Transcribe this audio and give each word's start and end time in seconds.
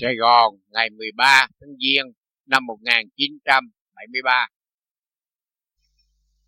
Sài 0.00 0.16
Gòn 0.16 0.54
ngày 0.70 0.90
13 0.90 1.46
tháng 1.60 1.70
Giêng 1.82 2.12
năm 2.46 2.66
1973 2.66 4.46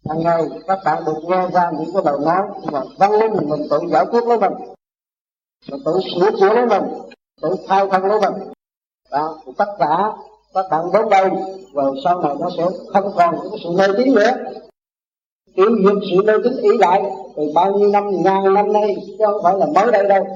Hàng 0.08 0.22
ngày 0.22 0.42
các 0.66 0.78
bạn 0.84 1.02
được 1.06 1.20
nghe 1.28 1.50
ra 1.52 1.70
những 1.78 1.90
cái 1.94 2.02
đầu 2.04 2.18
nói 2.20 2.42
mà 2.72 2.80
văn 2.98 3.10
minh 3.10 3.48
mình 3.50 3.68
tự 3.70 3.78
giải 3.90 4.04
quyết 4.10 4.24
lấy 4.24 4.38
mình 4.38 4.52
mình 5.70 5.80
tự 5.84 5.92
sửa 6.14 6.30
chữa 6.40 6.54
lấy 6.54 6.66
mình 6.66 6.82
tự 7.42 7.56
thay 7.68 7.86
thân 7.90 8.04
lấy 8.04 8.20
mình. 8.20 8.48
Đó, 9.10 9.38
tất 9.56 9.76
cả 9.78 9.96
các 10.54 10.66
bạn 10.70 10.84
đến 10.92 11.08
đây 11.10 11.30
rồi 11.72 12.00
sau 12.04 12.22
này 12.22 12.34
nó 12.40 12.50
sẽ 12.56 12.64
không 12.92 13.12
còn 13.16 13.34
cái 13.50 13.60
sự 13.64 13.70
mê 13.70 13.86
tín 13.98 14.14
nữa. 14.14 14.30
Tiêu 15.56 15.70
diệt 15.84 16.10
sự 16.10 16.22
mê 16.22 16.32
tín 16.44 16.52
ý 16.62 16.78
lại 16.78 17.02
từ 17.36 17.42
bao 17.54 17.78
nhiêu 17.78 17.90
năm 17.90 18.04
ngàn 18.24 18.54
năm 18.54 18.72
nay 18.72 18.96
chứ 19.06 19.24
không 19.26 19.40
phải 19.44 19.54
là 19.58 19.66
mới 19.74 19.92
đây 19.92 20.08
đâu 20.08 20.26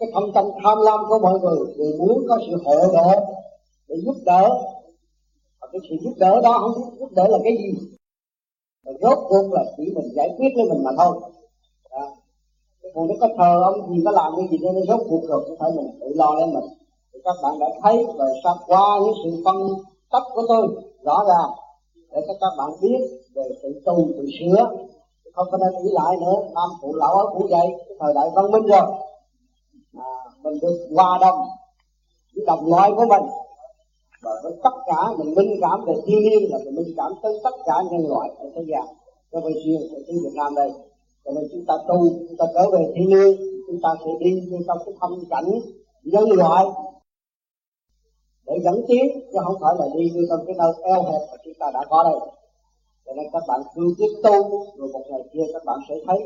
cái 0.00 0.08
thâm 0.14 0.32
tâm 0.34 0.44
tham 0.62 0.78
lam 0.82 1.00
của 1.08 1.18
mọi 1.18 1.40
người 1.40 1.58
người 1.76 1.98
muốn 1.98 2.24
có 2.28 2.38
sự 2.46 2.56
hộ 2.64 2.74
độ, 2.74 3.10
để 3.88 3.96
giúp 4.04 4.16
đỡ. 4.24 4.48
Và 5.60 5.68
cái 5.72 5.80
sự 5.90 5.96
giúp 6.02 6.14
đỡ 6.16 6.40
đó 6.40 6.58
không 6.58 6.98
giúp 6.98 7.08
đỡ 7.12 7.28
là 7.28 7.38
cái 7.44 7.56
gì. 7.56 7.78
Và 8.84 8.92
rốt 9.02 9.18
cuộc 9.28 9.52
là 9.52 9.64
chỉ 9.76 9.82
mình 9.94 10.14
giải 10.14 10.30
quyết 10.38 10.48
với 10.54 10.64
mình 10.64 10.84
mà 10.84 10.90
thôi. 10.98 11.20
À. 11.90 12.06
còn 12.94 13.06
nếu 13.06 13.16
có 13.20 13.28
thờ 13.38 13.62
ông 13.64 13.90
gì, 13.90 14.02
có 14.04 14.10
làm 14.10 14.32
cái 14.36 14.48
gì 14.50 14.58
nên 14.62 14.74
nó 14.74 14.80
rốt 14.88 15.06
cuộc 15.10 15.22
rồi 15.28 15.44
cũng 15.48 15.58
phải 15.58 15.70
mình 15.76 15.86
tự 16.00 16.06
lo 16.14 16.34
lên 16.34 16.54
mình. 16.54 16.64
Thì 17.12 17.20
các 17.24 17.36
bạn 17.42 17.58
đã 17.58 17.66
thấy 17.82 18.06
và 18.16 18.24
sao 18.44 18.56
qua 18.66 18.98
những 19.04 19.14
sự 19.24 19.42
phân 19.44 19.56
tích 20.12 20.26
của 20.34 20.42
tôi 20.48 20.68
rõ 21.02 21.24
ràng. 21.28 21.50
Để 22.12 22.20
cho 22.26 22.34
các 22.40 22.52
bạn 22.58 22.70
biết 22.82 23.00
về 23.34 23.42
sự 23.62 23.82
tu 23.84 24.08
tự 24.16 24.26
sửa. 24.40 24.70
Không 25.34 25.46
có 25.50 25.58
nên 25.58 25.72
nghĩ 25.72 25.90
lại 25.92 26.16
nữa. 26.16 26.36
Nam 26.54 26.70
phụ 26.82 26.94
lão 26.94 27.14
ở 27.14 27.24
phụ 27.34 27.48
dạy 27.50 27.66
thời 28.00 28.14
đại 28.14 28.30
văn 28.34 28.50
minh 28.52 28.66
rồi 28.66 29.09
mình 30.42 30.58
được 30.62 30.88
hòa 30.94 31.18
đồng 31.20 31.38
với 32.36 32.44
đồng 32.46 32.70
loại 32.70 32.90
của 32.96 33.06
mình. 33.08 33.22
Và 34.22 34.30
với 34.42 34.52
tất 34.62 34.74
cả 34.86 35.12
mình 35.18 35.34
minh 35.34 35.60
cảm 35.60 35.84
về 35.84 35.94
thiên 36.06 36.18
nhiên 36.22 36.50
là 36.50 36.58
mình 36.64 36.74
minh 36.74 36.94
cảm 36.96 37.12
tới 37.22 37.40
tất 37.44 37.54
cả 37.66 37.74
nhân 37.90 38.06
loại 38.08 38.30
ở 38.38 38.50
thế 38.54 38.62
gian, 38.68 38.86
cho 39.32 39.40
phải 39.40 39.52
riêng 39.64 39.80
ở 39.80 39.98
xứ 40.06 40.12
Việt 40.24 40.34
Nam 40.34 40.54
đây, 40.54 40.70
cho 41.24 41.32
nên 41.32 41.44
chúng 41.52 41.64
ta 41.66 41.74
tu, 41.88 42.08
chúng 42.28 42.36
ta 42.38 42.44
trở 42.54 42.70
về 42.70 42.92
thiên 42.94 43.08
nhiên, 43.08 43.36
chúng 43.66 43.80
ta 43.82 43.88
sẽ 44.04 44.10
đi 44.20 44.48
vô 44.50 44.58
trong 44.66 44.78
cái 44.84 44.94
thâm 45.00 45.24
cảnh 45.30 45.50
nhân 46.02 46.24
loại. 46.32 46.64
Để 48.46 48.54
dẫn 48.64 48.84
tiến, 48.88 49.06
chứ 49.32 49.38
không 49.44 49.56
phải 49.60 49.74
là 49.78 49.86
đi 49.94 50.10
như 50.14 50.26
trong 50.30 50.46
cái 50.46 50.54
nơi 50.58 50.72
eo 50.82 51.02
hẹp 51.02 51.20
mà 51.30 51.36
chúng 51.44 51.54
ta 51.58 51.70
đã 51.74 51.84
có 51.90 52.02
đây. 52.02 52.30
Cho 53.06 53.12
nên 53.14 53.26
các 53.32 53.42
bạn 53.48 53.60
cứ 53.74 53.94
tiếp 53.98 54.08
tu, 54.22 54.50
rồi 54.76 54.88
một 54.92 55.02
ngày 55.10 55.20
kia 55.32 55.42
các 55.52 55.64
bạn 55.64 55.78
sẽ 55.88 55.94
thấy 56.06 56.18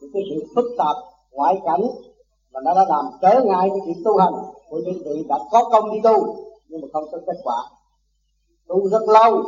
những 0.00 0.10
cái 0.12 0.22
sự 0.30 0.46
phức 0.54 0.64
tạp, 0.78 0.96
ngoại 1.32 1.60
cảnh 1.64 1.82
mà 2.52 2.60
nó 2.64 2.74
đã 2.74 2.84
làm 2.88 3.04
trở 3.22 3.42
ngại 3.44 3.70
cái 3.70 3.80
chuyện 3.86 4.02
tu 4.04 4.16
hành. 4.16 4.34
Của 4.70 4.78
những 4.84 5.02
vị 5.04 5.24
đã 5.28 5.38
có 5.50 5.64
công 5.72 5.92
đi 5.92 6.00
tu, 6.04 6.36
nhưng 6.68 6.80
mà 6.80 6.88
không 6.92 7.04
có 7.12 7.18
kết 7.26 7.36
quả. 7.44 7.56
Tu 8.68 8.88
rất 8.88 9.02
lâu, 9.08 9.42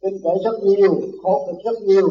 kinh 0.00 0.18
tế 0.24 0.30
rất 0.44 0.60
nhiều, 0.62 0.94
khổ 1.22 1.46
cực 1.46 1.56
rất 1.64 1.82
nhiều. 1.82 2.08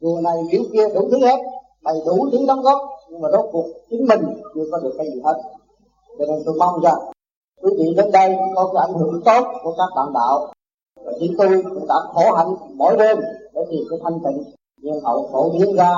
Chùa 0.00 0.20
này, 0.20 0.42
miếu 0.52 0.62
kia 0.72 0.88
đủ 0.94 1.08
thứ 1.10 1.26
hết 1.26 1.38
đầy 1.84 2.02
đủ 2.06 2.28
thứ 2.32 2.38
đóng 2.46 2.62
góp, 2.62 2.78
nhưng 3.10 3.20
mà 3.20 3.28
rốt 3.32 3.44
cuộc 3.52 3.66
chính 3.90 4.06
mình 4.06 4.20
chưa 4.54 4.64
có 4.72 4.78
được 4.78 4.94
cái 4.98 5.06
gì 5.10 5.20
hết. 5.24 5.42
Cho 6.18 6.24
nên 6.26 6.42
tôi 6.44 6.54
mong 6.58 6.80
rằng, 6.80 6.98
quý 7.62 7.70
vị 7.78 7.94
đến 7.96 8.10
đây 8.12 8.36
có 8.54 8.70
cái 8.74 8.86
ảnh 8.88 8.98
hưởng 8.98 9.20
tốt 9.24 9.44
của 9.62 9.74
các 9.78 9.88
bạn 9.96 10.12
đạo. 10.14 10.52
Và 11.04 11.12
chính 11.20 11.34
tôi 11.38 11.62
cũng 11.62 11.86
đã 11.88 11.94
khổ 12.12 12.32
hạnh 12.36 12.54
mỗi 12.74 12.96
đêm 12.96 13.18
để 13.54 13.66
tìm 13.70 13.80
cái 13.90 13.98
thanh 14.02 14.20
tịnh. 14.24 14.44
Nhưng 14.76 15.00
hậu 15.00 15.28
phổ 15.32 15.50
biến 15.50 15.76
ra, 15.76 15.94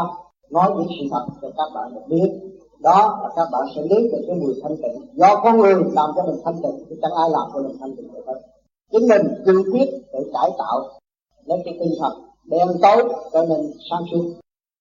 nói 0.51 0.71
những 0.77 0.89
sự 1.01 1.07
thật 1.11 1.27
cho 1.43 1.49
các 1.57 1.71
bạn 1.75 1.95
được 1.95 2.01
biết 2.09 2.52
đó 2.83 3.19
là 3.23 3.29
các 3.37 3.49
bạn 3.53 3.63
sẽ 3.77 3.83
lấy 3.91 4.03
được 4.13 4.25
cái 4.27 4.37
mùi 4.37 4.55
thanh 4.63 4.77
tịnh. 4.77 5.07
Do 5.15 5.41
con 5.43 5.59
người 5.59 5.75
làm 5.75 6.11
cho 6.17 6.23
mình 6.23 6.41
thanh 6.45 6.63
tịnh 6.63 6.85
chứ 6.89 6.97
chẳng 7.03 7.13
ai 7.13 7.31
làm 7.31 7.43
cho 7.55 7.63
mình 7.63 7.77
thanh 7.81 7.97
tịnh 7.97 8.13
được 8.13 8.23
hết. 8.27 8.41
Chính 8.93 9.09
mình 9.09 9.23
cương 9.47 9.73
quyết 9.73 9.89
để 10.13 10.21
cải 10.33 10.51
tạo 10.59 10.89
lấy 11.45 11.59
cái 11.65 11.77
tinh 11.81 11.95
thần 12.01 12.13
đen 12.45 12.69
tối 12.83 13.15
cho 13.33 13.45
mình 13.45 13.73
sáng 13.91 14.05
suốt. 14.13 14.25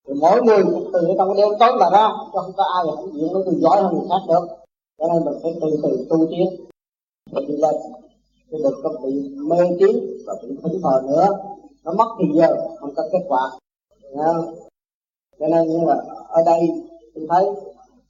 Thì 0.07 0.13
mỗi 0.13 0.41
người 0.41 0.63
từ 0.63 0.89
từ 0.93 1.07
trong 1.17 1.35
đen 1.35 1.49
tối 1.59 1.71
mà 1.79 1.89
ra, 1.89 2.09
chứ 2.33 2.39
không 2.41 2.53
có 2.57 2.63
ai 2.63 2.83
hãnh 2.95 3.13
diện 3.13 3.33
với 3.33 3.43
tôi 3.45 3.55
giỏi 3.57 3.83
hơn 3.83 3.93
người 3.93 4.07
khác 4.09 4.21
được. 4.27 4.47
Cho 4.99 5.07
nên 5.07 5.25
mình 5.25 5.39
phải 5.43 5.53
từ 5.61 5.67
từ 5.83 6.05
tu 6.09 6.17
tiến, 6.29 6.47
để 7.31 7.41
đi 7.47 7.57
lên 7.57 7.75
chứ 8.51 8.57
đừng 8.63 8.79
có 8.83 8.89
bị 9.03 9.29
mê 9.49 9.57
tín 9.79 9.95
và 10.25 10.35
bị 10.41 10.49
thính 10.63 10.81
thờ 10.83 11.01
nữa. 11.07 11.27
Nó 11.83 11.93
mất 11.93 12.07
thì 12.19 12.25
giờ, 12.33 12.55
không 12.79 12.93
có 12.95 13.03
kết 13.11 13.25
quả. 13.27 13.51
Cho 15.39 15.47
nên 15.47 15.67
như 15.67 15.79
là 15.85 16.03
ở 16.27 16.43
đây, 16.45 16.69
tôi 17.15 17.25
thấy 17.29 17.45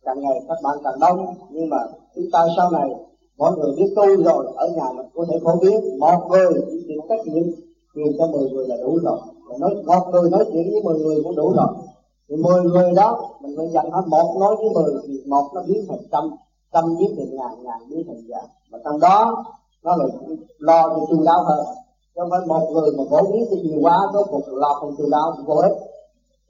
càng 0.05 0.21
ngày 0.21 0.41
các 0.47 0.57
bạn 0.63 0.77
càng 0.83 0.99
đông, 0.99 1.35
nhưng 1.49 1.69
mà 1.69 1.77
chúng 2.15 2.25
ta 2.31 2.45
sau 2.57 2.71
này, 2.71 2.89
mọi 3.37 3.51
người 3.57 3.75
biết 3.77 3.93
tu 3.95 4.23
rồi, 4.23 4.47
ở 4.55 4.67
nhà 4.67 4.91
mình 4.95 5.05
có 5.13 5.25
thể 5.29 5.39
phổ 5.43 5.55
biến 5.61 5.99
một 5.99 6.27
người 6.29 6.53
chỉ 6.71 6.85
chịu 6.87 7.01
trách 7.09 7.27
nhiệm 7.27 7.43
truyền 7.95 8.17
cho 8.17 8.27
mười 8.27 8.49
người 8.49 8.67
là 8.67 8.77
đủ 8.83 8.99
rồi. 9.03 9.19
Mình 9.49 9.59
nói, 9.59 9.75
một 9.85 10.11
người 10.11 10.29
nói 10.29 10.45
chuyện 10.53 10.71
với 10.71 10.83
mười 10.83 10.99
người 10.99 11.23
cũng 11.23 11.35
đủ 11.35 11.53
rồi. 11.55 11.67
Thì 12.29 12.35
mười 12.35 12.61
người 12.61 12.91
đó, 12.95 13.29
mình 13.41 13.53
phải 13.57 13.67
dành 13.67 13.91
hết 13.91 14.01
một 14.07 14.37
nói 14.39 14.55
với 14.55 14.69
mười 14.69 15.01
thì 15.07 15.13
một 15.25 15.49
nó 15.53 15.61
biến 15.67 15.85
thành 15.89 15.99
trăm 16.11 16.29
trăm 16.73 16.83
biến 16.99 17.15
thành 17.17 17.35
ngàn 17.35 17.63
ngàn 17.63 17.79
biến 17.89 18.03
thành 18.07 18.21
vạn. 18.29 18.45
Mà 18.71 18.79
trong 18.83 18.99
đó, 18.99 19.43
nó 19.83 19.95
là 19.95 20.05
lo 20.57 20.89
cho 20.89 21.05
chu 21.09 21.23
đáo 21.25 21.43
hơn. 21.43 21.65
Chứ 22.15 22.21
không 22.21 22.29
phải 22.29 22.39
một 22.47 22.69
người 22.73 22.91
mà 22.97 23.03
phổ 23.09 23.31
biến 23.31 23.45
thì 23.51 23.61
nhiều 23.61 23.79
quá 23.81 23.99
có 24.13 24.23
cuộc 24.31 24.41
lo 24.47 24.73
không 24.73 24.95
chu 24.97 25.09
đáo 25.11 25.33
vô 25.45 25.55
ích. 25.55 25.71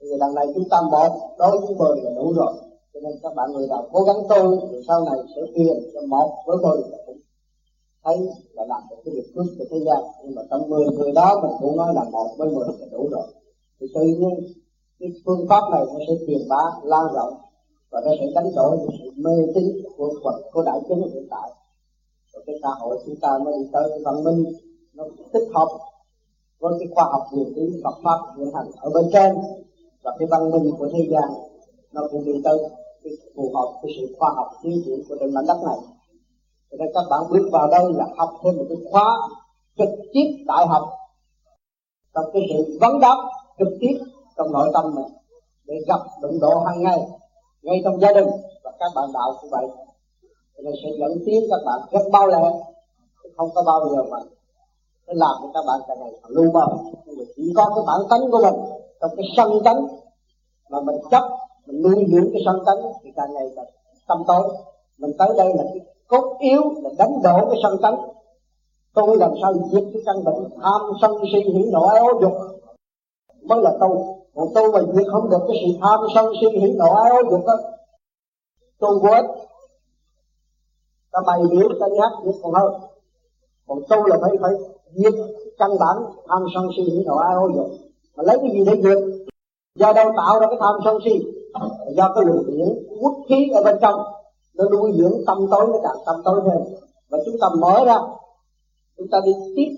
Thì 0.00 0.06
đằng 0.20 0.34
này 0.34 0.46
chúng 0.54 0.68
ta 0.68 0.80
một, 0.90 1.08
đối 1.38 1.58
với 1.58 1.74
mười 1.78 2.00
là 2.02 2.10
đủ 2.16 2.32
rồi 2.36 2.52
cho 2.94 3.00
nên 3.00 3.12
các 3.22 3.34
bạn 3.36 3.52
người 3.52 3.66
nào 3.66 3.88
cố 3.92 4.02
gắng 4.02 4.16
tu 4.28 4.68
thì 4.70 4.76
sau 4.88 5.04
này 5.04 5.18
sẽ 5.36 5.42
thiền 5.54 5.76
cho 5.94 6.00
một 6.08 6.30
với 6.46 6.56
mười 6.56 6.82
là 6.90 6.98
cũng 7.06 7.16
thấy 8.04 8.16
là 8.52 8.64
làm 8.68 8.82
được 8.90 8.96
cái 9.04 9.14
việc 9.14 9.32
phước 9.34 9.46
của 9.58 9.64
thế 9.70 9.78
gian. 9.86 10.02
Nhưng 10.24 10.34
mà 10.34 10.42
trong 10.50 10.70
mười 10.70 10.84
người 10.84 11.12
đó 11.12 11.40
mình 11.42 11.52
cũng 11.60 11.76
nói 11.76 11.94
là 11.94 12.04
một 12.04 12.28
với 12.38 12.48
mười 12.50 12.66
là 12.80 12.86
đủ 12.92 13.08
rồi. 13.10 13.26
Thì 13.80 13.86
tự 13.94 14.00
nhiên 14.00 14.34
cái 15.00 15.08
phương 15.24 15.46
pháp 15.48 15.62
này 15.70 15.82
nó 15.86 15.98
sẽ 16.08 16.14
truyền 16.26 16.48
bá, 16.48 16.62
lan 16.82 17.04
rộng, 17.14 17.34
và 17.90 18.00
nó 18.04 18.10
sẽ 18.20 18.26
đánh 18.34 18.50
đổi 18.56 18.76
được 18.76 18.92
sự 18.98 19.10
mê 19.16 19.32
tín 19.54 19.66
của 19.96 20.12
Phật, 20.24 20.42
của 20.52 20.62
đại 20.62 20.80
chúng 20.88 21.10
hiện 21.14 21.26
tại. 21.30 21.50
Rồi 22.32 22.42
cái 22.46 22.56
xã 22.62 22.68
hội 22.80 22.98
chúng 23.06 23.16
ta 23.20 23.38
mới 23.44 23.54
đi 23.58 23.68
tới 23.72 24.02
văn 24.04 24.24
minh, 24.24 24.44
nó 24.94 25.04
tích 25.32 25.48
hợp 25.54 25.68
với 26.60 26.72
cái 26.78 26.88
khoa 26.94 27.04
học 27.04 27.22
nguyên 27.32 27.54
lý 27.56 27.80
Phật 27.84 27.94
pháp 28.04 28.18
hiện 28.38 28.50
hành 28.54 28.70
ở 28.76 28.90
bên 28.90 29.04
trên, 29.12 29.36
và 30.02 30.16
cái 30.18 30.28
văn 30.30 30.50
minh 30.50 30.70
của 30.78 30.88
thế 30.92 31.08
gian 31.10 31.30
nó 31.92 32.08
cũng 32.10 32.24
đi 32.24 32.32
tới 32.44 32.58
cái 33.04 33.12
phù 33.36 33.52
hợp 33.54 33.72
với 33.82 33.92
sự 34.00 34.14
khoa 34.18 34.30
học 34.36 34.50
tiến 34.62 34.82
triển 34.84 35.02
của 35.08 35.16
trên 35.20 35.34
mảnh 35.34 35.44
đất 35.46 35.58
này. 35.66 35.76
Cho 36.70 36.76
nên 36.78 36.88
các 36.94 37.04
bạn 37.10 37.22
bước 37.30 37.48
vào 37.52 37.68
đây 37.70 37.84
là 37.92 38.06
học 38.16 38.30
thêm 38.42 38.56
một 38.56 38.64
cái 38.68 38.78
khóa 38.90 39.16
trực 39.78 39.88
tiếp 40.12 40.44
đại 40.46 40.66
học 40.66 40.88
trong 42.14 42.24
cái 42.32 42.42
sự 42.48 42.78
vấn 42.80 43.00
đáp 43.00 43.16
trực 43.58 43.68
tiếp 43.80 43.98
trong 44.36 44.52
nội 44.52 44.70
tâm 44.74 44.94
mình 44.94 45.12
để 45.64 45.74
gặp 45.88 46.00
đụng 46.22 46.40
độ 46.40 46.60
hàng 46.66 46.82
ngày, 46.82 46.98
ngay 47.62 47.80
trong 47.84 48.00
gia 48.00 48.12
đình 48.12 48.28
và 48.64 48.72
các 48.78 48.92
bạn 48.94 49.12
đạo 49.12 49.34
cũng 49.40 49.50
vậy. 49.50 49.66
Cho 50.56 50.62
nên 50.62 50.74
sẽ 50.82 50.88
dẫn 50.98 51.12
tiến 51.26 51.44
các 51.50 51.60
bạn 51.66 51.80
rất 51.92 52.10
bao 52.12 52.26
lẹ 52.26 52.42
không 53.36 53.50
có 53.54 53.62
bao 53.62 53.88
giờ 53.88 54.02
mà 54.10 54.18
nó 55.06 55.14
làm 55.16 55.34
cho 55.42 55.50
các 55.54 55.64
bạn 55.66 55.80
càng 55.88 56.00
ngày 56.00 56.12
càng 56.22 56.30
lưu 56.30 56.52
mờ. 56.52 56.66
Chỉ 57.36 57.52
có 57.56 57.72
cái 57.74 57.84
bản 57.86 58.00
tánh 58.10 58.30
của 58.30 58.38
mình 58.42 58.54
trong 59.00 59.10
cái 59.16 59.26
sân 59.36 59.50
tánh 59.64 59.86
mà 60.70 60.80
mình 60.80 60.96
chấp 61.10 61.22
mình 61.66 61.82
nuôi 61.82 62.06
dưỡng 62.08 62.30
cái 62.32 62.42
sân 62.46 62.62
tánh 62.66 62.92
thì 63.02 63.10
càng 63.16 63.34
ngày 63.34 63.46
càng 63.56 63.66
tâm 64.08 64.22
tối. 64.26 64.48
Mình 64.98 65.10
tới 65.18 65.28
đây 65.36 65.48
là 65.54 65.62
cái 65.62 65.80
cốt 66.06 66.36
yếu 66.40 66.62
là 66.82 66.90
đánh 66.98 67.22
đổ 67.22 67.46
cái 67.50 67.60
sân 67.62 67.76
tánh 67.82 67.96
tôi 68.94 69.16
làm 69.16 69.30
sao 69.42 69.52
diệt 69.72 69.84
cái 69.92 70.02
căn 70.06 70.24
bệnh 70.24 70.48
tham 70.62 70.80
sân 71.00 71.10
si 71.32 71.38
hỉ 71.38 71.62
nộ 71.72 71.86
ái 71.86 72.00
ố 72.00 72.20
dục? 72.20 72.32
Mới 73.42 73.62
là 73.62 73.72
tu 73.80 74.18
còn 74.34 74.48
tu 74.54 74.72
mà 74.72 74.80
diệt 74.94 75.06
không 75.12 75.30
được 75.30 75.40
cái 75.48 75.56
sự 75.62 75.78
tham 75.80 76.00
sân 76.14 76.26
si 76.40 76.58
hỉ 76.58 76.72
nộ 76.72 76.94
ái 76.94 77.10
ố 77.10 77.30
dục 77.30 77.46
đó. 77.46 77.54
Tu 78.78 78.98
vô 78.98 79.10
ích 79.10 79.24
ta 81.12 81.20
bày 81.26 81.40
biểu, 81.50 81.68
ta 81.80 81.86
nhắc 81.86 82.12
biết 82.24 82.32
còn 82.42 82.52
hơn. 82.52 82.72
Còn 83.66 83.78
tu 83.90 84.06
là 84.06 84.16
phải 84.20 84.30
phải 84.42 84.52
diệt 84.94 85.14
căn 85.58 85.70
bản 85.80 85.96
tham 86.28 86.42
sân 86.54 86.68
si 86.76 86.82
hỉ 86.82 87.04
nộ 87.06 87.16
ái 87.16 87.34
ố 87.34 87.48
dục. 87.54 87.70
Mà 88.16 88.24
lấy 88.26 88.38
cái 88.38 88.50
gì 88.52 88.64
để 88.66 88.82
diệt? 88.82 88.98
Do 89.78 89.92
đâu 89.92 90.12
tạo 90.16 90.40
ra 90.40 90.46
cái 90.46 90.56
tham 90.60 90.74
sân 90.84 90.98
si? 91.04 91.41
Do 91.96 92.12
cái 92.14 92.24
luồng 92.24 92.46
điển 92.46 92.68
hút 93.00 93.14
khí 93.28 93.50
ở 93.54 93.62
bên 93.62 93.76
trong, 93.80 94.00
nó 94.54 94.64
nuôi 94.68 94.92
dưỡng 94.96 95.20
tâm 95.26 95.38
tối, 95.50 95.66
nó 95.72 95.78
càng 95.82 95.96
tâm 96.06 96.16
tối 96.24 96.40
thêm 96.44 96.74
và 97.10 97.18
chúng 97.26 97.34
ta 97.40 97.48
mở 97.58 97.84
ra, 97.84 97.98
chúng 98.98 99.08
ta 99.10 99.18
đi 99.24 99.32
tiếp, 99.56 99.68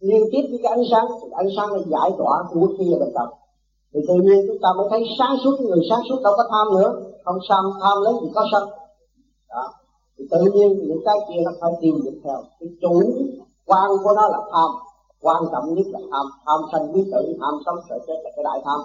liên 0.00 0.22
tiếp 0.32 0.42
với 0.50 0.60
cái 0.62 0.72
ánh 0.72 0.84
sáng. 0.90 1.06
Thì 1.22 1.28
ánh 1.32 1.48
sáng 1.56 1.68
nó 1.68 1.78
giải 1.86 2.10
tỏa 2.18 2.42
cái 2.42 2.60
hút 2.60 2.70
khí 2.78 2.92
ở 2.92 2.98
bên 2.98 3.08
trong. 3.14 3.28
Thì 3.94 4.00
tự 4.08 4.14
nhiên 4.14 4.46
chúng 4.48 4.58
ta 4.62 4.68
mới 4.76 4.86
thấy 4.90 5.04
sáng 5.18 5.36
suốt, 5.44 5.60
người 5.60 5.78
sáng 5.90 6.00
suốt 6.08 6.20
đâu 6.24 6.34
có 6.36 6.44
tham 6.50 6.66
nữa. 6.74 7.02
Không 7.24 7.38
tham 7.48 7.64
tham 7.82 8.02
lấy 8.02 8.14
gì 8.22 8.28
có 8.34 8.44
sân 8.52 8.68
đó. 9.48 9.72
Thì 10.18 10.24
tự 10.30 10.40
nhiên 10.54 10.88
những 10.88 11.02
cái 11.04 11.16
kia 11.28 11.40
nó 11.44 11.52
phải 11.60 11.72
tiêu 11.80 11.94
diệt 12.04 12.14
theo. 12.24 12.42
Cái 12.60 12.68
chủ 12.82 13.02
quan 13.66 13.90
của 14.04 14.12
nó 14.16 14.28
là 14.28 14.38
tham. 14.52 14.70
Quan 15.20 15.42
trọng 15.52 15.74
nhất 15.74 15.86
là 15.86 16.00
tham. 16.10 16.26
Tham 16.46 16.60
sanh 16.72 16.94
quý 16.94 17.04
tử, 17.12 17.36
tham 17.40 17.54
sống 17.66 17.76
sợ 17.88 17.98
chết 18.06 18.20
là 18.24 18.30
cái 18.36 18.44
đại 18.44 18.60
tham. 18.64 18.80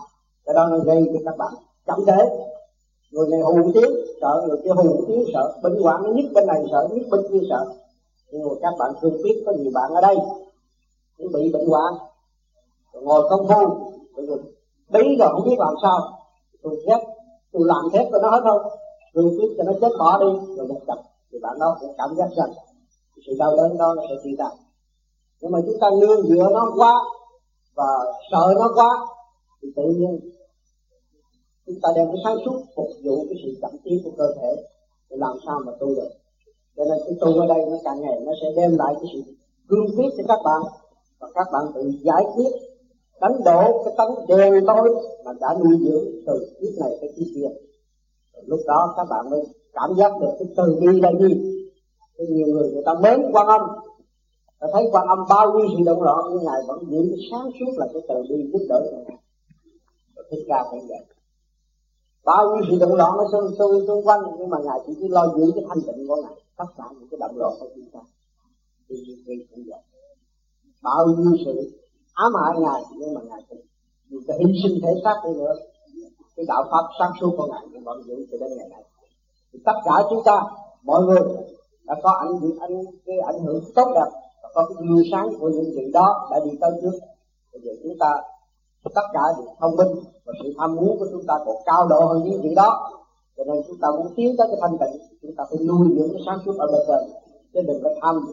Cái 0.45 0.53
đó 0.55 0.67
nó 0.71 0.77
gây 0.77 1.03
cho 1.13 1.19
các 1.25 1.37
bạn 1.37 1.53
chậm 1.87 1.99
trễ. 2.05 2.29
Người 3.11 3.27
này 3.31 3.39
hù 3.41 3.71
tiếng, 3.73 3.91
sợ 4.21 4.45
người 4.47 4.57
kia 4.63 4.69
hù 4.69 5.05
tiếng, 5.07 5.25
sợ 5.33 5.59
bệnh 5.63 5.81
hoạn 5.81 6.03
nó 6.03 6.09
nhức 6.09 6.31
bên 6.33 6.47
này, 6.47 6.63
sợ 6.71 6.87
nhức 6.91 7.07
bên 7.11 7.21
kia, 7.31 7.47
sợ. 7.49 7.65
Nhưng 8.31 8.43
mà 8.43 8.55
các 8.61 8.73
bạn 8.79 8.93
thương 9.01 9.21
biết 9.23 9.43
có 9.45 9.51
nhiều 9.51 9.71
bạn 9.73 9.93
ở 9.93 10.01
đây, 10.01 10.17
cũng 11.17 11.31
bị 11.33 11.51
bệnh 11.53 11.67
hoạn 11.67 11.93
ngồi 12.93 13.29
công 13.29 13.47
phu 13.47 13.91
rồi 14.27 14.39
bí 14.89 15.15
rồi 15.19 15.29
không 15.31 15.45
biết 15.45 15.55
làm 15.59 15.73
sao. 15.81 15.99
Tôi 16.63 16.75
ghét, 16.85 17.03
tôi 17.51 17.61
làm 17.65 17.89
thép 17.93 18.07
cho 18.11 18.19
nó 18.19 18.29
hết 18.29 18.41
thôi. 18.43 18.59
Thương 19.13 19.37
biết 19.37 19.55
cho 19.57 19.63
nó 19.63 19.73
chết 19.81 19.91
bỏ 19.99 20.19
đi, 20.19 20.55
rồi 20.55 20.67
một 20.67 20.79
tập 20.87 20.97
thì 21.31 21.39
bạn 21.39 21.59
đó 21.59 21.77
cũng 21.79 21.93
cảm 21.97 22.15
giác 22.17 22.29
rằng 22.37 22.49
sự 23.25 23.33
đau 23.39 23.57
đớn 23.57 23.77
đó 23.77 23.93
nó 23.97 24.03
sẽ 24.09 24.15
tiêu 24.23 24.33
tan. 24.37 24.51
Nhưng 25.41 25.51
mà 25.51 25.59
chúng 25.65 25.79
ta 25.79 25.89
nương 26.01 26.27
dựa 26.27 26.49
nó 26.53 26.71
quá 26.77 27.01
và 27.75 27.87
sợ 28.31 28.53
nó 28.55 28.71
quá, 28.75 29.07
thì 29.61 29.67
tự 29.75 29.83
nhiên 29.83 30.19
chúng 31.67 31.79
ta 31.81 31.89
đem 31.95 32.07
cái 32.07 32.21
sáng 32.23 32.37
suốt 32.45 32.57
phục 32.75 32.89
vụ 33.03 33.25
cái 33.29 33.37
sự 33.43 33.59
chậm 33.61 33.71
tiến 33.83 34.01
của 34.03 34.11
cơ 34.17 34.33
thể 34.41 34.55
để 35.09 35.17
làm 35.19 35.37
sao 35.45 35.59
mà 35.65 35.71
tu 35.79 35.87
được. 35.87 36.09
Cho 36.77 36.83
nên 36.85 36.97
cái 37.05 37.15
tu 37.21 37.39
ở 37.39 37.47
đây 37.47 37.65
nó 37.69 37.77
càng 37.83 38.01
ngày 38.01 38.19
nó 38.25 38.31
sẽ 38.41 38.47
đem 38.55 38.77
lại 38.77 38.93
cái 38.99 39.09
sự 39.13 39.33
cương 39.69 39.97
quyết 39.97 40.09
cho 40.17 40.23
các 40.27 40.39
bạn. 40.45 40.61
Và 41.19 41.27
các 41.35 41.47
bạn 41.53 41.63
tự 41.75 41.91
giải 42.01 42.23
quyết, 42.35 42.51
đánh 43.21 43.43
đổ 43.45 43.83
cái 43.83 43.93
tánh 43.97 44.27
đen 44.27 44.65
tối 44.67 44.95
mà 45.25 45.31
đã 45.41 45.55
nuôi 45.63 45.77
dưỡng 45.81 46.05
từ 46.27 46.55
kiếp 46.61 46.79
này 46.79 46.97
tới 47.01 47.13
kiếp 47.17 47.27
kia. 47.35 47.49
Lúc 48.45 48.59
đó 48.67 48.93
các 48.97 49.07
bạn 49.09 49.29
mới 49.29 49.43
cảm 49.73 49.89
giác 49.97 50.11
được 50.21 50.31
cái 50.39 50.47
từ 50.57 50.77
bi 50.81 51.01
là 51.01 51.11
gì. 51.19 51.63
Có 52.17 52.23
nhiều 52.29 52.47
người 52.47 52.71
người 52.71 52.83
ta 52.85 52.93
mến 52.93 53.21
quan 53.33 53.47
âm. 53.47 53.61
Ta 54.59 54.67
thấy 54.73 54.89
quan 54.91 55.07
âm 55.07 55.19
bao 55.29 55.53
nhiêu 55.53 55.67
sự 55.77 55.83
động 55.85 56.01
loạn, 56.01 56.25
nhưng 56.31 56.43
ngài 56.43 56.61
vẫn 56.67 56.79
giữ 56.89 57.01
cái 57.09 57.19
sáng 57.31 57.49
suốt 57.59 57.71
là 57.77 57.87
cái 57.93 58.01
từ 58.09 58.15
bi 58.29 58.49
giúp 58.53 58.65
đỡ 58.69 58.79
người. 58.91 59.03
ngài. 59.07 59.17
Thích 60.31 60.45
ca 60.47 60.65
cũng 60.71 60.87
vậy 60.87 61.16
bao 62.29 62.43
nhiêu 62.49 62.63
sự 62.69 62.75
động 62.79 62.95
loạn 62.99 63.11
nó 63.17 63.23
xung 63.31 63.55
xung 63.57 63.87
xung 63.87 64.07
quanh, 64.07 64.21
nhưng 64.37 64.49
mà 64.49 64.57
ngài 64.65 64.79
chỉ 64.85 64.93
cứ 64.99 65.07
lo 65.07 65.27
giữ 65.35 65.51
cái 65.55 65.63
thanh 65.69 65.81
tịnh 65.87 66.07
của 66.07 66.15
ngài, 66.23 66.35
tất 66.57 66.69
cả 66.77 66.83
những 66.91 67.07
cái 67.11 67.17
động 67.19 67.37
loạn 67.37 67.53
của 67.59 67.67
chúng 67.75 67.89
ta. 67.93 67.99
Thì 68.89 68.95
vì 69.25 69.47
cũng 69.49 69.63
vậy. 69.67 69.81
Bao 70.83 71.07
nhiêu 71.07 71.37
sự 71.45 71.71
ám 72.13 72.31
hại 72.39 72.53
ngài, 72.59 72.81
nhưng 72.99 73.13
mà 73.13 73.21
ngài 73.29 73.41
cũng 73.49 73.61
dù 74.09 74.19
cái 74.27 74.37
hy 74.39 74.59
sinh 74.63 74.79
thể 74.83 74.91
xác 75.03 75.15
đi 75.25 75.33
nữa. 75.39 75.55
Cái 76.35 76.45
đạo 76.47 76.63
pháp 76.71 76.85
sáng 76.99 77.11
suốt 77.19 77.31
của 77.37 77.47
ngài 77.51 77.61
cũng 77.73 77.83
vẫn 77.83 78.03
giữ 78.07 78.25
cho 78.31 78.37
đến 78.37 78.49
ngày 78.57 78.69
nay. 78.69 78.83
Thì 79.53 79.59
tất 79.65 79.77
cả 79.85 79.91
chúng 80.09 80.23
ta, 80.25 80.41
mọi 80.83 81.03
người, 81.03 81.21
đã 81.83 81.95
có 82.03 82.09
ảnh 82.09 82.39
hưởng, 82.39 82.59
ảnh, 82.59 82.83
cái 83.05 83.19
ảnh 83.19 83.39
hưởng 83.45 83.63
tốt 83.75 83.91
đẹp, 83.95 84.09
và 84.43 84.49
có 84.53 84.65
cái 84.69 84.87
gương 84.87 85.03
sáng 85.11 85.29
của 85.39 85.49
những 85.49 85.71
chuyện 85.75 85.91
đó 85.91 86.27
đã 86.31 86.39
đi 86.45 86.51
tới 86.61 86.71
trước. 86.81 86.99
Bây 87.53 87.61
giờ 87.61 87.71
chúng 87.83 87.97
ta 87.99 88.21
tất 88.95 89.01
cả 89.13 89.21
đều 89.37 89.47
thông 89.59 89.75
minh 89.75 90.03
và 90.25 90.33
sự 90.43 90.53
tham 90.57 90.75
muốn 90.75 90.99
của 90.99 91.07
chúng 91.11 91.23
ta 91.27 91.33
còn 91.45 91.55
cao 91.65 91.87
độ 91.87 91.99
hơn 91.99 92.23
những 92.23 92.41
vị 92.41 92.55
đó. 92.55 92.91
Cho 93.37 93.43
nên 93.43 93.63
chúng 93.67 93.77
ta 93.81 93.87
muốn 93.91 94.07
tiến 94.15 94.35
tới 94.37 94.47
cái 94.47 94.57
thanh 94.61 94.77
tịnh 94.77 95.01
chúng 95.21 95.35
ta 95.35 95.43
phải 95.49 95.59
nuôi 95.59 95.87
dưỡng 95.97 96.09
cái 96.13 96.21
sáng 96.25 96.39
suốt 96.45 96.57
ở 96.59 96.67
bên 96.67 96.81
trên. 96.87 97.11
Chứ 97.53 97.61
đừng 97.67 97.83
có 97.83 97.89
tham 98.01 98.27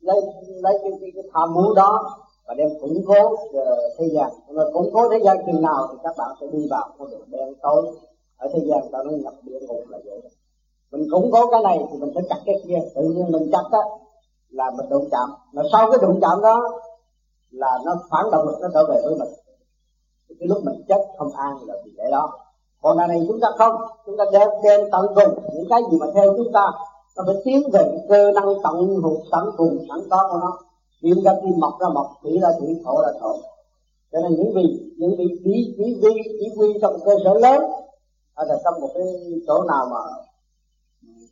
lấy 0.00 0.20
lấy 0.46 0.78
cái, 0.82 0.92
cái, 1.00 1.10
cái 1.14 1.24
tham 1.32 1.54
muốn 1.54 1.74
đó 1.74 2.18
và 2.46 2.54
đem 2.54 2.68
củng 2.80 3.04
cố 3.06 3.36
ờ, 3.52 3.76
thế 3.98 4.08
gian. 4.12 4.30
Mà 4.48 4.62
củng 4.72 4.90
cố 4.94 5.08
thế 5.08 5.18
gian 5.24 5.36
chừng 5.46 5.62
nào 5.62 5.88
thì 5.90 5.98
các 6.02 6.14
bạn 6.18 6.30
sẽ 6.40 6.46
đi 6.52 6.68
vào 6.70 6.88
con 6.98 7.10
đường 7.10 7.30
đen 7.30 7.54
tối. 7.62 7.86
Ở 8.36 8.48
thế 8.52 8.60
gian 8.66 8.80
ta 8.92 8.98
nói 9.04 9.14
nhập 9.14 9.34
địa 9.42 9.58
ngục 9.60 9.80
là 9.88 9.98
vậy. 10.04 10.20
Mình 10.92 11.08
củng 11.10 11.30
cố 11.32 11.50
cái 11.50 11.62
này 11.62 11.78
thì 11.90 11.98
mình 11.98 12.10
sẽ 12.14 12.20
chặt 12.28 12.40
cái 12.46 12.54
kia. 12.66 12.78
Tự 12.94 13.02
nhiên 13.02 13.32
mình 13.32 13.50
chặt 13.52 13.64
á 13.70 13.80
là 14.50 14.70
mình 14.76 14.88
đụng 14.90 15.08
chạm. 15.10 15.30
Mà 15.52 15.62
sau 15.72 15.90
cái 15.90 15.98
đụng 16.02 16.20
chạm 16.20 16.42
đó 16.42 16.80
là 17.50 17.78
nó 17.84 17.96
phản 18.10 18.30
động 18.32 18.46
lực 18.46 18.58
nó 18.60 18.68
trở 18.74 18.86
về 18.88 19.00
với 19.04 19.14
mình 19.18 19.28
cái 20.40 20.48
lúc 20.48 20.58
mình 20.64 20.82
chết 20.88 21.06
không 21.18 21.32
an 21.36 21.56
là 21.66 21.74
vì 21.84 21.92
lẽ 21.96 22.04
đó. 22.10 22.30
Còn 22.82 22.98
lần 22.98 23.08
này 23.08 23.24
chúng 23.28 23.40
ta 23.40 23.48
không, 23.58 23.74
chúng 24.06 24.16
ta 24.16 24.24
đem 24.32 24.48
đem 24.62 24.80
tận 24.92 25.06
cùng 25.14 25.44
những 25.54 25.68
cái 25.70 25.80
gì 25.90 25.98
mà 26.00 26.06
theo 26.14 26.34
chúng 26.36 26.52
ta, 26.52 26.66
nó 27.16 27.24
phải 27.26 27.36
tiến 27.44 27.62
về 27.72 27.80
cái 27.90 28.06
cơ 28.08 28.30
năng 28.32 28.54
tận 28.64 29.00
hụt 29.02 29.18
sẵn 29.32 29.44
cùng 29.56 29.78
sẵn 29.88 29.98
có 30.10 30.28
của 30.32 30.38
nó. 30.38 30.58
Kim 31.02 31.16
ra 31.24 31.32
kim 31.42 31.60
mọc 31.60 31.72
ra 31.80 31.88
mọc, 31.88 32.06
thủy 32.22 32.38
ra 32.42 32.48
thủy, 32.60 32.68
thổ 32.84 33.02
ra 33.02 33.08
thổ. 33.20 33.32
Cho 34.12 34.18
nên 34.20 34.34
những 34.36 34.52
vị 34.54 34.92
những 34.98 35.16
vị 35.18 35.26
chỉ 35.44 35.74
chỉ 35.76 35.98
vi 36.02 36.10
chỉ 36.40 36.46
quy 36.56 36.78
trong 36.82 36.92
một 36.92 36.98
cơ 37.04 37.14
sở 37.24 37.34
lớn 37.34 37.62
ở 38.34 38.44
là 38.44 38.58
trong 38.64 38.80
một 38.80 38.88
cái 38.94 39.04
chỗ 39.46 39.62
nào 39.62 39.86
mà 39.90 40.00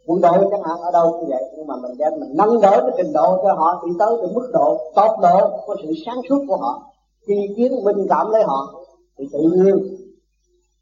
quân 0.06 0.20
đội 0.20 0.49
chẳng 0.50 0.62
hạn 0.62 0.81
ở 0.81 0.91
đâu 0.91 1.12
cũng 1.12 1.29
vậy, 1.29 1.44
nhưng 1.56 1.67
mà 1.67 1.75
mình 1.76 1.93
đem, 1.99 2.12
mình 2.20 2.31
nâng 2.37 2.61
đỡ 2.61 2.81
cái 2.81 2.91
trình 2.97 3.12
độ 3.12 3.38
cho 3.43 3.55
họ, 3.55 3.82
đi 3.87 3.93
tới 3.99 4.17
cái 4.20 4.31
mức 4.35 4.50
độ 4.53 4.79
tốt 4.94 5.17
độ 5.23 5.50
của 5.67 5.76
sự 5.82 5.93
sáng 6.06 6.20
suốt 6.29 6.44
của 6.49 6.56
họ, 6.56 6.82
khi 7.26 7.35
kiến 7.56 7.85
minh 7.85 8.06
cảm 8.08 8.31
lấy 8.31 8.43
họ 8.43 8.75
thì 9.19 9.25
tự 9.33 9.39
nhiên, 9.39 9.97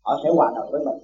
họ 0.02 0.16
sẽ 0.24 0.30
hòa 0.36 0.52
đồng 0.56 0.68
với 0.72 0.84
mình. 0.84 0.98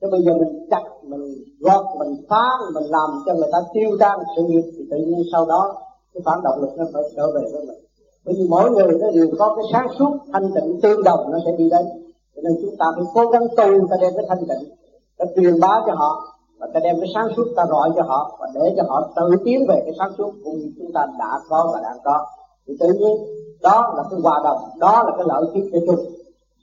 Chứ 0.00 0.06
bây 0.10 0.22
giờ 0.22 0.32
mình 0.34 0.66
chặt, 0.70 0.82
mình 1.02 1.34
gót 1.60 1.94
mình 1.98 2.16
phá 2.28 2.44
mình 2.74 2.84
làm 2.84 3.10
cho 3.26 3.34
người 3.34 3.48
ta 3.52 3.58
tiêu 3.74 3.90
tan 4.00 4.18
sự 4.36 4.42
nghiệp, 4.42 4.62
thì 4.78 4.84
tự 4.90 4.96
nhiên 4.96 5.22
sau 5.32 5.46
đó 5.46 5.74
cái 6.14 6.22
phản 6.24 6.42
động 6.44 6.60
lực 6.60 6.70
nó 6.76 6.84
phải 6.92 7.02
trở 7.16 7.26
về 7.26 7.40
với 7.52 7.66
mình. 7.66 7.78
Bởi 8.24 8.34
vì 8.38 8.46
mỗi 8.48 8.70
người 8.70 8.98
nó 9.00 9.10
đều 9.10 9.28
có 9.38 9.56
cái 9.56 9.64
sáng 9.72 9.86
suốt 9.98 10.18
thanh 10.32 10.50
tịnh 10.54 10.80
tương 10.82 11.04
đồng, 11.04 11.30
nó 11.30 11.38
sẽ 11.44 11.52
đi 11.58 11.70
đến. 11.70 11.86
Cho 12.36 12.42
nên 12.42 12.52
chúng 12.62 12.76
ta 12.76 12.86
phải 12.96 13.04
cố 13.14 13.30
gắng 13.30 13.46
tu 13.56 13.86
ta 13.90 13.96
đem 14.00 14.12
cái 14.16 14.24
thanh 14.28 14.46
tịnh, 14.48 14.70
ta 15.18 15.24
truyền 15.36 15.60
bá 15.60 15.82
cho 15.86 15.94
họ, 15.94 16.22
và 16.58 16.66
ta 16.74 16.80
đem 16.80 16.96
cái 17.00 17.10
sáng 17.14 17.28
suốt, 17.36 17.44
ta 17.56 17.64
gọi 17.68 17.90
cho 17.96 18.02
họ, 18.02 18.36
và 18.40 18.48
để 18.54 18.74
cho 18.76 18.82
họ 18.88 19.08
tự 19.16 19.36
tiến 19.44 19.66
về 19.68 19.82
cái 19.84 19.94
sáng 19.98 20.12
suốt 20.18 20.32
cũng 20.44 20.58
như 20.58 20.72
chúng 20.78 20.92
ta 20.94 21.06
đã 21.18 21.40
có 21.48 21.70
và 21.74 21.80
đang 21.82 21.98
có. 22.04 22.26
Thì 22.66 22.76
tự 22.80 22.92
nhiên, 22.92 23.16
đó 23.62 23.94
là 23.96 24.02
cái 24.10 24.20
hòa 24.22 24.40
đồng, 24.44 24.58
đó 24.78 25.02
là 25.06 25.12
cái 25.16 25.26
lợi 25.28 25.44
ích 25.54 25.64
cho 25.72 25.78
chung 25.86 26.13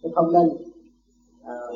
chứ 0.04 0.10
không 0.16 0.34
nên 0.34 0.48
uh, 1.42 1.76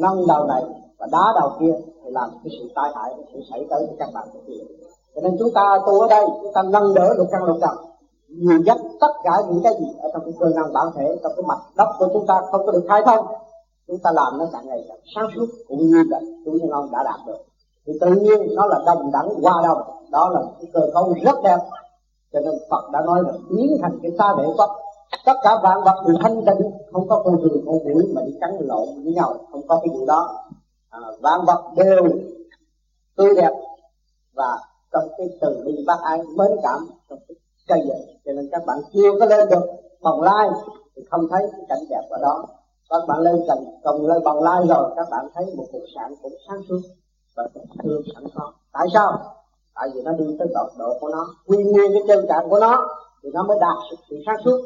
nâng 0.00 0.26
đầu 0.28 0.46
này 0.46 0.62
và 0.98 1.06
đá 1.12 1.32
đầu 1.40 1.52
kia 1.60 1.72
thì 2.04 2.10
làm 2.10 2.30
cái 2.44 2.52
sự 2.60 2.68
tai 2.74 2.90
hại 2.94 3.14
cái 3.16 3.26
sự 3.32 3.40
xảy 3.50 3.66
tới 3.70 3.86
cho 3.86 3.94
các 3.98 4.08
bạn 4.14 4.28
thực 4.32 4.46
hiện 4.46 4.66
cho 5.14 5.20
nên 5.20 5.36
chúng 5.38 5.50
ta 5.54 5.78
tu 5.86 6.00
ở 6.00 6.08
đây 6.08 6.24
chúng 6.42 6.52
ta 6.54 6.62
nâng 6.62 6.94
đỡ 6.94 7.14
được 7.16 7.26
căn 7.30 7.44
lục 7.44 7.56
trần 7.60 7.76
nhiều 8.28 8.60
nhất 8.64 8.76
tất 9.00 9.12
cả 9.24 9.32
những 9.48 9.60
cái 9.64 9.72
gì 9.80 9.86
ở 10.02 10.08
trong 10.12 10.24
cái 10.24 10.34
cơ 10.40 10.46
năng 10.56 10.72
bản 10.72 10.86
thể 10.96 11.16
trong 11.22 11.32
cái 11.36 11.44
mặt 11.48 11.58
đất 11.76 11.88
của 11.98 12.08
chúng 12.12 12.26
ta 12.26 12.34
không 12.50 12.66
có 12.66 12.72
được 12.72 12.84
khai 12.88 13.02
thông 13.06 13.26
chúng 13.88 13.98
ta 13.98 14.10
làm 14.12 14.38
nó 14.38 14.46
càng 14.52 14.66
ngày 14.66 14.84
càng 14.88 14.98
sáng 15.14 15.28
suốt 15.36 15.46
cũng 15.68 15.78
như 15.78 16.04
là 16.08 16.20
chúng 16.44 16.56
nhân 16.56 16.70
ông 16.70 16.90
đã 16.92 17.02
đạt 17.04 17.20
được. 17.26 17.38
Thì 17.86 17.92
tự 18.00 18.06
nhiên 18.06 18.54
nó 18.54 18.66
là 18.66 18.78
đồng 18.86 19.10
đẳng 19.12 19.28
qua 19.42 19.52
đồng. 19.64 19.82
Đó 20.10 20.30
là 20.34 20.40
cái 20.60 20.70
cơ 20.72 20.80
cấu 20.94 21.14
rất 21.22 21.42
đẹp. 21.44 21.58
Cho 22.32 22.40
nên 22.40 22.54
Phật 22.70 22.90
đã 22.92 23.00
nói 23.00 23.22
là 23.26 23.32
biến 23.50 23.78
thành 23.82 23.98
cái 24.02 24.12
xa 24.18 24.34
vệ 24.38 24.44
quốc 24.56 24.70
tất 25.24 25.32
cả 25.42 25.60
vạn 25.62 25.78
vật 25.84 26.04
đều 26.06 26.16
thanh 26.22 26.44
tịnh 26.46 26.70
không 26.92 27.08
có 27.08 27.22
con 27.24 27.40
người 27.40 27.62
con 27.66 27.78
mũi 27.84 28.12
mà 28.14 28.22
đi 28.26 28.32
cắn 28.40 28.50
lộn 28.60 28.88
với 29.04 29.12
nhau 29.12 29.34
không 29.52 29.68
có 29.68 29.80
cái 29.82 29.88
vụ 29.98 30.06
đó. 30.06 30.44
À, 30.90 31.00
vạn 31.20 31.40
vật 31.46 31.62
đều 31.76 32.04
tươi 33.16 33.34
đẹp 33.34 33.52
và 34.34 34.58
trong 34.92 35.08
cái 35.18 35.28
từ 35.40 35.62
bi 35.66 35.84
bác 35.86 35.98
ái 36.02 36.18
mến 36.36 36.50
cảm 36.62 36.88
trong 37.10 37.18
cái 37.28 37.36
cây 37.68 37.80
dựng. 37.88 38.16
Cho 38.24 38.32
nên 38.32 38.48
các 38.52 38.66
bạn 38.66 38.78
chưa 38.92 39.10
có 39.20 39.26
lên 39.26 39.48
được 39.48 39.66
bằng 40.02 40.20
lai 40.22 40.48
thì 40.96 41.02
không 41.10 41.28
thấy 41.30 41.42
cái 41.52 41.60
cảnh 41.68 41.84
đẹp 41.90 42.02
ở 42.10 42.18
đó. 42.22 42.44
Các 42.90 43.02
bạn 43.08 43.18
lên 43.20 43.36
cần 43.48 43.64
cần 43.84 44.06
lên 44.06 44.24
bằng 44.24 44.42
lai 44.42 44.62
rồi 44.68 44.90
các 44.96 45.06
bạn 45.10 45.28
thấy 45.34 45.46
một 45.56 45.64
cuộc 45.72 45.84
sản 45.94 46.14
cũng 46.22 46.32
sáng 46.48 46.62
suốt 46.68 46.80
và 47.36 47.48
thương 47.84 48.02
sẵn 48.14 48.24
có. 48.34 48.52
Tại 48.72 48.86
sao? 48.94 49.34
Tại 49.74 49.88
vì 49.94 50.02
nó 50.02 50.12
đi 50.12 50.24
tới 50.38 50.48
độ 50.54 50.68
độ 50.78 50.98
của 51.00 51.08
nó 51.08 51.26
quy 51.46 51.64
nguyên 51.64 51.92
cái 51.92 52.02
chân 52.08 52.26
trạng 52.28 52.48
của 52.50 52.60
nó 52.60 52.88
thì 53.22 53.30
nó 53.32 53.42
mới 53.42 53.58
đạt 53.60 53.76
sự 54.10 54.16
sáng 54.26 54.36
suốt 54.44 54.60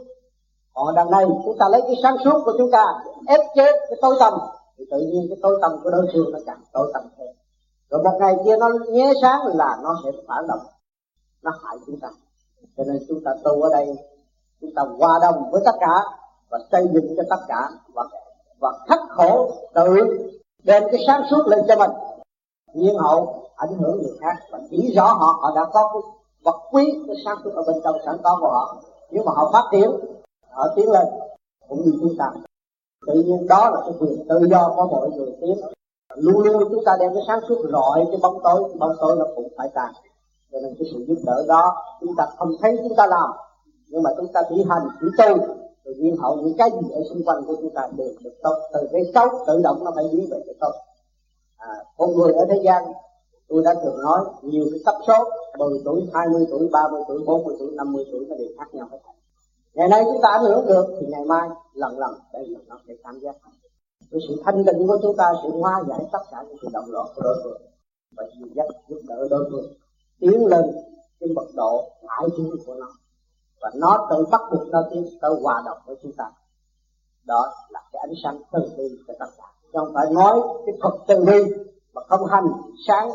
còn 0.74 0.94
đằng 0.94 1.10
này, 1.10 1.24
chúng 1.44 1.56
ta 1.58 1.68
lấy 1.68 1.82
cái 1.82 1.94
sáng 2.02 2.16
suốt 2.24 2.42
của 2.44 2.52
chúng 2.58 2.70
ta, 2.70 2.84
ép 3.26 3.40
chế 3.54 3.72
cái 3.72 3.98
tối 4.02 4.16
tâm 4.20 4.32
thì 4.78 4.84
tự 4.90 4.98
nhiên 4.98 5.26
cái 5.28 5.38
tối 5.42 5.58
tâm 5.62 5.80
của 5.82 5.90
đối 5.90 6.06
phương 6.12 6.32
nó 6.32 6.38
càng 6.46 6.60
tối 6.72 6.90
tâm 6.94 7.02
thêm. 7.18 7.26
Rồi 7.90 8.02
một 8.02 8.18
ngày 8.20 8.36
kia 8.44 8.56
nó 8.56 8.68
nhé 8.88 9.12
sáng 9.22 9.40
là 9.54 9.78
nó 9.82 9.94
sẽ 10.04 10.10
phản 10.28 10.46
động. 10.48 10.60
Nó 11.42 11.50
hại 11.64 11.76
chúng 11.86 12.00
ta. 12.00 12.08
Cho 12.76 12.84
nên 12.84 13.04
chúng 13.08 13.24
ta 13.24 13.30
tu 13.44 13.62
ở 13.62 13.68
đây, 13.72 13.96
chúng 14.60 14.70
ta 14.76 14.82
hòa 14.98 15.18
đồng 15.22 15.50
với 15.50 15.62
tất 15.64 15.74
cả 15.80 16.04
và 16.50 16.58
xây 16.72 16.88
dựng 16.92 17.14
cho 17.16 17.22
tất 17.30 17.44
cả 17.48 17.68
và 17.94 18.04
và 18.60 18.78
khắc 18.88 19.00
khổ 19.08 19.50
tự 19.74 19.96
đem 20.64 20.82
cái 20.92 21.04
sáng 21.06 21.22
suốt 21.30 21.46
lên 21.46 21.60
cho 21.68 21.76
mình. 21.76 21.90
Nhiên 22.74 22.96
hậu 22.98 23.48
ảnh 23.56 23.74
hưởng 23.78 24.02
người 24.02 24.16
khác 24.20 24.36
và 24.50 24.58
chỉ 24.70 24.94
rõ 24.96 25.04
họ 25.04 25.38
họ 25.40 25.52
đã 25.56 25.64
có 25.72 25.90
cái 25.92 26.02
vật 26.44 26.60
quý, 26.72 27.02
cái 27.06 27.16
sáng 27.24 27.36
suốt 27.44 27.50
ở 27.54 27.62
bên 27.62 27.76
trong 27.84 27.96
sẵn 28.06 28.16
có 28.22 28.38
của 28.40 28.48
họ. 28.48 28.76
Nếu 29.10 29.24
mà 29.24 29.32
họ 29.36 29.50
phát 29.52 29.64
triển 29.72 29.90
họ 30.52 30.68
tiến 30.76 30.90
lên 30.90 31.06
cũng 31.68 31.82
như 31.84 31.92
chúng 32.00 32.16
ta. 32.18 32.32
Tự 33.06 33.14
nhiên 33.14 33.46
đó 33.48 33.70
là 33.70 33.80
cái 33.80 33.94
quyền 34.00 34.28
tự 34.28 34.46
do 34.50 34.72
của 34.76 34.86
mọi 34.86 35.10
người 35.10 35.32
tiến. 35.40 35.56
Luôn 36.16 36.42
luôn 36.42 36.62
chúng 36.70 36.84
ta 36.84 36.96
đem 37.00 37.14
cái 37.14 37.22
sáng 37.26 37.40
suốt 37.48 37.58
rọi 37.72 38.06
cái 38.10 38.20
bóng 38.22 38.38
tối 38.44 38.62
cái 38.68 38.78
bóng 38.78 38.96
tối 39.00 39.16
nó 39.18 39.26
cũng 39.34 39.48
phải 39.56 39.68
tàn. 39.74 39.92
Cho 40.52 40.58
nên 40.60 40.74
cái 40.78 40.88
sự 40.92 41.04
giúp 41.08 41.16
đỡ 41.26 41.44
đó 41.48 41.76
chúng 42.00 42.16
ta 42.16 42.26
không 42.38 42.52
thấy 42.60 42.76
chúng 42.82 42.96
ta 42.96 43.06
làm. 43.06 43.30
Nhưng 43.88 44.02
mà 44.02 44.10
chúng 44.16 44.32
ta 44.32 44.42
chỉ 44.48 44.64
hành 44.68 44.88
chỉ 45.00 45.06
tu. 45.18 45.38
Rồi 45.84 45.94
nhiên 45.98 46.16
hậu 46.16 46.36
những 46.36 46.56
cái 46.58 46.70
gì 46.70 46.90
ở 46.94 47.02
xung 47.10 47.22
quanh 47.24 47.44
của 47.46 47.56
chúng 47.60 47.70
ta 47.74 47.88
đều 47.96 48.08
được 48.20 48.34
tốt. 48.42 48.56
Từ 48.72 48.88
cái 48.92 49.02
xấu 49.14 49.28
tự 49.46 49.60
động 49.62 49.84
nó 49.84 49.92
phải 49.94 50.04
biến 50.12 50.26
về 50.30 50.42
cái 50.46 50.54
tốt. 50.60 50.72
À, 51.56 51.84
con 51.96 52.16
người 52.16 52.32
ở 52.32 52.46
thế 52.48 52.60
gian 52.64 52.82
tôi 53.48 53.62
đã 53.64 53.74
thường 53.74 54.02
nói 54.02 54.20
nhiều 54.42 54.64
cái 54.70 54.80
cấp 54.84 54.94
số 55.06 55.14
10 55.58 55.80
tuổi 55.84 56.08
20 56.14 56.46
tuổi 56.50 56.68
30 56.72 57.02
tuổi 57.08 57.22
40 57.26 57.56
tuổi 57.58 57.70
50 57.74 58.04
tuổi 58.12 58.26
nó 58.28 58.36
đều 58.36 58.48
khác 58.58 58.74
nhau 58.74 58.88
hết 58.92 58.98
ngày 59.74 59.88
nay 59.88 60.02
chúng 60.04 60.22
ta 60.22 60.28
ảnh 60.28 60.44
hưởng 60.44 60.66
được 60.66 60.86
thì 61.00 61.06
ngày 61.06 61.24
mai 61.24 61.48
lần 61.74 61.98
lần, 61.98 62.14
đây 62.32 62.46
là 62.48 62.60
nó 62.66 62.78
sẽ 62.88 62.94
cảm 63.04 63.20
giác 63.20 63.36
với 64.10 64.20
sự 64.28 64.42
thanh 64.44 64.64
tịnh 64.64 64.86
của 64.86 64.98
chúng 65.02 65.16
ta, 65.16 65.32
sự 65.42 65.50
hóa 65.50 65.82
giải 65.88 66.00
tất 66.12 66.18
cả 66.30 66.44
những 66.48 66.56
sự 66.62 66.68
động 66.72 66.84
loạn 66.88 67.06
của 67.14 67.22
đối 67.22 67.40
phương. 67.44 67.62
Và 68.16 68.24
dìu 68.38 68.48
dắt 68.54 68.66
giúp 68.88 69.00
đỡ 69.08 69.28
đối 69.30 69.48
phương. 69.50 69.72
Tiến 70.20 70.46
lên 70.46 70.64
cái 71.20 71.28
mật 71.34 71.46
độ 71.54 71.90
hải 72.08 72.28
chúng 72.36 72.50
của 72.66 72.74
nó. 72.74 72.86
Và 73.60 73.70
nó 73.74 74.08
tự 74.10 74.26
bắt 74.30 74.40
buộc 74.52 74.68
nó 74.68 74.82
tiến 74.90 75.06
tới 75.20 75.30
hòa 75.42 75.62
đồng 75.66 75.78
với 75.86 75.96
chúng 76.02 76.12
ta. 76.12 76.24
Đó 77.26 77.52
là 77.70 77.80
cái 77.92 78.00
ánh 78.00 78.14
sáng 78.24 78.38
từ 78.52 78.60
bi 78.76 78.84
cho 79.08 79.14
tất 79.18 79.26
cả. 79.38 79.44
Không 79.72 79.92
phải 79.94 80.06
nói 80.12 80.40
cái 80.66 80.74
thuật 80.80 80.94
từ 81.06 81.24
bi 81.24 81.54
mà 81.92 82.02
không 82.08 82.26
hành, 82.26 82.46
sáng, 82.88 83.10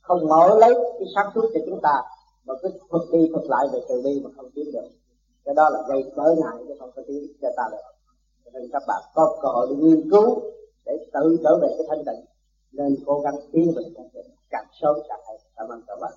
không 0.00 0.28
mở 0.28 0.58
lấy 0.58 0.74
cái 0.74 1.08
sáng 1.14 1.30
suốt 1.34 1.50
cho 1.54 1.60
chúng 1.66 1.80
ta. 1.82 2.02
Mà 2.46 2.54
cứ 2.62 2.68
thuật 2.90 3.02
đi 3.12 3.28
thuật 3.32 3.44
lại 3.48 3.66
về 3.72 3.80
từ 3.88 4.02
bi 4.04 4.20
mà 4.24 4.30
không 4.36 4.50
tiến 4.54 4.72
được 4.72 4.88
cái 5.48 5.54
đó 5.54 5.68
là 5.72 5.80
gây 5.88 6.12
trở 6.16 6.22
ngại 6.22 6.64
cho 6.68 6.74
không 6.78 6.90
có 6.96 7.02
tiến 7.08 7.22
cho 7.42 7.48
ta 7.56 7.62
được. 7.70 7.86
Cho 8.44 8.50
nên 8.54 8.70
các 8.72 8.82
bạn 8.88 9.02
có 9.14 9.36
cơ 9.42 9.48
hội 9.48 9.68
nghiên 9.76 10.10
cứu 10.10 10.40
để 10.86 10.92
tự 11.12 11.38
trở 11.44 11.58
về 11.62 11.68
cái 11.78 11.86
thanh 11.88 12.04
tịnh. 12.06 12.24
Nên 12.72 12.96
cố 13.06 13.20
gắng 13.20 13.34
tiến 13.52 13.72
về 13.76 13.82
thanh 13.96 14.08
tịnh. 14.14 14.34
Càng 14.50 14.66
sớm 14.80 14.96
càng 15.08 15.20
hay. 15.26 15.38
Cảm 15.56 15.68
ơn 15.68 15.80
các 15.86 15.98
bạn. 16.00 16.12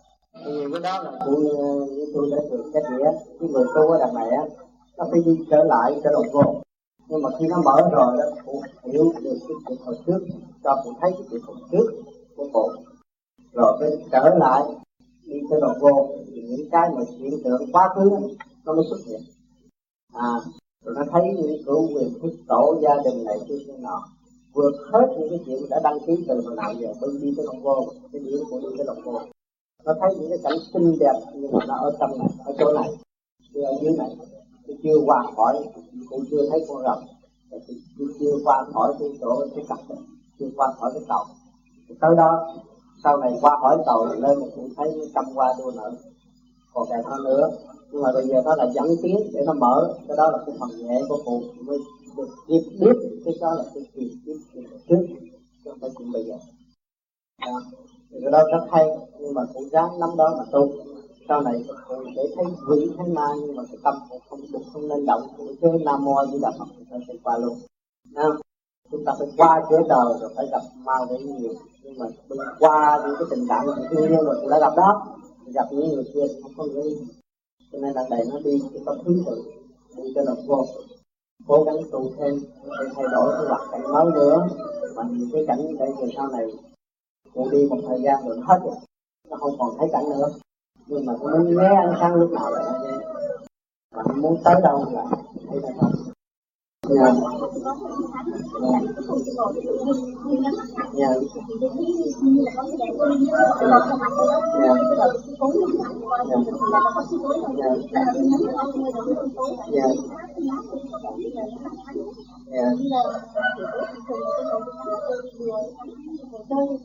Thì 0.45 0.65
cái 0.71 0.81
đó 0.83 1.03
là 1.03 1.11
cụ 1.25 1.31
như 1.91 2.05
tôi 2.13 2.29
đã 2.31 2.37
thường 2.49 2.71
kết 2.73 2.81
nghĩa 2.91 3.11
cái 3.39 3.49
người 3.49 3.65
tu 3.75 3.81
ở 3.91 3.97
đằng 3.99 4.13
này 4.13 4.29
á 4.29 4.43
nó 4.97 5.07
phải 5.11 5.19
đi 5.25 5.39
trở 5.51 5.63
lại 5.63 6.01
trở 6.03 6.11
đồng 6.11 6.31
vô 6.33 6.61
nhưng 7.07 7.21
mà 7.21 7.29
khi 7.39 7.45
nó 7.47 7.61
mở 7.65 7.89
rồi 7.91 8.17
đó 8.17 8.23
cụ 8.45 8.61
hiểu 8.83 9.13
được 9.23 9.37
cái 9.47 9.55
chuyện 9.67 9.77
hồi 9.85 9.95
trước 10.07 10.19
cho 10.63 10.81
cụ 10.83 10.91
thấy 11.01 11.11
cái 11.11 11.27
chuyện 11.31 11.41
hồi 11.41 11.55
trước 11.71 12.03
của 12.37 12.47
cụ 12.53 12.71
rồi 13.53 13.77
mới 13.79 13.97
trở 14.11 14.35
lại 14.39 14.63
đi 15.25 15.39
trở 15.49 15.59
đồng 15.59 15.79
vô 15.79 16.09
thì 16.27 16.41
những 16.41 16.69
cái 16.71 16.89
mà 16.95 17.01
hiện 17.17 17.43
tượng 17.43 17.61
quá 17.73 17.89
khứ 17.95 18.09
nó 18.65 18.73
mới 18.73 18.85
xuất 18.89 18.99
hiện. 19.05 19.21
À 20.13 20.31
rồi 20.85 20.95
nó 20.97 21.03
thấy 21.11 21.21
những 21.37 21.63
cửu 21.65 21.87
quyền 21.95 22.19
thức 22.21 22.31
tổ 22.47 22.75
gia 22.81 22.95
đình 23.05 23.23
này 23.25 23.39
kia 23.47 23.55
kia 23.67 23.77
nọ, 23.79 24.03
vượt 24.53 24.73
hết 24.91 25.07
những 25.19 25.29
cái 25.29 25.39
chuyện 25.45 25.69
đã 25.69 25.79
đăng 25.83 25.99
ký 26.07 26.25
từ 26.27 26.41
hồi 26.45 26.55
nào 26.55 26.73
giờ 26.73 26.93
mới 27.01 27.09
đi 27.21 27.33
tới 27.37 27.45
đồng 27.45 27.61
vô, 27.61 27.87
cái 28.13 28.21
điểm 28.21 28.39
của 28.49 28.59
đi 28.59 28.67
tới 28.77 28.85
đồng 28.87 29.01
vô. 29.03 29.19
Nó 29.85 29.93
thấy 29.99 30.15
những 30.15 30.29
cái 30.29 30.39
cảnh 30.43 30.57
xinh 30.73 30.97
đẹp 30.99 31.19
nhưng 31.35 31.51
mà 31.51 31.65
nó 31.67 31.75
ở 31.75 31.97
trong 31.99 32.19
này, 32.19 32.27
ở 32.45 32.53
chỗ 32.59 32.73
này, 32.73 32.89
chưa 33.53 33.61
ở 33.61 33.73
dưới 33.81 33.95
này. 33.97 34.15
Thì 34.67 34.73
chưa 34.83 34.95
qua 35.05 35.23
khỏi, 35.35 35.69
cũng 36.09 36.23
chưa 36.31 36.49
thấy 36.49 36.65
con 36.67 36.83
rồng. 36.83 37.03
Thì 37.67 38.05
chưa 38.19 38.33
qua 38.43 38.65
khỏi 38.73 38.93
cái 38.99 39.09
chỗ, 39.21 39.45
cái 39.55 39.65
cặp 39.69 39.79
chưa 40.39 40.49
qua 40.55 40.73
khỏi 40.79 40.91
cái 40.93 41.03
tàu. 41.07 41.25
Tới 42.01 42.15
đó, 42.17 42.53
sau 43.03 43.17
này 43.17 43.33
qua 43.41 43.57
khỏi 43.61 43.77
tàu 43.85 44.05
lên 44.05 44.39
mình 44.39 44.49
cũng 44.55 44.69
thấy 44.77 45.09
trăm 45.15 45.25
qua 45.35 45.53
đua 45.57 45.71
nữa 45.71 45.91
còn 46.73 46.87
đẹp 46.89 47.01
hơn 47.05 47.23
nữa 47.23 47.49
nhưng 47.91 48.01
mà 48.01 48.09
bây 48.13 48.27
giờ 48.27 48.41
nó 48.45 48.55
là 48.55 48.71
dẫn 48.73 48.87
tiến 49.03 49.17
để 49.33 49.41
nó 49.45 49.53
mở. 49.53 49.93
Cái 50.07 50.17
đó 50.17 50.31
là 50.31 50.37
cái 50.45 50.55
phần 50.59 50.69
nhẹ 50.77 51.01
của 51.09 51.17
cụ 51.25 51.43
mới 51.65 51.77
được 52.17 52.27
kịp 52.47 52.61
biết 52.79 52.93
cái 53.25 53.33
đó 53.41 53.53
là 53.57 53.63
cái 53.73 53.83
chuyện 53.95 54.09
trước 54.25 54.37
chứ 54.89 54.95
không 55.65 55.77
phải 55.81 55.89
chuyện 55.97 56.11
bây 56.11 56.23
giờ. 56.23 56.35
Dạ. 57.41 57.47
Đó. 57.51 57.61
cái 58.11 58.31
đó 58.31 58.43
rất 58.51 58.65
hay. 58.71 58.85
Nhưng 59.19 59.33
mà 59.33 59.41
cũng 59.53 59.69
dám 59.71 59.89
nắm 59.99 60.09
đó 60.17 60.35
mà 60.37 60.43
tu. 60.51 60.71
Sau 61.27 61.41
này 61.41 61.63
để 62.15 62.23
thấy 62.35 62.45
quỷ 62.69 62.91
thấy 62.97 63.07
ma, 63.07 63.27
nhưng 63.41 63.55
mà 63.55 63.63
cái 63.67 63.77
tâm 63.83 63.95
không 64.29 64.39
được, 64.51 64.59
không 64.73 64.87
nên 64.87 65.05
động. 65.05 65.21
Chứ 65.61 65.67
nam 65.85 66.05
mô 66.05 66.25
di 66.31 66.39
đà 66.41 66.51
phật 66.59 66.65
chúng 66.77 66.85
ta 66.91 66.97
sẽ 67.07 67.13
qua 67.23 67.37
luôn. 67.37 67.57
Nha. 68.11 68.23
chúng 68.91 69.05
ta 69.05 69.13
phải 69.19 69.27
qua 69.37 69.63
cửa 69.69 69.79
đời 69.89 70.13
rồi 70.21 70.33
phải 70.35 70.45
gặp 70.51 70.61
ma 70.85 70.93
để 71.09 71.17
nhiều. 71.17 71.53
Nhưng 71.83 71.97
mà 71.97 72.05
qua 72.59 73.01
những 73.05 73.15
cái 73.19 73.27
tình 73.29 73.47
trạng 73.47 73.65
của 73.65 73.75
thương 73.89 74.09
yêu 74.09 74.23
rồi 74.23 74.35
đã 74.49 74.59
gặp 74.59 74.73
đó. 74.77 75.07
Gặp 75.53 75.65
những 75.71 75.89
người 75.89 76.03
kia 76.13 76.27
không 76.43 76.51
có 76.57 76.63
nghĩa 76.63 76.95
cho 77.71 77.79
nên 77.79 77.93
là 77.93 78.03
đầy 78.09 78.25
nó 78.29 78.39
đi 78.39 78.61
cái 78.73 78.81
có 78.85 78.95
thứ 79.05 79.23
tự, 79.25 79.43
đi 79.97 80.11
cho 80.15 80.21
nó 80.25 80.33
vô 80.47 80.65
cố 81.47 81.63
gắng 81.63 81.75
tu 81.91 82.11
thêm 82.17 82.39
để 82.63 82.85
thay 82.95 83.05
đổi 83.11 83.33
cái 83.37 83.45
hoạt 83.47 83.61
cảnh 83.71 83.83
mới 83.93 84.05
nữa. 84.13 84.47
Mà 84.95 85.03
những 85.11 85.29
cái 85.33 85.45
cảnh 85.47 85.59
để 85.79 85.85
về 86.01 86.07
sau 86.15 86.27
này 86.27 86.45
cụ 87.33 87.47
đi 87.51 87.67
một 87.69 87.77
thời 87.87 88.01
gian 88.01 88.27
rồi 88.27 88.37
nó 88.37 88.43
hết 88.47 88.59
rồi. 88.63 88.75
Nó 89.29 89.37
không 89.37 89.55
còn 89.59 89.75
thấy 89.77 89.89
cảnh 89.91 90.09
nữa. 90.09 90.27
Nhưng 90.87 91.05
mà 91.05 91.13
nó 91.21 91.37
muốn 91.37 91.55
né 91.55 91.75
ánh 91.75 91.93
sáng 91.99 92.15
lúc 92.15 92.31
nào 92.31 92.51
là 92.51 92.79
nghe 92.83 92.97
mà 93.95 94.03
muốn 94.15 94.37
tới 94.43 94.55
đâu 94.63 94.85
là 94.91 95.05
thấy 95.49 95.59
là 95.61 95.69
thôi 96.97 97.11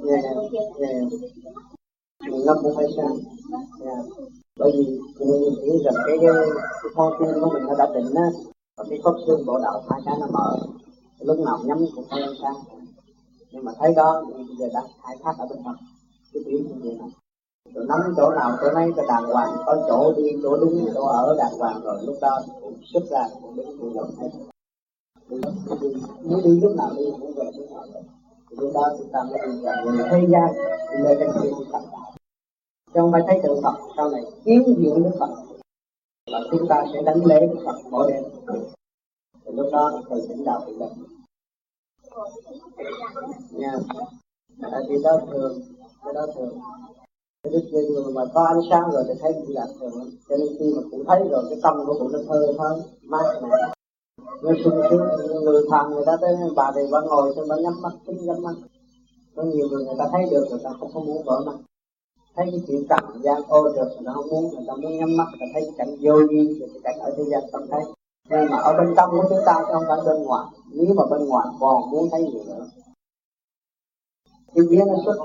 nhà 0.05 0.17
nhà 0.23 1.01
mình 2.31 2.45
ngâm 2.45 2.57
cũng 2.63 2.73
phải 2.77 2.87
sang 2.97 3.17
bởi 4.57 4.73
vì 4.75 4.99
mình 5.21 5.55
nghĩ 5.63 5.85
rằng 5.85 5.95
cái 6.07 6.17
cái 6.21 6.31
con 6.95 7.13
tim 7.19 7.29
của 7.41 7.51
mình 7.55 7.63
nó 7.67 7.75
đã 7.79 7.87
định 7.95 8.15
á 8.15 8.23
và 8.23 8.33
cái 8.45 8.56
khớp 9.07 9.15
xương 9.27 9.47
bộ 9.47 9.59
đạo 9.63 9.83
hai 9.91 10.01
cái 10.05 10.15
nó 10.21 10.27
mở 10.33 10.57
lúc 11.21 11.39
nào 11.39 11.59
nhắm 11.65 11.79
cũng 11.95 12.05
không 12.11 12.19
lên 12.19 12.31
sáng 12.43 12.55
nhưng 13.51 13.65
mà 13.65 13.73
thấy 13.79 13.95
đó, 13.97 14.23
bây 14.49 14.57
giờ 14.59 14.67
đang 14.75 14.85
khai 15.03 15.17
thác 15.23 15.35
ở 15.39 15.47
bên 15.51 15.59
trong. 15.65 15.77
Cái 16.33 16.43
điểm 16.47 16.69
như 16.69 16.75
vậy 16.83 16.97
này 16.99 17.09
rồi 17.75 17.85
nắm 17.89 18.15
chỗ 18.17 18.31
nào, 18.31 18.57
chỗ 18.61 18.73
nấy 18.75 18.91
cho 18.97 19.03
đàng 19.09 19.25
hoàng, 19.25 19.57
có 19.67 19.85
chỗ 19.89 20.13
đi, 20.17 20.23
chỗ 20.43 20.57
đứng 20.57 20.87
chỗ 20.95 21.07
ở, 21.07 21.37
đàng 21.39 21.59
hoàng 21.59 21.81
rồi 21.85 21.99
lúc 22.07 22.17
đó 22.21 22.43
cũng 22.61 22.79
xuất 22.93 23.03
ra, 23.11 23.25
cũng 23.43 23.57
đứng 23.57 23.79
cũng 23.79 23.95
được 23.95 24.07
thấy 24.19 24.31
nếu 26.23 26.41
đi 26.45 26.61
lúc 26.61 26.77
nào 26.77 26.91
đi 26.97 27.05
cũng 27.21 27.33
về 27.37 27.45
lúc 27.57 27.71
nào 27.71 27.85
về 27.95 28.01
lúc 28.51 28.71
đó 28.75 28.91
chúng 28.99 29.09
ta 29.13 29.23
mới 29.23 29.39
đi 29.47 29.61
vào 29.63 29.85
người 29.85 30.09
thế 30.11 30.27
gian 30.29 30.49
thì 30.91 30.97
trên 31.19 31.31
kia 31.43 31.51
chuyện 31.59 31.69
tập 31.73 31.83
chứ 32.95 33.01
không 33.01 33.13
phải 33.13 33.23
thấy 33.27 33.41
tượng 33.43 33.63
Phật, 33.63 33.75
sau 33.97 34.09
này 34.11 34.23
kiến 34.45 34.65
diện 34.67 35.03
Đức 35.03 35.11
Phật. 35.19 35.31
Và 36.33 36.39
chúng 36.51 36.69
ta 36.69 36.85
sẽ 36.93 37.03
đánh 37.03 37.25
lễ 37.25 37.47
Đức 37.47 37.63
Phật 37.65 37.77
mỗi 37.91 38.13
đêm 38.13 38.23
thì 39.47 39.53
lúc 39.53 39.67
đó 39.73 40.03
từ 40.11 40.27
tỉnh 40.29 40.45
đạo 40.45 40.61
thì 40.67 40.73
lên 40.73 40.91
nha. 43.51 43.73
Tại 44.63 44.81
vì 44.89 44.97
đó 45.05 45.21
thường 45.31 45.61
cái 46.05 46.15
đó 46.15 46.27
thường. 46.35 46.59
Cái 47.43 47.53
đức 47.53 47.63
người 47.73 48.13
mà 48.13 48.23
có 48.35 48.45
ánh 48.45 48.61
sáng 48.71 48.91
rồi 48.93 49.05
thì 49.09 49.15
thấy 49.21 49.33
cũng 49.33 49.55
là 49.55 49.67
thường. 49.81 50.11
Cho 50.29 50.37
nên 50.37 50.49
khi 50.59 50.73
mà 50.77 50.83
cũng 50.91 51.05
thấy 51.07 51.21
rồi 51.31 51.45
cái 51.49 51.59
tâm 51.63 51.77
của 51.87 51.95
cũng 51.99 52.13
nó 52.13 52.19
thơ 52.29 52.53
hơn, 52.59 52.83
mát 53.03 53.41
mẻ. 53.43 53.49
Nó 54.43 54.53
sung 54.65 54.83
sướng 54.91 55.45
người 55.45 55.63
thằng 55.71 55.91
người 55.91 56.05
ta 56.07 56.17
tới 56.21 56.37
bà 56.57 56.73
thì 56.75 56.81
bà 56.93 57.01
ngồi 57.01 57.33
cho 57.37 57.47
bà 57.49 57.57
nhắm 57.57 57.83
mắt 57.83 57.93
tính 58.07 58.27
nhắm 58.27 58.43
mắt. 58.43 58.55
Có 59.37 59.43
nhiều 59.43 59.69
người 59.71 59.85
người 59.85 59.97
ta 59.99 60.09
thấy 60.13 60.23
được 60.31 60.47
người 60.51 60.61
ta 60.65 60.71
không 60.81 60.91
có 60.95 61.01
muốn 61.01 61.25
mở 61.25 61.41
mắt. 61.47 61.57
Thấy 62.37 62.47
cái 62.51 62.61
chuyện 62.67 62.87
cảm 62.89 63.05
gian 63.23 63.43
ô 63.49 63.65
được 63.65 63.89
người 63.89 64.07
ta 64.07 64.13
không 64.15 64.29
muốn 64.31 64.55
người 64.55 64.65
ta 64.67 64.75
muốn 64.75 64.99
nhắm 64.99 65.17
mắt 65.17 65.25
người 65.31 65.39
ta 65.41 65.47
thấy 65.55 65.71
cảnh 65.79 65.97
vô 66.01 66.13
vi 66.31 66.61
cái 66.61 66.81
cảnh 66.85 66.99
ở 66.99 67.15
thế 67.17 67.25
gian 67.31 67.43
tâm 67.53 67.67
thấy 67.71 67.83
nhưng 68.31 68.51
mà 68.51 68.57
ở 68.57 68.77
bên 68.79 68.95
trong 68.97 69.11
của 69.11 69.25
chúng 69.29 69.39
ta 69.47 69.55
chứ 69.59 69.73
không 69.73 69.85
phải 69.89 69.99
bên 70.07 70.23
ngoài. 70.23 70.47
Nếu 70.73 70.95
mà 70.95 71.05
bên 71.11 71.29
ngoài 71.29 71.47
còn 71.61 71.91
muốn 71.91 72.09
thấy 72.11 72.23
gì 72.33 72.39
nữa. 72.47 72.67
Cái 74.55 74.65
vía 74.71 74.85
nó 74.87 74.95
xuất. 75.05 75.17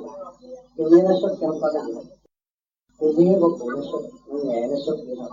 Cái 0.78 0.88
vía 0.92 1.02
nó 1.02 1.12
xuất 1.22 1.36
chứ 1.40 1.48
không 1.48 1.62
có 1.62 1.72
rằng 1.74 1.86
cái 3.00 3.10
vía 3.18 3.38
của 3.42 3.58
cụ 3.60 3.70
nó 3.70 3.82
xuất, 3.92 4.02
nó 4.28 4.36
nhẹ 4.44 4.68
nó 4.68 4.76
xuất 4.86 4.96
vậy 5.08 5.16
thôi. 5.20 5.30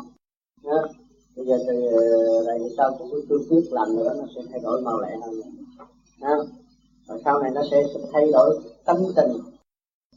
Đó. 0.64 0.88
bây 1.37 1.46
giờ 1.46 1.58
từ 1.66 1.87
ờ, 1.87 2.42
này 2.46 2.58
sau 2.76 2.90
cũng 2.98 3.08
cứ 3.10 3.22
biết 3.28 3.46
quyết 3.50 3.72
làm 3.72 3.96
nữa, 3.96 4.14
nó 4.18 4.25
sẽ 4.34 4.40
thay 4.50 4.60
đổi 4.60 4.80
màu 4.80 5.00
lẹ 5.00 5.16
hơn 5.22 5.40
đó. 6.20 6.44
và 7.06 7.16
sau 7.25 7.42
này 7.42 7.50
nó 7.50 7.62
sẽ 7.70 7.84
thay 8.12 8.30
đổi 8.32 8.60
tâm 8.84 8.96
tình. 9.16 9.32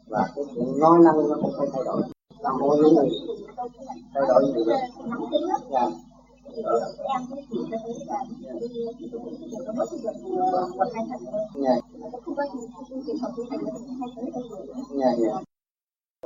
Và 0.08 0.30
cái 0.36 0.46
chuyện 0.56 0.80
nói 0.80 1.00
năng 1.04 1.30
nó 1.30 1.36
cũng 1.42 1.54
phải 1.58 1.68
thay 1.74 1.84
đổi. 1.86 2.02
Làm 2.40 2.56
mỗi 2.60 2.78
những 2.78 2.96
người 2.96 3.10
thay 4.14 4.24
đổi 4.28 4.54
gì 4.56 4.64
vậy 4.66 4.78
yeah. 5.72 5.94
Dạ. 6.56 6.64
Dạ. 15.18 15.42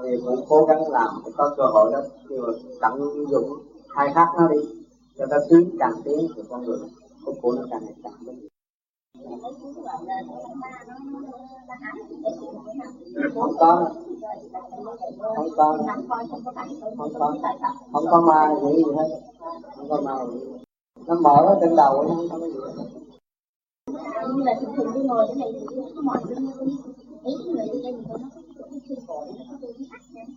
Thì 0.03 0.09
cũng 0.25 0.45
cố 0.49 0.65
gắng 0.65 0.91
làm 0.91 1.21
để 1.25 1.31
có 1.37 1.53
cơ 1.57 1.63
hội 1.63 1.91
đó, 1.91 2.01
nhưng 2.29 2.41
mà 2.41 2.47
tận 2.81 3.25
dụng 3.29 3.49
khai 3.89 4.11
thác 4.15 4.27
nó 4.37 4.47
đi, 4.47 4.59
cho 5.17 5.25
ta 5.29 5.37
tiến 5.49 5.69
càng 5.79 5.93
tiến 6.05 6.27
thì 6.35 6.41
con 6.49 6.63
người 6.65 6.79
của 7.25 7.33
cô 7.41 7.51
nó 7.51 7.61
càng 7.71 7.85
ngày 7.85 7.95
càng 8.03 8.13
lớn 8.25 8.47
không 13.33 13.53
có 13.59 13.89
không 15.35 15.49
con 15.57 15.87
không 15.87 16.41
có. 16.45 17.33
Không 17.93 18.05
có 18.11 18.21
ma 18.21 18.53
nghĩ 18.63 18.75
gì 18.75 18.91
hết. 18.97 19.21
Không 19.75 19.89
có 19.89 20.01
ma 20.01 20.17
nó 21.07 21.15
mở 21.15 21.35
ở 21.35 21.57
trên 21.61 21.75
đầu 21.75 22.03
nó 22.03 22.15
không 22.15 22.41
có 22.41 22.47
gì 22.47 22.59
hết. 22.77 22.83
Như 24.35 24.43
là 24.43 24.53
thường 24.61 24.75
thường 24.75 24.91
tôi 24.93 25.03
ngồi 25.03 25.27
cái 25.27 25.35
này 25.35 25.51
thì 25.53 25.65
có 25.95 26.01
mọi 26.01 26.17
người 26.25 26.35
ý 27.23 27.33
người 27.45 27.67
đây 27.83 27.91
mình 27.91 28.03
nó 28.09 28.17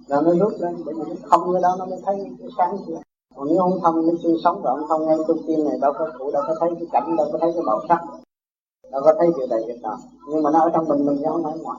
là 0.07 0.21
nó 0.21 0.31
rút 0.35 0.53
lên, 0.59 0.83
bởi 0.85 0.95
vì 0.95 1.03
nó 1.09 1.15
không 1.23 1.53
cái 1.53 1.63
đó 1.63 1.77
nó 1.79 1.87
mới 1.87 2.01
thấy 2.07 2.17
cái 2.39 2.49
sáng 2.59 2.77
kia. 2.87 3.01
Còn 3.37 3.49
nếu 3.49 3.59
không 3.59 3.81
thông, 3.83 4.07
nó 4.07 4.13
chưa 4.23 4.35
sống 4.45 4.63
rồi, 4.63 4.83
không 4.89 5.07
ngay 5.07 5.17
trung 5.27 5.43
tim 5.47 5.65
này 5.65 5.79
đâu 5.81 5.93
có 5.99 6.13
cụ 6.19 6.31
đâu 6.31 6.43
có 6.47 6.55
thấy 6.61 6.71
cái 6.75 6.87
cảnh, 6.93 7.17
đâu 7.17 7.29
có 7.33 7.39
thấy 7.41 7.53
cái 7.55 7.63
màu 7.63 7.81
sắc, 7.89 8.01
đâu 8.93 9.03
có 9.05 9.15
thấy 9.19 9.29
chuyện 9.37 9.49
này 9.51 9.61
việc 9.67 9.83
đó 9.83 9.99
nhưng 10.29 10.43
mà 10.43 10.51
nó 10.51 10.61
ở 10.61 10.71
trong 10.75 10.89
mình 10.89 11.07
mình 11.07 11.23
nó 11.23 11.31
không 11.33 11.45
phải 11.45 11.59
ngoài 11.59 11.79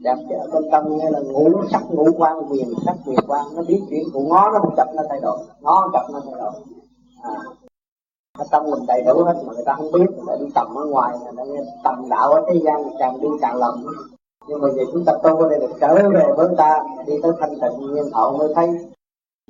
đẹp 0.00 0.16
chứ 0.28 0.34
bên 0.52 0.64
tâm 0.72 0.84
nghe 0.96 1.10
là 1.10 1.20
ngũ 1.20 1.50
sắc 1.70 1.82
ngũ 1.90 2.06
quan, 2.18 2.36
quyền 2.50 2.74
sắc 2.86 2.96
quyền 3.06 3.18
quan, 3.28 3.46
nó 3.54 3.62
biết 3.68 3.82
chuyện 3.90 4.04
của 4.12 4.20
ngó, 4.20 4.50
nó 4.52 4.58
một 4.58 4.72
chập 4.76 4.88
nó 4.94 5.02
thay 5.08 5.20
đổi. 5.20 5.38
Ngó 5.60 5.90
chập 5.92 6.06
nó 6.12 6.20
thay 6.24 6.34
đổi. 6.40 6.52
À. 7.22 7.36
Ở 8.52 8.62
mình 8.62 8.86
đầy 8.86 9.02
đủ 9.06 9.24
hết 9.24 9.42
mà 9.46 9.52
người 9.52 9.64
ta 9.66 9.74
không 9.74 9.92
biết, 9.92 10.06
người 10.16 10.24
ta 10.26 10.36
đi 10.40 10.46
tầm 10.54 10.74
ở 10.74 10.84
ngoài, 10.84 11.18
người 11.22 11.32
ta 11.36 11.44
nghe 11.44 11.60
tầm 11.84 12.08
đạo 12.10 12.30
ở 12.30 12.44
thế 12.48 12.60
gian, 12.64 12.82
càng 12.98 13.20
đi 13.20 13.28
càng 13.40 13.56
lầm 13.56 13.84
nhưng 14.48 14.60
mà 14.60 14.68
giờ 14.76 14.82
chúng 14.92 15.04
ta 15.04 15.12
tu 15.22 15.36
ở 15.36 15.48
đây 15.48 15.58
được 15.60 15.72
trở 15.80 15.94
về 15.94 16.24
với 16.36 16.48
ta, 16.56 16.82
đi 17.06 17.12
tới 17.22 17.32
thanh 17.40 17.54
tịnh 17.60 17.94
nhiên 17.94 18.04
hậu 18.12 18.36
mới 18.36 18.52
thấy 18.54 18.68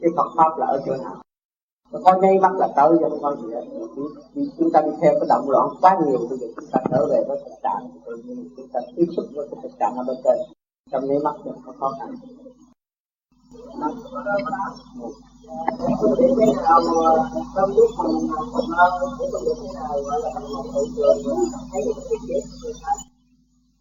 cái 0.02 0.11
Phật 0.16 0.26
pháp 0.37 0.59
là 0.59 0.66
ở 0.66 0.83
chỗ 0.87 0.92
nào. 0.97 1.16
Nó 1.92 2.00
có 2.04 2.14
nháy 2.23 2.38
mắt 2.38 2.52
là 2.57 2.69
tới 2.76 2.97
chứ 2.99 3.07
không 3.11 3.23
có 3.23 3.37
gì 3.37 3.54
hết 3.54 3.64
chúng 4.59 4.71
ta 4.73 4.80
đi 4.80 4.90
theo 5.00 5.12
cái 5.12 5.26
động 5.28 5.50
loạn 5.50 5.69
quá 5.80 5.99
nhiều, 6.07 6.19
bây 6.30 6.38
giờ 6.38 6.47
chúng 6.57 6.66
ta 6.73 6.80
trở 6.90 7.07
về 7.07 7.25
với 7.28 7.38
thực 7.45 7.54
trạng 7.62 7.90
tự 8.07 8.16
nhiên, 8.25 8.49
chúng 8.57 8.69
ta 8.73 8.80
tiếp 8.97 9.07
xúc 9.16 9.25
với 9.97 9.99
ở 9.99 10.04
bên 10.09 10.16
trên 10.25 10.38
trong 10.90 11.09
nháy 11.09 11.18
mắt 11.18 11.35
mình 11.44 11.54
có 11.66 11.73
khó 11.80 11.92
khăn. 11.99 12.14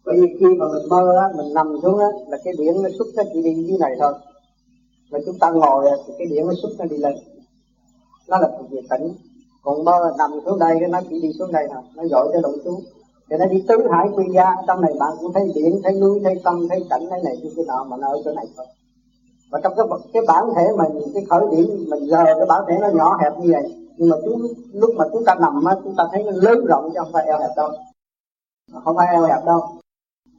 Bởi 0.04 0.16
vì 0.20 0.26
khi 0.40 0.46
mà 0.58 0.66
mình 0.72 0.88
mơ 0.88 1.12
á, 1.20 1.26
mình 1.36 1.54
nằm 1.54 1.66
xuống 1.82 1.98
á, 1.98 2.06
là 2.28 2.38
cái 2.44 2.54
điện 2.58 2.82
nó 2.82 2.88
xuất 2.98 3.06
nó 3.16 3.22
chỉ 3.32 3.42
đi 3.42 3.64
dưới 3.68 3.78
này 3.78 3.96
thôi. 4.00 4.12
Mà 5.10 5.18
chúng 5.26 5.38
ta 5.38 5.50
ngồi 5.50 5.84
thì 6.06 6.12
cái 6.18 6.26
điện 6.26 6.46
nó 6.46 6.52
xuất 6.62 6.68
nó 6.78 6.84
đi 6.84 6.96
lên. 6.96 7.14
Nó 8.28 8.38
là 8.38 8.48
thuộc 8.58 8.70
về 8.70 8.80
tỉnh. 8.90 9.14
Còn 9.62 9.84
mơ 9.84 10.14
nằm 10.18 10.30
xuống 10.44 10.58
đây 10.58 10.80
nó 10.88 11.00
chỉ 11.10 11.20
đi 11.22 11.32
xuống 11.38 11.52
đây 11.52 11.66
thôi. 11.72 11.82
Nó 11.94 12.04
dội 12.04 12.28
cái 12.32 12.42
động 12.42 12.54
xuống 12.64 12.84
cho 13.30 13.36
nên 13.36 13.48
đi 13.48 13.64
tứ 13.68 13.76
hải 13.92 14.08
quy 14.14 14.24
gia 14.34 14.56
trong 14.66 14.80
này 14.80 14.92
bạn 15.00 15.12
cũng 15.20 15.32
thấy 15.32 15.42
biển 15.54 15.80
thấy 15.84 15.92
núi 15.92 16.20
thấy 16.24 16.34
tâm 16.44 16.68
thấy 16.68 16.84
cảnh 16.90 17.02
thấy 17.10 17.22
này 17.24 17.36
cái 17.56 17.64
nọ 17.66 17.84
mà 17.84 17.96
nó 17.96 18.08
ở 18.08 18.22
chỗ 18.24 18.32
này 18.32 18.46
thôi. 18.56 18.66
Và 19.50 19.60
trong 19.62 19.72
cái 19.76 19.86
cái 20.12 20.22
bản 20.28 20.44
thể 20.56 20.68
mình 20.76 21.02
cái 21.14 21.24
khởi 21.30 21.42
điểm 21.50 21.84
mình 21.88 22.06
giờ 22.06 22.24
cái 22.24 22.46
bản 22.48 22.62
thể 22.68 22.74
nó 22.80 22.88
nhỏ 22.88 23.18
hẹp 23.22 23.38
như 23.38 23.52
vậy 23.52 23.80
nhưng 24.00 24.08
mà 24.08 24.16
chúng 24.24 24.46
lúc 24.72 24.90
mà 24.96 25.04
chúng 25.12 25.24
ta 25.24 25.34
nằm 25.34 25.64
á 25.64 25.74
chúng 25.84 25.94
ta 25.96 26.04
thấy 26.12 26.22
nó 26.22 26.32
lớn 26.34 26.64
rộng 26.64 26.90
chứ 26.92 26.98
không 26.98 27.12
phải 27.12 27.24
eo 27.26 27.38
hẹp 27.38 27.50
đâu. 27.56 27.70
Không 28.84 28.96
phải 28.96 29.06
eo 29.12 29.22
hẹp 29.22 29.44
đâu. 29.44 29.60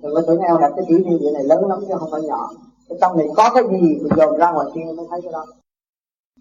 Đừng 0.02 0.16
có 0.16 0.22
tưởng 0.28 0.40
eo 0.40 0.58
hẹp 0.58 0.72
cái 0.76 0.86
tiểu 0.88 1.00
thiên 1.06 1.20
địa 1.20 1.32
này 1.34 1.44
lớn 1.44 1.68
lắm 1.70 1.80
chứ 1.88 1.94
không 2.00 2.10
phải 2.12 2.22
nhỏ. 2.22 2.50
Cái 2.90 2.98
trong 3.02 3.18
này 3.18 3.28
có 3.36 3.52
cái 3.54 3.64
gì 3.72 4.00
mình 4.02 4.14
dồn 4.18 4.38
ra 4.38 4.52
ngoài 4.52 4.68
kia 4.74 4.82
mới 4.98 5.06
thấy 5.10 5.22
cái 5.22 5.32
đó. 5.32 5.46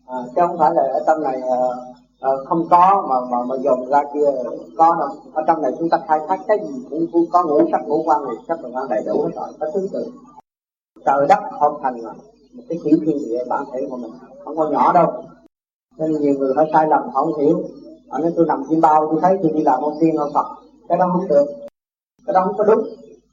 À, 0.07 0.19
chứ 0.37 0.42
không 0.47 0.59
phải 0.59 0.75
là 0.75 0.83
ở 0.83 1.02
trong 1.07 1.23
này 1.23 1.40
ờ, 1.40 1.76
à, 2.20 2.30
không 2.48 2.66
có 2.70 3.06
mà 3.08 3.16
mà 3.30 3.44
mà 3.44 3.56
dồn 3.64 3.88
ra 3.90 4.02
kia 4.14 4.26
có 4.76 4.96
đâu. 4.98 5.08
Ở 5.34 5.42
trong 5.46 5.62
này 5.62 5.72
chúng 5.78 5.88
ta 5.88 5.98
khai 6.08 6.20
thác 6.28 6.38
cái 6.48 6.58
gì 6.58 6.84
cũng, 6.90 7.06
cũng 7.12 7.24
có 7.32 7.44
ngũ 7.44 7.60
sắc 7.72 7.80
ngũ 7.86 8.02
quan 8.06 8.24
này 8.24 8.34
sắc 8.48 8.58
quan 8.74 8.88
đầy 8.88 9.02
đủ 9.06 9.22
hết 9.22 9.30
rồi 9.34 9.48
có 9.60 9.70
thứ 9.74 9.88
tự. 9.92 10.06
Trời 11.04 11.26
đất 11.28 11.38
hợp 11.50 11.78
thành 11.82 12.00
là 12.00 12.12
một 12.54 12.62
cái 12.68 12.78
tiểu 12.84 12.98
thiên 13.06 13.18
địa 13.18 13.44
bản 13.48 13.64
thể 13.72 13.86
của 13.90 13.96
mình 13.96 14.10
không 14.44 14.56
có 14.56 14.68
nhỏ 14.70 14.92
đâu. 14.92 15.24
Nên 15.96 16.12
nhiều 16.12 16.34
người 16.38 16.54
họ 16.56 16.64
sai 16.72 16.86
lầm 16.88 17.02
họ 17.02 17.24
không 17.24 17.38
hiểu. 17.38 17.62
Họ 18.10 18.18
nói 18.18 18.32
tôi 18.36 18.46
nằm 18.46 18.64
trên 18.70 18.80
bao 18.80 19.06
tôi 19.10 19.20
thấy 19.22 19.38
tôi 19.42 19.52
đi 19.52 19.62
làm 19.62 19.80
ông 19.82 19.94
tiên 20.00 20.16
ông 20.16 20.32
phật. 20.34 20.46
Cái 20.88 20.98
đó 20.98 21.10
không 21.12 21.28
được. 21.28 21.46
Cái 22.26 22.34
đó 22.34 22.42
không 22.44 22.56
có 22.58 22.64
đúng. 22.64 22.88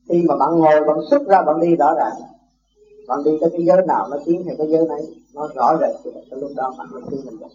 Khi 0.10 0.26
mà 0.28 0.36
bạn 0.36 0.60
ngồi 0.60 0.84
bạn 0.88 0.98
xuất 1.10 1.28
ra 1.28 1.42
bạn 1.42 1.60
đi 1.60 1.76
rõ 1.76 1.94
ràng. 1.98 2.14
Bạn 3.08 3.24
đi 3.24 3.38
tới 3.42 3.50
cái 3.50 3.66
giới 3.66 3.86
nào 3.88 4.08
nó 4.12 4.18
tiến 4.26 4.44
theo 4.46 4.56
cái 4.58 4.68
giới 4.70 4.88
này 4.88 5.02
nó 5.34 5.48
rõ 5.56 5.78
rệt 5.82 5.96
thì 6.04 6.12
lúc 6.32 6.52
đó 6.56 6.74
bạn 6.78 6.88
mới 6.92 7.02
tin 7.12 7.20
mình 7.26 7.40
được. 7.40 7.48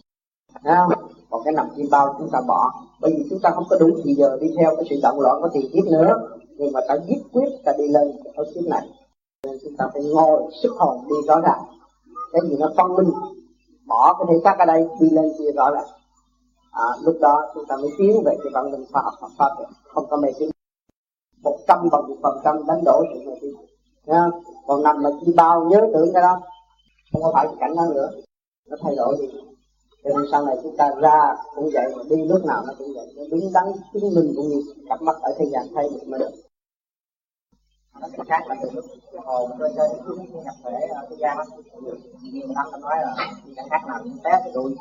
Thấy 0.63 0.73
không? 0.75 1.09
còn 1.29 1.41
cái 1.45 1.53
nằm 1.53 1.67
chim 1.75 1.87
bao 1.91 2.15
chúng 2.19 2.29
ta 2.31 2.41
bỏ. 2.47 2.71
Bởi 3.01 3.13
vì 3.17 3.25
chúng 3.29 3.39
ta 3.39 3.49
không 3.49 3.63
có 3.69 3.77
đủ 3.79 3.89
thì 4.03 4.13
giờ 4.13 4.37
đi 4.41 4.47
theo 4.57 4.75
cái 4.75 4.85
sự 4.89 4.95
động 5.03 5.19
loạn 5.19 5.41
của 5.41 5.49
tiền 5.53 5.65
kiếp 5.73 5.85
nữa. 5.85 6.13
Nhưng 6.57 6.73
mà 6.73 6.79
ta 6.87 6.95
giết 7.07 7.21
quyết 7.33 7.49
ta 7.65 7.71
đi 7.77 7.87
lên 7.87 8.11
ở 8.35 8.43
kiếp 8.55 8.63
này. 8.63 8.87
Nên 9.43 9.57
chúng 9.63 9.77
ta 9.77 9.85
phải 9.93 10.03
ngồi 10.03 10.43
sức 10.63 10.73
hồn 10.77 11.03
đi 11.09 11.15
rõ 11.27 11.39
ràng. 11.39 11.63
Cái 12.31 12.41
gì 12.49 12.55
nó 12.59 12.71
phân 12.77 12.95
minh 12.95 13.11
bỏ 13.87 14.13
cái 14.13 14.25
thể 14.29 14.41
xác 14.43 14.59
ở 14.59 14.65
đây 14.65 14.87
đi 14.99 15.09
lên 15.09 15.31
kia 15.39 15.51
rõ 15.55 15.71
ràng. 15.71 15.87
À, 16.71 16.87
lúc 17.03 17.15
đó 17.21 17.51
chúng 17.53 17.65
ta 17.65 17.75
mới 17.75 17.89
tiến 17.97 18.23
về 18.25 18.35
cái 18.43 18.51
văn 18.53 18.71
minh 18.71 18.85
khoa 18.91 19.01
học 19.01 19.13
Phật 19.21 19.29
pháp 19.37 19.49
được 19.59 19.65
không 19.83 20.05
có 20.09 20.17
mê 20.17 20.29
tín. 20.39 20.49
Một 21.43 21.57
trăm 21.67 21.89
bằng 21.91 22.07
một 22.09 22.15
phần 22.23 22.37
trăm 22.43 22.65
đánh 22.67 22.83
đổ 22.85 23.03
sự 23.13 23.29
mê 23.29 23.35
tín. 23.41 23.51
Nha 24.05 24.25
còn 24.67 24.83
nằm 24.83 25.03
mà 25.03 25.09
chi 25.21 25.33
bao 25.35 25.65
nhớ 25.65 25.81
tưởng 25.93 26.13
cái 26.13 26.21
đó. 26.21 26.39
Không 27.13 27.21
có 27.23 27.31
phải 27.33 27.47
cảnh 27.59 27.75
đó 27.75 27.83
nữa. 27.93 28.09
Nó 28.69 28.77
thay 28.81 28.95
đổi 28.95 29.17
đi 29.21 29.27
cho 30.03 30.09
nên 30.17 30.25
sau 30.31 30.45
này 30.45 30.55
chúng 30.63 30.77
ta 30.77 30.89
ra 31.01 31.35
cũng 31.55 31.69
vậy, 31.73 31.85
mà 31.97 32.03
đi 32.09 32.15
lúc 32.25 32.45
nào 32.45 32.63
nó 32.67 32.73
cũng 32.77 32.93
vậy. 32.95 33.13
Nó 33.15 33.23
đứng 33.31 33.53
đắn 33.53 33.65
chứng 33.93 34.15
minh 34.15 34.33
cũng 34.35 34.49
như 34.49 34.61
cặp 34.89 35.01
mắt 35.01 35.15
ở 35.21 35.33
thế 35.39 35.45
gian 35.53 35.67
thay 35.75 35.89
được 35.89 36.07
mới 36.07 36.19
được. 36.19 36.31
Nó 38.01 38.07
cái 38.17 38.25
khác 38.27 38.47
là 38.47 38.55
từ 38.61 38.69
lúc 38.73 38.85
cái 39.11 39.21
hồn 39.25 39.51
tôi 39.59 39.69
chơi 39.75 39.89
cái 39.89 40.43
nhập 40.45 40.55
thể 40.63 40.87
ở 40.87 41.05
cái 41.09 41.17
gian 41.19 41.37
nhiều 42.21 42.47
năm 42.47 42.65
ta 42.71 42.77
nói 42.77 42.95
là 43.01 43.15
cái 43.55 43.65
khác 43.69 43.81
nào 43.87 43.99
cũng 44.03 44.17
té 44.23 44.31
cái 44.31 44.51
đuôi 44.53 44.75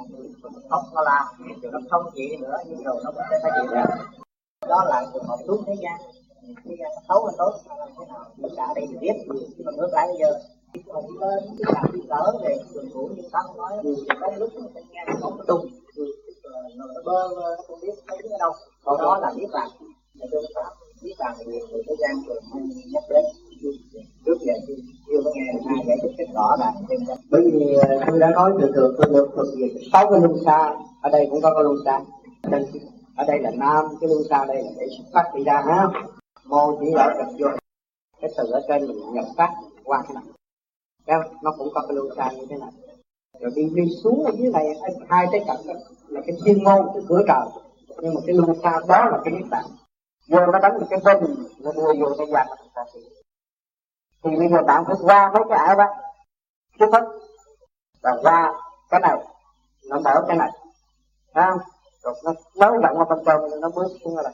tóc 0.70 0.82
nó 0.94 1.02
la, 1.02 1.32
rồi 1.62 1.72
nó 1.72 1.78
không 1.90 2.10
chỉ 2.14 2.36
nữa, 2.36 2.56
nhưng 2.66 2.82
rồi 2.82 3.00
nó 3.04 3.10
cũng 3.10 3.22
sẽ 3.30 3.38
phải 3.42 3.50
chịu 3.54 3.70
được. 3.70 3.94
Đó 4.68 4.84
là 4.84 5.06
trường 5.14 5.24
hợp 5.24 5.36
xuống 5.46 5.64
thế 5.66 5.74
gian. 5.82 6.00
Thế 6.64 6.76
gian 6.78 6.90
xấu 7.08 7.24
hay 7.24 7.34
tốt 7.38 7.52
thế 7.98 8.04
nào 8.08 8.24
mình 8.36 8.54
đã 8.56 8.66
đi 8.76 8.82
thì 8.90 8.96
biết 9.00 9.12
chứ 9.28 9.62
mà 9.64 9.72
ngược 9.76 9.90
lại 9.92 10.08
bây 10.08 10.16
giờ 10.20 10.40
hồn 10.86 11.04
lên 11.20 11.44
cái 11.58 11.72
làm 11.74 11.92
đi 11.92 12.00
cỡ 12.08 12.38
về 12.44 12.58
thường 12.74 12.88
cũ 12.94 13.10
như 13.16 13.22
ta 13.32 13.40
nói 13.56 13.72
có 14.20 14.32
lúc 14.38 14.50
nó 14.54 14.80
nghe 14.90 15.00
nó 15.06 15.12
không 15.20 15.38
có 15.38 15.44
tung 15.46 15.66
nó 16.76 16.84
bơ 17.04 17.28
nó 17.36 17.56
không 17.66 17.78
biết 17.82 17.94
thấy 18.08 18.18
ở 18.30 18.38
đâu 18.38 18.52
còn 18.84 18.98
đó 18.98 19.18
là 19.18 19.32
biết 19.36 19.50
rằng 19.52 19.68
là 20.14 20.26
tương 20.32 20.44
pháp 20.54 20.70
biết 21.02 21.14
rằng 21.18 21.34
việc 21.46 21.62
của 21.70 21.78
thế 21.86 21.94
gian 22.00 22.12
thường 22.26 22.42
hay 22.52 22.62
nhắc 22.92 23.04
đến 23.10 23.24
trước 24.26 24.36
giờ 24.40 24.52
chưa 25.06 25.20
có 25.24 25.30
nghe 25.34 25.42
ai 25.66 25.84
giải 25.86 25.96
thích 26.02 26.12
rất 26.18 26.34
rõ 26.34 26.56
là 26.58 26.72
bởi 27.30 27.42
vì 27.52 27.74
ờ, 27.74 27.98
tôi 28.06 28.18
đã 28.18 28.30
nói 28.30 28.52
thường 28.60 28.72
thường 28.74 28.94
tôi 28.98 29.06
được 29.12 29.28
thuộc 29.36 29.46
về 29.60 29.68
sáu 29.92 30.10
cái 30.10 30.20
luân 30.20 30.44
xa. 30.44 30.74
Ở 31.02 31.10
đây 31.10 31.26
cũng 31.30 31.40
có 31.42 31.54
cái 31.54 31.64
luân 31.64 31.76
xa. 31.84 32.00
Ở 33.16 33.24
đây 33.26 33.38
là 33.38 33.50
nam, 33.50 33.84
cái 34.00 34.08
luân 34.10 34.22
xa 34.30 34.44
đây 34.44 34.56
là 34.56 34.70
để 34.78 34.86
xuất 34.96 35.04
phát 35.12 35.30
đi 35.34 35.44
ra 35.44 35.62
ha 35.66 35.88
mô 36.46 36.76
chỉ 36.80 36.86
ở 36.96 37.06
trật 37.18 37.34
vô. 37.38 37.46
Cái 38.20 38.30
từ 38.36 38.44
ở 38.52 38.60
trên 38.68 38.86
mình 38.86 39.12
nhập 39.12 39.24
phát 39.36 39.50
qua 39.84 40.02
cái 40.02 40.14
này 40.14 40.24
đó 41.06 41.22
nó 41.42 41.54
cũng 41.58 41.68
có 41.74 41.80
cái 41.80 41.96
lưu 41.96 42.10
xa 42.16 42.30
như 42.30 42.46
thế 42.50 42.56
này. 42.56 42.70
Rồi 43.40 43.52
đi 43.56 43.62
đi 43.74 43.82
xuống 44.04 44.24
ở 44.24 44.32
dưới 44.38 44.52
này 44.52 44.64
hai 45.08 45.26
cái 45.32 45.44
cạnh 45.46 45.60
là 46.08 46.20
cái 46.26 46.36
thiên 46.44 46.64
môn 46.64 46.86
cái 46.94 47.02
cửa 47.08 47.22
trời. 47.28 47.64
Nhưng 48.02 48.14
mà 48.14 48.20
cái 48.26 48.34
lưu 48.34 48.54
xa 48.62 48.80
đó 48.88 49.04
là 49.10 49.18
cái 49.24 49.34
niết 49.34 49.46
bàn 49.50 49.64
vô 50.28 50.46
nó 50.46 50.58
đánh 50.58 50.80
một 50.80 50.86
cái 50.90 51.00
vinh 51.04 51.34
nó 51.60 51.72
đưa 51.72 51.92
vô 52.00 52.14
cái 52.18 52.26
gian 52.32 52.46
chúng 52.58 52.68
ta 52.74 52.82
thì 54.24 54.36
bây 54.36 54.48
giờ 54.48 54.62
bạn 54.66 54.84
phải 54.86 54.96
qua 55.02 55.30
mấy 55.34 55.42
cái 55.48 55.58
ảo 55.58 55.76
đó. 55.76 55.86
Trước 56.78 56.86
hết 56.92 57.04
và 58.02 58.10
qua 58.22 58.52
cái 58.90 59.00
này 59.00 59.16
nó 59.88 60.00
mở 60.00 60.24
cái 60.28 60.36
này. 60.36 60.50
Thấy 61.34 61.44
không? 61.50 61.58
Rồi 62.02 62.14
nó 62.24 62.32
nới 62.56 62.78
rộng 62.82 62.98
ở 62.98 63.04
bên 63.04 63.24
trong 63.26 63.60
nó 63.60 63.68
bước 63.68 63.88
xuống 64.04 64.14
rồi 64.14 64.24
đây 64.24 64.32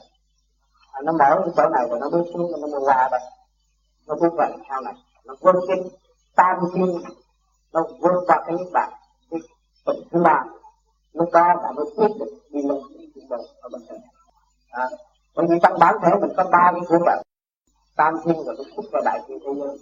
à, 0.91 1.01
nó 1.03 1.11
mở 1.11 1.41
cái 1.45 1.53
chỗ 1.57 1.69
này 1.69 1.87
rồi 1.89 1.99
nó 1.99 2.09
bước 2.09 2.23
xuống 2.33 2.51
nó 2.61 2.67
mới 2.67 2.81
qua 2.85 3.09
đây. 3.11 3.21
Nó 4.07 4.15
bước 4.15 4.33
vào 4.37 4.51
sau 4.69 4.81
này. 4.81 4.93
Nó 5.25 5.35
quân 5.41 5.55
cái 5.67 5.77
tam 6.39 6.57
thiên 6.73 7.01
nó 7.73 7.83
vượt 7.99 8.23
qua 8.27 8.43
cái 8.45 8.55
niết 8.57 8.67
bàn 8.73 8.89
cái 9.31 9.39
tầng 9.85 10.01
thứ 10.11 10.19
ba. 10.23 10.43
Lúc 11.13 11.29
đó 11.33 11.43
bạn 11.63 11.75
mới 11.75 11.85
biết 11.97 12.15
được 12.19 12.31
đi 12.49 12.61
lên 12.61 12.77
cái 13.29 13.39
ở 13.61 13.69
bên 13.69 13.81
trên 13.89 14.01
à, 14.71 14.83
bởi 15.35 15.45
vì 15.49 15.55
trong 15.63 15.79
bản 15.79 15.95
thể 16.01 16.11
mình 16.21 16.31
có 16.37 16.43
ba 16.51 16.71
cái 16.71 16.81
của 16.87 16.99
bạn. 17.05 17.21
Tam 17.95 18.13
thiên 18.23 18.35
và 18.45 18.53
cái 18.57 18.65
phúc 18.75 18.85
và 18.91 19.01
đại 19.05 19.19
thiên 19.27 19.39
thế 19.45 19.51
giới. 19.59 19.77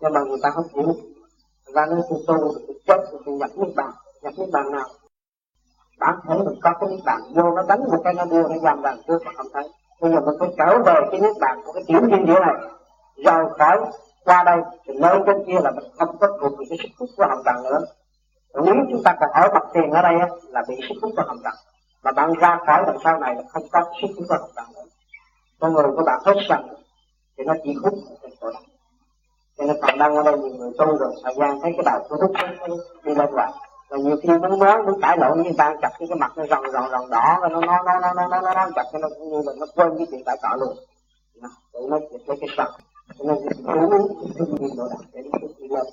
Nhưng 0.00 0.12
mà 0.12 0.20
người 0.20 0.38
ta 0.42 0.50
không 0.50 0.68
chịu 0.74 0.82
người 0.84 1.74
ta 1.74 1.86
nói 1.86 2.00
tu 2.10 2.16
tu 2.26 2.36
tôi 2.66 2.76
chết 2.86 3.18
thì 3.26 3.32
nhập 3.32 3.50
niết 3.56 3.74
bàn 3.76 3.90
nhập 4.22 4.34
niết 4.36 4.48
bàn 4.52 4.72
nào? 4.72 4.88
Bản 5.98 6.20
thể 6.28 6.34
mình 6.38 6.58
có 6.62 6.72
cái 6.80 6.90
niết 6.90 7.04
bàn 7.04 7.20
vô 7.34 7.50
nó 7.56 7.62
đánh 7.68 7.80
một 7.80 8.00
cái 8.04 8.14
nó 8.14 8.24
đưa 8.24 8.48
nó 8.48 8.58
giam 8.62 8.82
bàn 8.82 8.98
trước 9.08 9.18
mà 9.24 9.32
không 9.36 9.46
thấy. 9.52 9.68
Bây 10.00 10.12
giờ 10.12 10.20
mình 10.20 10.34
phải 10.38 10.48
trở 10.58 10.78
về 10.86 10.94
cái 11.10 11.20
niết 11.20 11.36
bàn 11.40 11.60
của 11.64 11.72
cái 11.72 11.82
tiểu 11.86 12.00
thiên 12.10 12.26
địa 12.26 12.40
này. 12.40 12.54
Rời 13.24 13.44
khỏi 13.58 13.78
qua 14.28 14.44
đây 14.44 14.58
thì 14.86 14.94
nơi 14.98 15.18
bên 15.26 15.36
kia 15.46 15.58
là 15.64 15.70
mình 15.70 15.84
không 15.98 16.18
có 16.18 16.26
thuộc 16.40 16.58
về 16.58 16.64
cái 16.68 16.78
sức 16.82 16.88
hút 16.98 17.08
của 17.16 17.26
hồng 17.28 17.42
trần 17.44 17.62
nữa. 17.64 17.80
Nếu 18.64 18.74
chúng 18.90 19.02
ta 19.04 19.16
còn 19.20 19.30
ở 19.30 19.48
mặt 19.54 19.62
tiền 19.74 19.90
ở 19.90 20.02
đây 20.02 20.14
là 20.48 20.62
bị 20.68 20.74
sức 20.88 20.94
hút 21.02 21.12
của 21.16 21.22
hồng 21.26 21.40
trần. 21.44 21.54
Mà 22.02 22.12
bạn 22.12 22.32
ra 22.40 22.58
khỏi 22.66 22.82
đằng 22.86 22.98
sau 23.04 23.18
này 23.20 23.34
là 23.34 23.42
không 23.48 23.62
có 23.72 23.84
sức 24.00 24.08
hút 24.16 24.26
của 24.28 24.36
hồng 24.40 24.50
trần 24.56 24.64
nữa. 24.74 24.90
Con 25.60 25.72
người 25.72 25.86
của 25.96 26.02
bạn 26.06 26.20
hết 26.24 26.34
sạch 26.48 26.62
thì 27.38 27.44
nó 27.44 27.54
chỉ 27.64 27.74
hút 27.82 27.94
trên 28.22 28.32
chỗ 28.40 28.50
này 28.50 28.62
cho 29.58 29.64
nên 29.66 29.76
còn 29.82 29.98
đang 29.98 30.16
ở 30.16 30.22
đây 30.22 30.38
nhiều 30.38 30.52
người 30.58 30.70
tu 30.78 30.98
rồi 30.98 31.14
thời 31.24 31.34
gian 31.38 31.60
thấy 31.62 31.72
cái 31.76 31.82
đầu 31.84 32.06
của 32.08 32.16
hút 32.16 32.32
đi 33.04 33.14
lên 33.14 33.30
lại 33.32 33.52
rồi 33.90 34.00
nhiều 34.00 34.16
khi 34.22 34.28
muốn 34.28 34.58
nói 34.58 34.82
muốn 34.82 35.00
cãi 35.00 35.16
lộn 35.20 35.42
với 35.42 35.52
ta 35.58 35.74
chặt 35.82 35.90
cái 35.98 36.08
mặt 36.18 36.32
nó 36.36 36.46
rồng 36.46 36.70
rồng 36.72 36.90
rồng 36.90 37.10
đỏ 37.10 37.38
rồi 37.40 37.50
nó 37.50 37.60
nó 37.60 37.82
nó 37.84 38.00
nó 38.00 38.12
nó 38.28 38.40
nó 38.40 38.54
nó, 38.54 38.70
chặt 38.76 38.84
cái 38.92 39.02
nó 39.02 39.08
cũng 39.18 39.28
như 39.30 39.42
là 39.46 39.52
nó 39.58 39.66
quên 39.74 39.98
cái 39.98 40.06
chuyện 40.10 40.24
cãi 40.24 40.36
cọ 40.42 40.56
luôn. 40.60 40.76
Tự 41.72 41.80
nó 41.90 41.98
chỉ 42.10 42.16
lấy 42.26 42.36
cái 42.40 42.48
sọc 42.56 42.68
nên 43.18 43.36
cái 43.66 43.76
uống 43.78 44.08
thương 44.38 44.54
nhiên 44.60 44.76
độ 44.76 44.88
đạt 44.88 45.00
để 45.12 45.22
đi 45.58 45.68
lên 45.68 45.86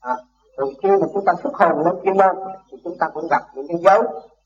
à, 0.00 0.16
rồi 0.56 0.74
khi 0.82 0.88
mà 0.88 1.06
chúng 1.12 1.24
ta 1.24 1.32
xuất 1.42 1.54
hồn 1.54 1.84
lên 1.84 1.94
chuyên 2.04 2.16
lên 2.16 2.36
thì 2.70 2.78
chúng 2.84 2.98
ta 2.98 3.08
cũng 3.14 3.28
gặp 3.30 3.42
những 3.54 3.66
cái 3.68 3.76
dấu 3.84 4.02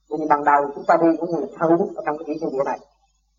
nhưng 0.09 0.29
ban 0.29 0.45
đầu 0.45 0.71
chúng 0.75 0.85
ta 0.85 0.97
đi 0.97 1.09
cũng 1.21 1.31
như 1.31 1.47
thân 1.59 1.71
ở 1.97 2.03
trong 2.07 2.19
cái 2.19 2.25
tiểu 2.27 2.37
thiên 2.41 2.51
địa 2.53 2.65
này 2.65 2.79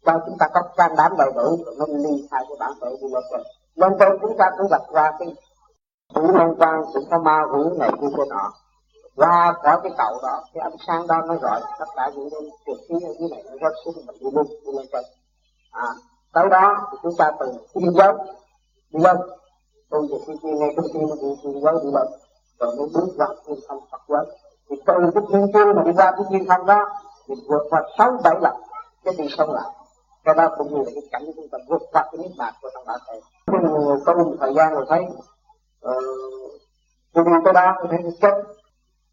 cho 0.06 0.20
chúng 0.26 0.38
ta 0.38 0.48
có 0.54 0.62
can 0.78 0.96
đảm 0.98 1.12
đầu 1.18 1.32
đủ 1.36 1.58
nó 1.78 1.86
ly 1.90 2.28
khai 2.32 2.44
cái 2.48 2.58
bản 2.60 2.72
tự 2.82 2.98
của 3.02 3.08
lên 3.08 3.24
rồi 3.32 3.44
nên 3.76 3.92
tôi 4.00 4.18
chúng 4.22 4.38
ta 4.38 4.52
cũng 4.58 4.68
gặp 4.72 4.82
qua 4.92 5.14
cái 5.20 5.36
hữu 6.16 6.28
liên 6.28 6.56
quan 6.60 6.84
cũng 6.94 7.04
có 7.10 7.20
ma 7.20 7.42
hữu 7.52 7.74
này 7.80 7.92
kia 8.02 8.08
kia 8.18 8.24
nọ 8.30 8.52
qua 9.16 9.54
có 9.64 9.80
cái 9.84 9.92
cầu 9.98 10.20
đó 10.24 10.44
cái 10.54 10.62
ánh 10.62 10.78
sáng 10.88 11.08
đó 11.08 11.22
nó 11.28 11.36
gọi 11.36 11.62
tất 11.80 11.86
cả 11.96 12.12
những 12.16 12.30
cái 12.30 12.40
trực 12.66 12.78
khí 12.90 12.96
ở 13.08 13.14
dưới 13.20 13.30
này 13.30 13.44
nó 13.46 13.52
rất 13.62 13.74
xuống 13.86 13.94
mình 14.08 14.16
đi 14.20 14.28
luôn 14.34 14.48
đi 14.66 14.72
lên 14.74 14.86
trên 14.92 15.04
à 15.72 15.90
tới 16.34 16.50
đó 16.50 16.88
thì 16.92 16.98
chúng 17.04 17.16
ta 17.18 17.32
từ 17.40 17.54
thiên 17.74 17.94
giới 17.94 18.14
đi 18.94 19.00
lên 19.04 19.18
tôi 19.90 20.08
về 20.12 20.18
đi 20.28 20.34
kia 20.44 20.50
ngay 20.50 20.70
trước 20.76 20.88
tiên 20.94 21.08
nó 21.10 21.16
đi 21.22 21.36
thiên 21.44 21.62
giới 21.62 21.74
đi 21.84 21.90
lên 21.94 22.08
rồi 22.60 22.76
mới 22.76 22.88
bước 22.94 23.08
vào 23.18 23.36
thiên 23.48 23.60
không 23.68 23.80
Phật 23.92 24.02
quán 24.08 24.26
thì 24.70 24.76
từ 24.86 24.94
cái 25.14 25.24
thiên 25.32 25.48
thiên 25.54 25.76
mà 25.76 25.84
đi 25.86 25.92
ra 25.92 26.12
cái 26.12 26.26
thiên 26.30 26.48
không 26.48 26.66
đó 26.66 26.86
thì 27.28 27.36
vượt 27.48 27.68
qua 27.70 27.82
sáu 27.98 28.18
bảy 28.24 28.36
lần. 28.42 28.54
Cái 29.04 29.14
đi 29.18 29.26
sông 29.38 29.54
lại. 29.54 29.70
Cái 30.24 30.36
đó 30.36 30.56
cũng 30.58 30.74
như 30.74 30.78
là 30.78 30.92
cái 30.94 31.04
cảnh 31.12 31.24
chúng 31.36 31.48
ta 31.52 31.58
vượt 31.70 31.82
qua 31.92 32.10
cái 32.12 32.18
niết 32.22 32.32
bàn 32.38 32.54
của 32.62 32.70
thằng 32.74 32.86
bạn 32.86 33.00
này 33.08 33.22
nhưng 33.52 33.84
người 33.84 33.98
có 34.06 34.14
một 34.14 34.36
thời 34.40 34.54
gian 34.54 34.74
rồi 34.74 34.86
thấy 34.90 35.06
ờ, 35.82 35.94
tôi 37.14 37.26
đi 37.26 37.32
tới 37.46 37.54
đó 37.54 37.76
tôi 37.80 37.88
thấy 37.92 38.12
chết. 38.22 38.44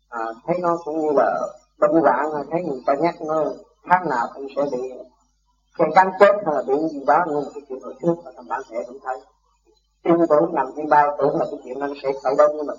À, 0.08 0.24
thấy 0.46 0.56
nó 0.62 0.78
cũng 0.84 1.00
như 1.00 1.08
là 1.16 1.40
bệnh 1.78 2.02
hoạn 2.02 2.26
thấy 2.50 2.62
người 2.62 2.80
ta 2.86 2.94
nhắc 2.94 3.14
nó 3.20 3.44
tháng 3.84 4.08
nào 4.08 4.26
cũng 4.34 4.46
sẽ 4.56 4.62
bị 4.72 4.92
sẽ 5.78 5.84
cắn 5.94 6.10
chết 6.20 6.32
hay 6.46 6.54
là 6.54 6.62
bị 6.66 6.74
gì 6.92 7.04
đó 7.06 7.24
nhưng 7.26 7.36
mà 7.36 7.50
cái 7.54 7.62
chuyện 7.68 7.80
hồi 7.82 7.94
trước 8.02 8.14
mà 8.24 8.30
thằng 8.36 8.48
bạn 8.48 8.60
sẽ 8.70 8.76
cũng 8.86 8.98
thấy 9.04 9.20
tin 10.09 10.27
tưởng 10.29 10.55
nằm 10.55 10.66
trên 10.77 10.88
bao 10.88 11.16
tưởng 11.19 11.38
là 11.38 11.47
cái 11.51 11.61
chuyện 11.64 11.79
nó 11.79 11.87
sẽ 12.03 12.09
xảy 12.23 12.35
đến 12.38 12.49
với 12.57 12.64
mình 12.66 12.77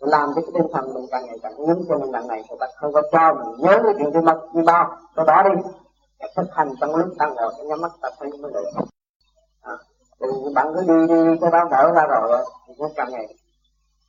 làm 0.00 0.28
cho 0.34 0.40
cái 0.40 0.50
tinh 0.54 0.72
thần 0.72 0.94
mình 0.94 1.06
càng 1.10 1.26
ngày 1.26 1.38
càng 1.42 1.52
nhấn 1.58 1.84
cho 1.88 1.98
mình 1.98 2.10
lần 2.10 2.28
này 2.28 2.42
thì 2.50 2.56
ta 2.60 2.66
không 2.76 2.92
có 2.92 3.02
cho 3.12 3.34
mình 3.34 3.54
nhớ 3.58 3.80
cái 3.84 3.94
chuyện 3.98 4.12
đi 4.12 4.20
mất 4.20 4.40
như 4.52 4.62
bao. 4.62 4.96
Cái 5.16 5.24
đó 5.26 5.42
đi. 5.42 5.62
Thực 6.36 6.46
hành 6.52 6.68
trong 6.80 6.94
lúc 6.94 7.08
đang 7.18 7.34
ngồi 7.34 7.52
cái 7.56 7.66
nhắm 7.66 7.80
mắt 7.80 7.92
tập 8.02 8.12
thấy 8.20 8.30
mới 8.42 8.52
được. 8.52 8.64
À, 9.62 9.72
thì 10.20 10.26
bạn 10.54 10.66
cứ 10.74 10.80
đi 10.80 11.14
đi 11.14 11.38
cái 11.40 11.50
đó 11.50 11.68
mở 11.70 11.92
ra 11.94 12.06
rồi 12.06 12.44
thì 12.66 12.74
nó 12.78 12.88
càng 12.96 13.08
ngày 13.10 13.34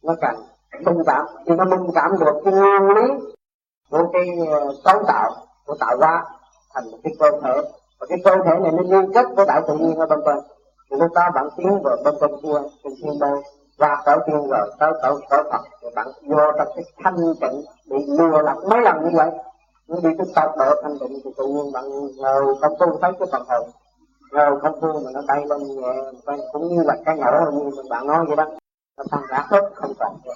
nó 0.04 0.16
càng 0.22 0.36
minh 0.86 1.04
cảm. 1.06 1.26
Thì 1.46 1.56
nó 1.56 1.66
minh 1.66 1.92
cảm 1.96 2.12
được 2.20 2.42
cái 2.46 2.54
nguyên 2.54 2.96
lý 2.96 3.32
của 3.90 4.10
cái 4.14 4.48
ờ, 4.48 4.74
cấu 4.84 5.04
tạo 5.08 5.32
của 5.66 5.76
tạo 5.80 5.98
hóa 6.00 6.26
thành 6.74 6.92
một 6.92 6.98
cái 7.04 7.14
cơ 7.20 7.32
thể. 7.44 7.62
Và 8.00 8.08
cái 8.10 8.18
cơ 8.26 8.32
thể 8.46 8.60
này 8.60 8.72
nó 8.72 8.84
liên 8.84 9.14
kết 9.14 9.26
với 9.36 9.46
đạo 9.46 9.62
tự 9.68 9.74
nhiên 9.78 9.98
ở 9.98 10.06
bên 10.06 10.20
bên 10.26 10.38
lúc 11.00 11.12
đó 11.14 11.30
bạn 11.36 11.50
tiến 11.58 11.82
vào 11.84 11.98
bên 12.06 12.16
bên 12.22 12.32
kia 12.44 12.70
trên 12.84 12.94
thiên 13.04 13.20
đàng 13.20 13.42
qua 13.78 14.02
cõi 14.06 14.20
tiên 14.28 14.48
rồi 14.50 14.72
tới 14.80 14.92
cõi 15.02 15.16
cõi 15.30 15.44
Phật. 15.52 15.62
Thì 15.82 15.88
bạn 15.96 16.08
vô 16.28 16.52
trong 16.58 16.68
cái 16.76 16.84
thanh 17.04 17.16
tịnh, 17.42 17.62
bị 17.90 18.06
lừa 18.08 18.42
lọc 18.42 18.58
mấy 18.70 18.82
lần 18.82 18.96
như 19.04 19.18
vậy. 19.18 19.30
Nó 19.88 19.96
đi 20.04 20.10
cái 20.18 20.28
tốc 20.36 20.58
độ 20.58 20.82
thanh 20.84 21.00
tịnh 21.00 21.20
thì 21.24 21.30
tự 21.38 21.48
nhiên 21.48 21.72
bạn 21.74 21.86
ngồi 22.18 22.56
không 22.62 22.74
tu 22.80 22.98
thấy 23.02 23.12
cái 23.20 23.28
phần 23.32 23.44
hồn. 23.50 23.70
Ngồi 24.32 24.60
không 24.60 24.82
tu 24.82 25.00
mà 25.06 25.12
nó 25.14 25.22
bay 25.28 25.46
lên 25.46 25.64
nhẹ 25.64 26.38
cũng 26.52 26.68
như 26.68 26.84
là 26.84 26.96
cái 27.06 27.18
nhỏ 27.18 27.52
như 27.54 27.64
mình 27.76 27.90
bạn 27.90 28.08
nói 28.08 28.26
vậy 28.28 28.36
đó. 28.36 28.46
Nó 28.98 29.04
tăng 29.12 29.22
cả 29.30 29.46
hết 29.50 29.62
không 29.76 29.94
còn 30.00 30.18
nữa 30.26 30.34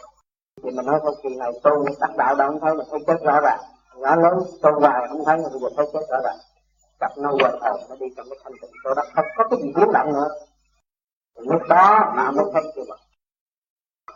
thì 0.64 0.72
mình 0.72 0.86
nói 0.86 1.00
không 1.04 1.14
kỳ 1.24 1.36
này, 1.36 1.52
tu 1.64 1.86
đắc 2.00 2.10
đạo 2.18 2.36
đâu 2.36 2.50
không 2.50 2.60
thấy 2.60 2.76
là 2.76 2.84
thấy 2.92 3.00
chết 3.08 3.24
rõ 3.24 3.40
ràng. 3.42 3.60
Nhỏ 3.98 4.16
lớn, 4.16 4.40
tu 4.62 4.80
hoài 4.80 5.08
không 5.10 5.26
thấy, 5.26 5.38
mà 5.38 5.50
bây 5.52 5.60
giờ 5.60 5.68
thấy 5.78 5.86
chết 5.94 6.00
rõ 6.10 6.18
ràng 6.24 6.38
cặp 7.00 7.12
nó 7.18 7.32
quên 7.32 7.52
hồn, 7.62 7.80
nó 7.90 7.96
đi 7.96 8.06
trong 8.18 8.26
cái 8.30 8.40
thanh 8.44 8.54
tịnh 8.62 8.72
chỗ 8.84 8.94
đó. 8.94 9.04
Không 9.16 9.26
có 9.36 9.44
cái 9.50 9.60
gì 9.62 9.72
biến 9.76 9.92
động 9.94 10.14
nữa. 10.14 10.28
Lúc 11.36 11.62
đó 11.70 12.14
mà 12.16 12.32
mới 12.32 12.46
thấy 12.54 12.64
chưa 12.76 12.84
mà 12.90 12.96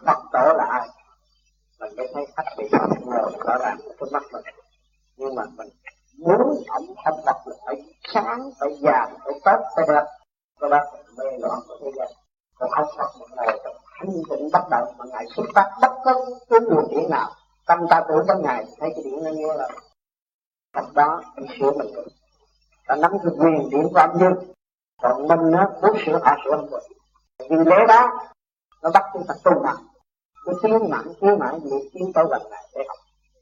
Phật 0.05 0.19
tổ 0.33 0.53
là 0.57 0.65
ai. 0.69 0.89
Mình 1.79 1.95
mới 1.97 2.07
thấy 2.13 2.25
khách 2.37 2.55
bị 2.57 2.69
ngồi 3.05 3.31
rõ 3.45 3.57
ràng 3.59 3.77
cái 3.99 4.09
mắt 4.11 4.23
mình. 4.31 4.43
Nhưng 5.17 5.35
mà 5.35 5.43
mình 5.57 5.69
muốn 6.17 6.63
ổng 6.67 6.95
thành 7.05 7.15
Phật 7.25 7.35
là 7.45 7.55
phải 7.65 7.75
sáng 8.13 8.49
phải 8.59 8.69
già 8.81 9.07
phải 9.25 9.33
tốt 9.45 9.59
phải 9.75 9.85
đẹp. 9.87 10.05
Cái 10.59 10.69
bác 10.69 10.85
mê 11.17 11.25
loạn 11.39 11.59
của 11.67 11.77
thế 11.81 11.91
gian. 11.95 12.07
Còn 12.55 12.69
không 12.71 12.87
Phật 12.97 13.11
một 13.19 13.27
ngày 13.35 13.59
thanh 13.99 14.11
tịnh 14.29 14.49
bắt 14.53 14.63
đầu, 14.71 14.93
mà 14.97 15.05
ngài 15.11 15.25
xuất 15.35 15.43
phát 15.55 15.69
bất 15.81 15.91
cứ 16.05 16.37
cái 16.49 16.59
nguồn 16.59 16.87
điện 16.91 17.09
nào, 17.09 17.29
tâm 17.67 17.79
ta 17.89 18.03
tưởng 18.07 18.25
trong 18.27 18.41
ngày, 18.41 18.65
thấy 18.79 18.89
cái 18.95 19.03
điện 19.03 19.23
nó 19.23 19.29
như 19.29 19.47
là 19.57 19.69
Phật 20.73 20.93
đó, 20.93 21.23
mình 21.35 21.45
sửa 21.59 21.71
mình 21.71 21.93
được 21.93 22.07
ta 22.89 22.95
nắm 22.95 23.11
cái 23.23 23.33
quyền 23.39 23.69
điểm 23.69 23.89
của 23.93 23.99
âm 23.99 24.19
dương 24.19 24.33
còn 25.01 25.27
mình 25.27 25.51
nó 25.51 25.71
muốn 25.81 25.97
sửa 26.05 26.19
hạ 26.23 26.37
sửa 26.45 26.51
âm 26.51 26.69
được 26.69 26.83
vì 27.49 27.55
lẽ 27.65 27.77
đó, 27.87 28.07
nó 28.81 28.89
bắt 28.93 29.03
chúng 29.13 29.23
ta 29.27 29.35
tu 29.43 29.51
mà 29.63 29.73
cứ 30.45 30.53
tiến 30.63 30.89
mạnh 30.89 31.13
tiến 31.21 31.39
mạnh 31.39 31.59
vì 31.63 31.89
tiến 31.93 32.13
tới 32.13 32.25
gần 32.29 32.41
lại 32.51 32.67
để 32.75 32.83
học. 32.87 32.97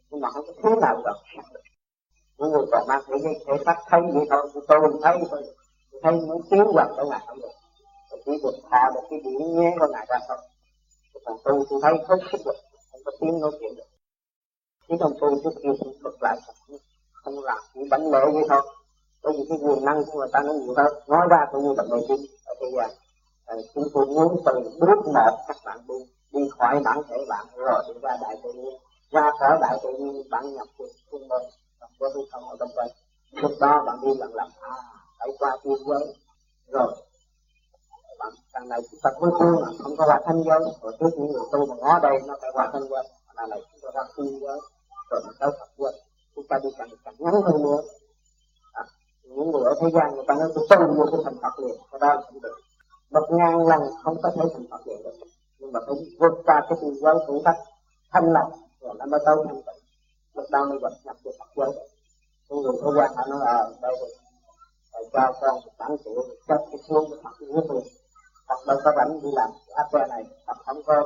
Nhưng 0.10 0.22
mà 0.22 0.30
không 0.30 0.46
có 0.48 0.54
thứ 0.64 0.70
nào 0.82 1.02
gần 1.06 1.16
được. 1.54 1.60
Những 2.38 2.52
người 2.52 2.66
còn 2.72 2.88
mang 2.88 3.02
cái 3.08 3.20
thể 3.48 3.54
xác 3.66 3.76
thấy 3.88 4.02
vậy 4.14 4.26
thôi 4.30 4.50
tôi 4.54 4.64
thấy 5.04 5.18
thôi. 5.30 5.44
Thấy 6.04 6.12
muốn 6.12 6.42
tiến 6.50 6.64
gần 6.76 6.88
tới 6.98 7.06
ngài 7.10 7.20
không 7.28 7.40
được. 7.42 7.52
Chỉ 8.26 8.32
được 8.44 8.54
hạ 8.72 8.92
một 8.94 9.04
cái 9.10 9.20
điểm 9.20 9.42
nhé 9.56 9.76
của 9.80 9.88
ngài 9.92 10.06
ra 10.10 10.18
thôi. 10.28 10.38
Còn 11.26 11.38
tu, 11.44 11.66
tôi 11.70 11.80
thấy 11.84 11.94
hết 12.08 12.18
sức 12.32 12.42
rồi 12.46 12.56
không 12.92 13.02
có 13.06 13.12
tiếng 13.20 13.40
nói 13.40 13.52
chuyện 13.60 13.76
được. 13.76 13.84
Chỉ 14.88 14.96
còn 15.00 15.14
tu 15.20 15.40
trước 15.44 15.60
kia 15.64 15.70
cũng 15.80 15.94
thuật 16.02 16.16
lại 16.22 16.38
không 17.14 17.44
làm 17.44 17.58
chỉ 17.74 17.80
bánh 17.90 18.12
lễ 18.12 18.20
vậy 18.34 18.44
thôi 18.50 18.62
bởi 19.28 19.36
vì 19.38 19.46
cái 19.50 19.58
nguồn 19.62 19.86
năng 19.86 20.06
của 20.06 20.20
người 20.20 20.28
ta 20.34 20.40
nó 20.46 20.54
nhiều 20.54 20.74
hơn. 20.78 20.94
Nói 21.08 21.28
ra 21.30 21.46
cũng 21.52 21.64
như 21.64 21.74
là 21.78 21.84
mê 21.84 21.98
tín 22.08 22.18
ở 22.46 22.54
thế 22.60 22.68
gian 22.78 22.90
à, 23.46 23.56
à, 23.56 23.56
chúng 23.76 23.84
tôi 23.94 24.06
muốn 24.06 24.42
từ 24.46 24.54
bước 24.80 25.00
một 25.14 25.38
các 25.48 25.58
bạn 25.66 25.80
đi. 25.88 25.96
Đi 26.34 26.50
khỏi 26.58 26.80
bản 26.86 27.02
thể 27.10 27.18
bạn 27.30 27.46
rồi 27.56 27.84
đi 27.88 27.94
ra 28.02 28.18
đại 28.22 28.36
tự 28.44 28.54
nhiên. 28.54 28.74
Ra 29.12 29.32
khỏi 29.40 29.58
đại 29.62 29.78
tự 29.84 29.90
nhiên 30.00 30.30
bạn 30.32 30.56
nhập 30.56 30.68
cuộc 30.78 30.88
trung 31.12 31.28
môn 31.28 31.42
và 31.80 31.88
có 32.00 32.10
hư 32.16 32.22
không 32.32 32.50
ở 32.50 32.56
trong 32.60 32.70
quay 32.76 32.90
lúc 33.32 33.52
đó 33.60 33.84
bạn 33.86 33.98
đi 34.02 34.08
lần 34.20 34.34
lần 34.36 34.50
à 34.62 34.76
phải 35.20 35.30
qua 35.40 35.58
tiên 35.64 35.78
giới 35.88 36.16
rồi 36.68 36.92
bạn 38.20 38.34
càng 38.54 38.70
này 38.70 38.80
chúng 38.92 39.00
ta 39.04 39.10
cuối 39.20 39.30
cùng 39.40 39.64
là 39.64 39.68
không 39.80 39.96
có 39.98 40.06
qua 40.08 40.22
thanh 40.26 40.44
giới. 40.44 40.60
Rồi 40.82 40.94
trước 41.00 41.10
những 41.18 41.32
người 41.32 41.42
tu 41.52 41.66
mà 41.66 41.76
ngó 41.76 42.00
đây 42.00 42.20
nó 42.28 42.36
phải 42.42 42.50
qua 42.54 42.70
thanh 42.74 42.90
giới. 42.90 43.04
Là 43.36 43.48
này 43.48 43.62
chúng 43.72 43.80
ta 43.84 43.90
ra 44.02 44.08
tiên 44.18 44.40
giới 44.42 44.60
rồi 45.10 45.22
mình 45.26 45.36
tới 45.40 45.50
Phật 45.60 45.70
giới 45.78 45.94
chúng 46.36 46.48
ta 46.50 46.60
đi 46.64 46.70
càng 46.78 46.90
càng 47.06 47.16
ngắn 47.20 47.34
hơn 47.34 47.64
nữa 47.64 47.82
những 49.36 49.52
người 49.52 49.64
ở 49.66 49.74
thế 49.82 49.88
gian, 49.94 50.16
người 50.16 50.24
ta 50.28 50.34
nói, 50.34 50.50
tôi 50.56 50.68
tu 50.70 50.94
vô 50.94 51.06
cái 51.12 51.22
thành 51.26 51.38
Phật 51.42 51.60
liền 51.60 51.76
cái 51.92 52.00
đó 52.00 52.24
cũng 52.30 52.42
được 52.42 52.58
một 53.12 53.28
ngàn 53.30 53.68
lần 53.68 53.82
không 54.04 54.18
có 54.24 54.32
thể 54.36 54.42
thành 54.54 54.66
Phật 54.72 54.88
liền 54.88 55.04
được. 55.04 55.14
Nhưng 55.60 55.72
mà 55.72 55.80
phải 55.88 55.96
vượt 56.20 56.34
qua 56.46 56.66
cái 56.70 56.78
tiên 56.82 56.96
giới 57.02 57.16
thử 57.28 57.40
thách, 57.46 57.58
thanh 58.12 58.34
lọc, 58.34 58.52
rồi 58.82 58.94
nó 59.00 59.06
mới 59.06 59.20
tới 59.26 59.36
thanh 59.48 59.56
tịnh 59.56 59.84
lúc 60.34 60.46
đó 60.52 60.66
mới 60.66 60.80
gặp 60.82 60.92
nhập 61.04 61.16
được 61.24 61.32
Phật 61.40 61.50
giới. 61.56 61.88
Những 62.50 62.62
người 62.62 62.76
thế 62.84 62.90
gian 62.96 63.12
họ 63.16 63.26
nói 63.28 63.40
ờ 63.46 63.74
đâu 63.82 63.92
rồi? 64.00 64.10
Cho 65.14 65.34
con 65.42 65.56
một 65.56 65.72
tám 65.78 65.98
triệu 66.06 66.14
cho 66.48 66.56
cái 66.72 66.80
xuống 66.90 67.10
cái 67.12 67.20
Phật 67.24 67.32
giới 67.40 67.50
liền 67.70 67.84
Phật. 68.48 68.58
Đâu 68.68 68.78
có 68.84 68.92
rảnh 68.98 69.22
đi 69.22 69.30
làm 69.34 69.50
áp 69.76 70.08
này, 70.10 70.24
Phật 70.48 70.58
không 70.66 70.82
có. 70.86 71.06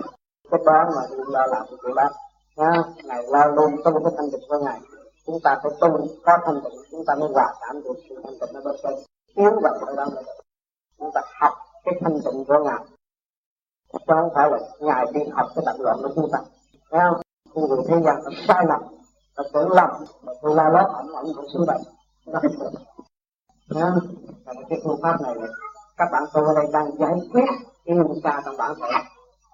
Cái 0.52 0.60
đó 0.66 0.90
mà 0.96 1.02
đi 1.10 1.24
lo 1.28 1.46
làm 1.46 1.66
cái 1.70 1.78
chuyện 1.82 1.96
đó 1.96 2.10
ha 2.58 2.84
ngài 3.04 3.24
lo 3.28 3.46
luôn, 3.46 3.76
có 3.84 3.92
một 3.92 4.00
cái 4.04 4.14
thanh 4.18 4.32
tịnh 4.32 4.42
của 4.50 4.60
ngài 4.60 4.80
chúng 5.26 5.40
ta 5.44 5.60
phải 5.64 5.72
tu 5.82 6.08
có 6.26 6.38
thanh 6.46 6.62
tịnh 6.64 6.82
chúng 6.92 7.06
ta 7.08 7.16
mới 7.16 7.30
hòa 7.34 7.54
cảm 7.62 7.84
được 7.84 7.94
sự 8.10 8.16
thanh 8.24 8.34
tịnh 8.40 8.54
nó 8.54 8.62
bớt 8.64 8.76
trên 8.84 8.94
tiến 9.36 9.52
vào 9.64 9.74
ở 9.74 9.96
đó 9.96 10.06
mới 10.16 10.24
chúng 11.00 11.12
ta 11.14 11.22
học 11.40 11.54
cái 11.86 11.94
thanh 12.02 12.20
tịnh 12.26 12.46
của 12.46 12.64
ngài. 12.66 12.84
Chứ 13.94 14.00
không 14.08 14.30
phải 14.36 14.52
là 14.52 14.60
ngài 14.80 15.06
đi 15.14 15.20
học 15.32 15.48
cái 15.56 15.64
tập 15.66 15.76
luận 15.80 15.98
của 16.02 16.10
chúng 16.16 16.32
ta. 16.32 16.40
Thấy 16.92 17.02
không? 17.10 17.22
Khu 17.54 17.68
vực 17.68 17.80
thế 17.88 17.96
gian 18.06 18.24
nó 18.24 18.32
sai 18.48 18.66
lầm, 18.68 18.82
nó 19.38 19.44
tưởng 19.54 19.72
lầm 19.72 19.90
mà 20.22 20.34
tôi 20.42 20.56
la 20.56 20.70
lót 20.70 20.92
ảnh 20.96 21.08
ảnh 21.16 21.26
cũng 21.36 21.46
sướng 21.54 21.66
bệnh 21.68 21.82
nó 22.26 22.40
không 22.42 24.00
cái 24.70 24.80
phương 24.84 25.00
pháp 25.02 25.22
này 25.22 25.36
các 25.98 26.08
bạn 26.12 26.24
tu 26.34 26.46
ở 26.46 26.54
đây 26.56 26.66
đang 26.74 26.98
giải 27.00 27.14
quyết 27.32 27.46
cái 27.86 27.96
nguyên 27.96 28.22
xa 28.24 28.42
trong 28.46 28.58
bản 28.58 28.74
thể. 28.82 29.00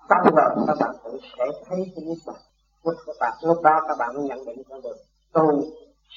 Xong 0.10 0.36
rồi 0.36 0.66
các 0.68 0.78
bạn 0.80 0.96
tự 1.04 1.20
sẽ 1.38 1.46
thấy 1.66 1.92
cái 1.96 2.06
niết 2.06 2.18
bàn 2.26 2.36
lúc 2.84 2.96
các 3.06 3.16
bạn 3.20 3.34
lúc 3.42 3.62
đó 3.62 3.82
các 3.88 3.98
bạn 3.98 4.16
mới 4.16 4.24
nhận 4.24 4.46
định 4.46 4.64
ra 4.70 4.78
được 4.84 4.98
tôi 5.34 5.54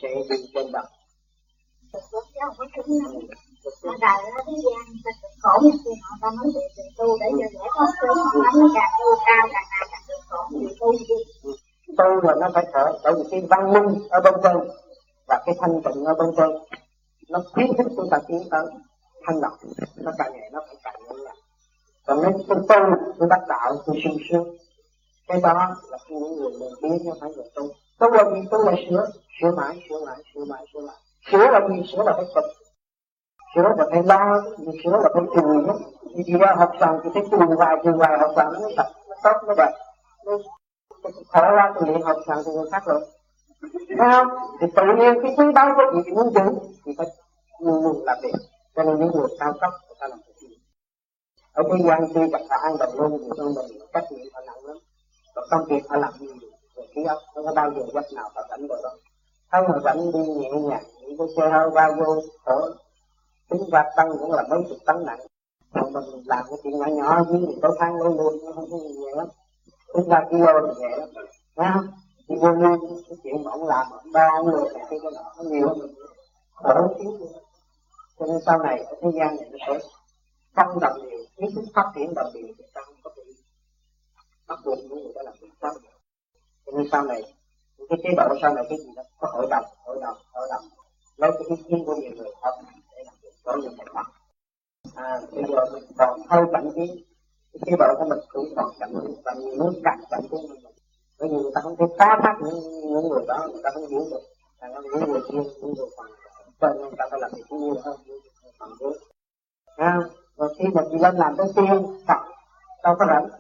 sẽ 0.03 0.09
đi 0.31 0.37
trên 0.55 0.73
đất 0.73 0.85
ở 3.83 3.93
đời 4.01 4.19
ở 4.37 4.43
thế 4.47 4.53
gian 4.65 4.85
ta 5.05 5.11
cực 5.23 5.31
khổ 5.43 5.55
như 5.63 5.71
thế 5.85 5.91
họ 6.03 6.17
ta 6.23 6.29
nói 6.37 6.47
về 6.55 6.61
sự 6.77 6.83
tu 6.99 7.07
để 7.21 7.27
cho 7.31 7.47
giải 7.55 7.69
thoát 7.75 7.87
sớm 8.01 8.17
nó 8.61 8.69
càng 8.75 8.91
tu 8.99 9.07
cao 9.27 9.49
càng 9.53 9.67
ngày 9.71 9.87
càng 9.93 10.05
cực 10.09 10.21
khổ 10.29 10.41
thì 10.51 10.67
tu 10.81 10.93
gì 10.93 11.53
tu 11.99 12.29
là 12.29 12.35
nó 12.41 12.51
phải 12.55 12.67
thở 12.73 12.99
bởi 13.05 13.13
vì 13.17 13.23
cái 13.31 13.41
văn 13.51 13.73
minh 13.73 14.09
ở 14.11 14.21
bên 14.21 14.35
trên 14.43 14.57
và 15.29 15.43
cái 15.47 15.55
thanh 15.61 15.83
tịnh 15.85 16.05
ở 16.05 16.15
bên 16.15 16.29
trên 16.37 16.51
nó 17.29 17.43
khuyến 17.53 17.69
khích 17.79 17.87
chúng 17.97 18.09
ta 18.11 18.19
tiến 18.29 18.43
tới 18.51 18.67
thanh 19.27 19.41
lọc. 19.41 19.53
Nó 19.97 20.13
càng 20.19 20.33
ngày 20.33 20.51
nó 20.53 20.61
phải 20.67 20.77
càng 20.85 20.95
nhanh 21.07 21.17
lại 21.17 21.37
còn 22.07 22.19
nếu 22.23 22.33
tôi 22.49 22.59
tu 22.69 22.77
tôi 23.19 23.29
đắc 23.31 23.41
đạo 23.49 23.77
tôi 23.87 24.01
sung 24.05 24.19
sướng 24.31 24.57
cái 25.29 25.41
đó 25.41 25.77
là 25.91 25.99
những 26.09 26.37
người 26.37 26.51
mình 26.61 26.73
biết 26.83 26.99
nó 27.05 27.13
phải 27.21 27.31
người 27.37 27.51
tu 27.55 27.69
tu 28.01 28.11
là 28.11 28.25
mình 28.25 28.45
tôi 28.51 28.65
là 28.67 28.73
sửa 28.91 29.11
sửa 29.41 29.51
mãi 29.57 29.83
sửa 29.89 30.05
lại 30.07 30.17
sửa 30.35 30.45
mãi 30.45 30.67
sửa 30.73 30.81
lại 30.81 30.97
sửa 31.31 31.51
là 31.51 31.61
mình 31.69 31.85
sửa 31.93 32.03
là 32.03 32.13
phải 32.17 32.25
tập. 32.35 32.45
Sửa 33.55 33.63
là 33.63 33.87
phải 33.91 34.03
lo 34.03 34.43
mình 34.59 34.77
sửa 34.85 34.91
là 34.91 35.09
phải 35.15 35.23
chùi 35.35 35.63
nó 35.67 35.75
thì 36.17 36.23
đi 36.23 36.33
ra 36.33 36.55
học 36.59 36.73
xong 36.81 37.01
thì 37.05 37.11
phải 37.15 37.23
chùi 37.31 37.57
hoài 37.57 37.77
chùi 37.85 37.93
hoài 37.93 38.19
học 38.19 38.31
xong 38.37 38.53
nó 38.53 38.69
tập. 38.77 38.87
Nó 39.09 39.15
tốt 39.23 39.37
nó 39.47 39.55
đẹp 39.57 39.73
nó 40.27 40.33
thở 41.33 41.51
ra 41.51 41.73
từ 41.75 41.87
luyện 41.87 42.03
học 42.03 42.17
xong 42.27 42.43
thì 42.47 42.53
người 42.53 42.71
khác 42.73 42.83
rồi. 42.87 43.01
Thấy 43.99 44.09
không? 44.13 44.29
Thì 44.61 44.67
tự 44.77 44.83
nhiên 44.99 45.15
cái 45.23 45.35
thứ 45.37 45.53
đó 45.53 45.75
có 45.77 46.03
gì 46.03 46.11
muốn 46.11 46.31
giữ 46.35 46.71
thì 46.85 46.93
phải 46.99 47.07
luôn 47.61 47.85
luôn 47.85 48.05
làm 48.05 48.19
việc. 48.23 48.33
Cho 48.77 48.83
nên 48.83 48.99
những 48.99 49.11
người 49.15 49.29
cao 49.39 49.53
cấp, 49.61 49.71
người 49.89 49.97
ta 50.01 50.09
làm 50.09 50.19
việc 50.19 50.31
ở 51.53 51.63
thế 51.63 51.85
gian 51.87 52.01
khi 52.15 52.21
gặp 52.33 52.41
phải 52.49 52.59
ăn 52.63 52.77
đồng 52.79 52.95
luôn 52.95 53.19
thì 53.23 53.31
trong 53.37 53.55
mình 53.55 53.79
trách 53.93 54.05
nhiệm 54.11 54.27
họ 54.33 54.41
nặng 54.47 54.65
lắm. 54.65 54.77
Còn 55.35 55.45
công 55.51 55.65
việc 55.65 55.89
họ 55.89 55.97
làm 55.97 56.13
nhiều 56.21 56.50
rồi 56.81 56.89
ký 56.95 57.05
óc 57.05 57.19
không 57.35 57.45
có 57.47 57.53
bao 57.55 57.71
giờ 57.77 57.83
giấc 57.95 58.13
nào 58.13 58.31
họ 58.35 58.43
rảnh 58.51 58.67
rồi 58.67 58.81
đó 58.83 58.91
không 59.51 59.67
họ 59.67 59.79
vẫn 59.85 60.13
đi 60.13 60.19
nhẹ 60.19 60.51
nhàng, 60.51 60.85
những 61.01 61.19
cái 61.19 61.27
xe 61.37 61.49
hơi 61.51 61.71
bao 61.71 61.93
vô 61.99 62.23
khổ 62.45 62.61
tính 63.51 63.63
vạt 63.73 63.87
tăng 63.97 64.09
cũng 64.21 64.33
là 64.33 64.43
mấy 64.51 64.59
chục 64.69 64.79
tấn 64.87 64.97
nặng. 65.07 65.21
Còn 65.75 65.93
mình 65.93 66.05
làm 66.27 66.45
cái 66.49 66.59
chuyện 66.63 66.79
nhỏ 66.79 66.87
nhỏ 66.87 67.25
như 67.29 67.47
mình 67.47 67.59
tối 67.63 67.77
tháng 67.79 67.97
luôn 67.97 68.17
luôn 68.17 68.45
nó 68.45 68.53
không 68.53 68.71
có 68.71 68.77
nhẹ 68.77 69.11
lắm. 69.17 69.27
Tính 69.95 70.09
ra 70.09 70.21
kilo 70.31 70.53
thì 70.67 70.81
nhẹ 70.81 70.97
lắm. 70.97 71.09
Ha 71.57 71.81
đi 72.29 72.37
vô 72.41 72.49
luôn 72.49 73.03
cái 73.09 73.19
chuyện 73.23 73.45
mà 73.45 73.51
ông 73.51 73.67
làm 73.67 73.87
ông 73.91 74.13
ba 74.13 74.29
ông 74.39 74.47
người 74.47 74.73
này 74.75 74.85
cái 74.91 74.99
nọ, 75.03 75.35
nó 75.37 75.43
nhiều 75.43 75.69
hơn 75.69 75.95
khổ 76.55 76.95
xíu 76.99 77.19
cho 78.19 78.27
nên 78.27 78.39
sau 78.47 78.59
này, 78.59 78.85
ở 78.85 78.95
thế 79.03 79.09
gian 79.15 79.37
này 79.37 79.51
nó 79.53 79.59
sẽ 79.67 79.79
tăng 80.55 80.81
đồng 80.81 81.11
điều 81.11 81.21
ý 81.37 81.47
thức 81.55 81.65
phát 81.75 81.93
triển 81.95 82.15
đồng 82.15 82.31
điều 82.35 82.47
thì 82.59 82.65
ta 82.75 82.81
không 82.85 82.95
có 83.05 83.11
bị 83.17 83.23
bắt 84.49 84.59
buộc 84.65 84.79
những 84.79 85.03
người 85.03 85.13
đó 85.15 85.23
làm 85.25 85.35
việc 85.41 85.49
xấu 85.61 85.71
cho 86.73 86.79
nên 86.79 86.89
sau 86.93 87.03
này 87.03 87.23
những 87.79 87.89
cái 87.89 87.99
chế 88.03 88.11
độ 88.17 88.35
sau 88.43 88.55
này 88.55 88.65
cái 88.69 88.79
gì 88.79 88.91
đó 88.97 89.03
có 89.19 89.29
hội 89.33 89.47
đồng 89.51 89.65
hội 89.85 89.99
đồng 90.03 90.17
hội 90.33 90.49
đồng. 90.51 90.65
Lấy 91.17 91.31
cái 91.33 91.43
ý 91.49 91.57
kiến 91.69 91.85
của 91.87 91.95
nhiều 91.95 92.11
người 92.17 92.31
học 92.43 92.55
để 92.97 93.03
làm 93.07 93.15
việc 93.23 93.31
có 93.45 93.57
nhiều 93.57 93.71
thành 93.79 93.87
phần 93.95 94.07
à 94.95 95.21
bây 95.33 95.45
giờ 95.49 95.65
mình 95.73 95.85
còn 95.99 96.21
hơi 96.29 96.45
cảnh 96.53 96.71
trí 96.75 97.05
cái 97.53 97.61
chế 97.67 97.73
độ 97.79 97.95
của 97.99 98.05
mình 98.09 98.19
cũng 98.29 98.49
còn 98.57 98.71
cảnh 98.81 98.93
trí 99.03 99.15
và 99.25 99.33
nhiều 99.35 99.55
nước 99.59 99.81
càng 99.85 100.01
trí 100.11 100.29
của 100.31 100.39
mình 100.49 100.61
bởi 101.19 101.29
vì 101.29 101.37
người 101.37 101.53
ta 101.55 101.61
không 101.61 101.77
thể 101.77 101.85
phá 101.99 102.21
thác 102.23 102.35
những, 102.45 102.61
những 102.93 103.09
người 103.09 103.25
đó 103.29 103.49
người 103.53 103.61
ta 103.65 103.71
không 103.75 103.87
hiểu 103.87 104.05
được. 104.11 104.21
Là 104.61 104.69
những 104.69 105.13
người 105.13 105.21
kia 105.31 105.39
những 105.61 105.75
người 105.75 105.89
còn 105.97 106.07
cho 106.61 106.69
nên 106.69 106.83
người 106.83 106.93
ta 106.99 107.05
phải 107.11 107.21
làm 107.21 107.31
việc 107.35 107.45
nhiều 107.51 107.75
hơn 107.85 107.97
những 108.07 108.19
người 108.43 108.53
phần 108.59 108.71
dưới 108.81 108.93
à, 109.77 109.99
rồi 110.37 110.55
khi 110.59 110.65
mà 110.75 110.83
chị 110.91 110.97
lên 110.99 111.17
làm 111.17 111.37
tới 111.37 111.47
tiên 111.57 112.01
Phật 112.09 112.21
đâu 112.83 112.95
có 112.99 113.07
rảnh? 113.07 113.40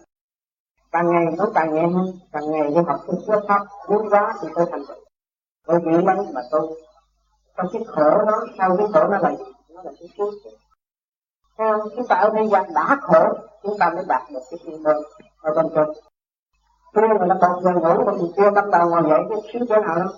Càng 0.92 1.10
ngày 1.10 1.24
nó 1.38 1.46
càng 1.54 1.74
nhẹ 1.74 1.86
hơn 1.86 2.06
càng 2.32 2.50
ngày 2.50 2.68
đi 2.68 2.80
học 2.86 3.00
cái 3.06 3.16
xuất 3.26 3.40
pháp 3.48 3.66
muốn 3.88 4.10
quá 4.10 4.34
thì 4.42 4.48
tôi 4.54 4.66
thành 4.70 4.82
tựu 4.88 4.96
tôi 5.66 5.80
nghĩ 5.82 6.04
lắm 6.04 6.16
mà 6.34 6.40
tôi 6.50 6.82
trong 7.56 7.66
cái 7.72 7.82
khổ 7.86 8.10
đó 8.26 8.46
sau 8.58 8.76
cái 8.76 8.86
khổ 8.92 9.08
nó 9.08 9.18
là 9.18 9.30
gì? 9.30 9.44
Nó 9.68 9.82
là 9.82 9.90
cái 10.00 10.08
phước 10.18 10.34
theo 11.58 11.78
chúng 11.96 12.06
ta 12.06 12.16
ở 12.16 12.30
thế 12.36 12.46
gian 12.46 12.74
đã 12.74 12.96
khổ 13.00 13.24
chúng 13.62 13.78
ta 13.78 13.90
mới 13.94 14.04
đạt 14.08 14.22
được 14.30 14.40
cái 14.50 14.60
thiên 14.64 14.82
đường, 14.82 15.02
ở 15.40 15.54
bên 15.54 15.66
trên 15.74 15.88
tôi 16.92 17.08
mà 17.08 17.26
nó 17.26 17.36
còn 17.40 17.62
giờ 17.64 17.70
ngủ 17.72 18.04
mà 18.06 18.12
mình 18.12 18.32
chưa 18.36 18.50
bắt 18.50 18.64
đầu 18.72 18.90
ngồi 18.90 19.02
dậy 19.10 19.20
cái 19.30 19.38
xíu 19.52 19.66
thế 19.68 19.76
nào 19.86 19.96
đó 19.96 20.12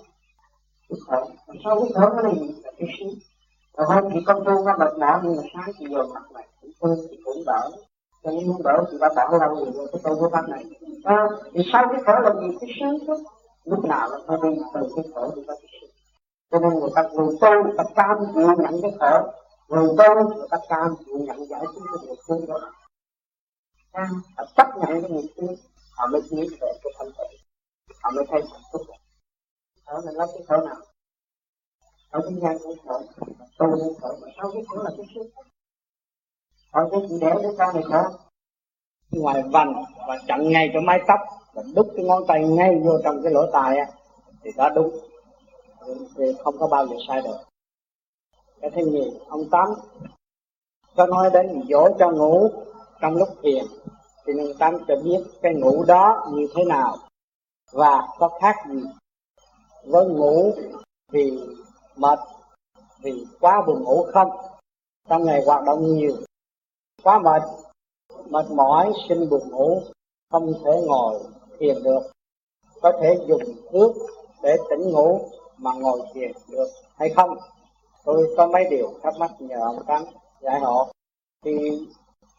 cái 0.89 0.99
khổ 1.07 1.29
sau 1.63 1.79
cái 1.79 1.91
khổ 1.95 2.09
nó 2.15 2.21
là 2.21 2.33
gì? 2.33 2.61
Là 2.63 2.71
cái 2.77 2.87
xíu. 2.99 3.09
Rồi 3.77 3.87
hôm 3.87 4.11
thì 4.13 4.19
công 4.27 4.45
phu 4.45 4.65
nó 4.65 4.77
mệt 4.77 4.99
mỏi 4.99 5.19
nhưng 5.23 5.35
mà 5.35 5.43
sáng 5.53 5.73
thì 5.79 5.85
giờ 5.91 6.03
mặt 6.13 6.31
này 6.33 6.47
cũng 6.61 6.71
thương 6.81 7.07
thì 7.11 7.17
cũng 7.25 7.43
đỡ 7.45 7.69
cho 8.23 8.31
nên 8.31 8.47
muốn 8.47 8.61
đỡ 8.63 8.83
thì 8.91 8.97
ta 9.01 9.07
bảo 9.15 9.31
lâu 9.31 9.71
rồi 9.73 9.87
cái 9.91 10.01
tu 10.03 10.19
của 10.19 10.29
pháp 10.29 10.49
này. 10.49 10.63
À, 11.03 11.27
thì 11.53 11.61
sau 11.73 11.87
cái 11.91 12.01
khổ 12.05 12.13
là 12.19 12.33
gì 12.41 12.57
cái 12.61 12.69
sướng 12.79 12.97
chứ 13.07 13.23
lúc 13.63 13.85
nào 13.85 14.09
nó 14.09 14.17
phải 14.27 14.37
đi 14.43 14.61
từ 14.73 14.81
cái 14.95 15.05
khổ 15.13 15.31
đi 15.35 15.41
tới 15.47 15.57
cái 15.61 15.69
sướng. 15.81 15.89
Cho 16.51 16.59
nên 16.59 16.79
người 16.79 16.89
ta 16.95 17.01
người 17.01 17.37
tu 17.41 17.63
người 17.63 17.73
ta 17.77 17.83
cam 17.95 18.17
chịu 18.33 18.47
nhận 18.57 18.81
cái 18.81 18.91
khổ 18.99 19.31
người 19.69 19.87
tu 19.97 20.35
người 20.37 20.47
ta 20.49 20.57
cam 20.69 20.95
chịu 21.05 21.17
nhận 21.17 21.45
giải 21.49 21.61
cứu 21.73 21.83
cái 21.93 22.07
nghiệp 22.07 22.15
sướng 22.27 22.45
đó. 22.47 22.71
À, 23.91 24.09
chấp 24.57 24.67
nhận 24.77 25.01
cái 25.01 25.11
nghiệp 25.11 25.29
sướng 25.35 25.55
họ 25.97 26.07
mới 26.07 26.21
nghĩ 26.29 26.49
về 26.61 26.67
cái 26.83 26.93
thân 26.97 27.11
thể 27.17 27.37
họ 28.03 28.11
mới 28.15 28.25
thấy 28.29 28.41
hạnh 28.51 28.61
phúc. 28.71 28.81
Đó 29.87 30.01
là 30.03 30.11
lấy 30.11 30.27
cái 30.33 30.43
khổ 30.47 30.65
nào. 30.65 30.75
Ở 32.11 32.21
thế 32.29 32.35
gian 32.41 32.57
cũng 32.63 32.77
khổ 32.85 33.01
tu 33.57 33.65
cũng 33.79 33.93
khổ 34.01 34.15
mà 34.21 34.27
sau 34.37 34.51
cái 34.53 34.63
khổ 34.67 34.83
là 34.83 34.91
cái 34.97 35.05
sướng 35.15 35.27
họ 36.73 36.81
cái 36.91 36.99
chị 37.09 37.15
để 37.21 37.31
đứa 37.43 37.55
con 37.57 37.75
này 37.75 37.83
khổ 37.83 38.01
ngoài 39.11 39.43
vành 39.51 39.83
và 40.07 40.17
chặn 40.27 40.49
ngay 40.49 40.69
cái 40.73 40.81
mái 40.81 41.01
tóc 41.07 41.19
và 41.53 41.63
đút 41.75 41.87
cái 41.95 42.05
ngón 42.05 42.23
tay 42.27 42.43
ngay 42.43 42.79
vô 42.83 42.91
trong 43.03 43.23
cái 43.23 43.33
lỗ 43.33 43.51
tai 43.51 43.77
á, 43.77 43.85
thì 44.43 44.51
đó 44.57 44.69
đúng. 44.69 44.99
Thì 46.17 46.25
không 46.43 46.57
có 46.59 46.67
bao 46.67 46.87
giờ 46.87 46.95
sai 47.07 47.21
được. 47.21 47.37
Cái 48.61 48.71
thứ 48.75 48.85
nhì, 48.85 49.19
ông 49.27 49.49
tám 49.51 49.69
có 50.95 51.05
nói 51.05 51.29
đến 51.33 51.63
dỗ 51.69 51.89
cho 51.99 52.11
ngủ 52.11 52.49
trong 53.01 53.15
lúc 53.15 53.29
thiền. 53.43 53.65
Thì 54.25 54.33
ông 54.39 54.57
tám 54.59 54.77
cho 54.87 54.95
biết 55.03 55.23
cái 55.41 55.53
ngủ 55.53 55.83
đó 55.83 56.31
như 56.33 56.47
thế 56.55 56.63
nào 56.65 56.97
và 57.71 58.07
có 58.19 58.29
khác 58.41 58.55
gì 58.69 58.83
với 59.83 60.05
ngủ 60.05 60.53
vì 61.11 61.39
mệt, 61.95 62.19
vì 63.01 63.25
quá 63.39 63.61
buồn 63.67 63.83
ngủ 63.83 64.05
không? 64.13 64.29
Trong 65.09 65.25
ngày 65.25 65.43
hoạt 65.45 65.63
động 65.65 65.83
nhiều 65.83 66.15
quá 67.03 67.19
mệt. 67.19 67.41
Mệt 68.29 68.45
mỏi, 68.51 68.93
sinh 69.09 69.29
buồn 69.29 69.49
ngủ, 69.51 69.81
không 70.31 70.53
thể 70.65 70.81
ngồi 70.85 71.19
thiền 71.59 71.83
được. 71.83 71.99
Có 72.81 72.91
thể 73.01 73.17
dùng 73.27 73.41
nước 73.71 73.93
để 74.43 74.57
tỉnh 74.69 74.91
ngủ 74.91 75.19
mà 75.57 75.71
ngồi 75.73 75.99
thiền 76.13 76.31
được 76.49 76.67
hay 76.95 77.09
không? 77.09 77.37
Tôi 78.05 78.33
có 78.37 78.47
mấy 78.47 78.65
điều 78.69 78.89
thắc 79.03 79.13
mắc 79.19 79.31
nhờ 79.39 79.59
ông 79.59 79.83
tám 79.87 80.03
giải 80.41 80.59
hộ. 80.59 80.87
thì 81.45 81.51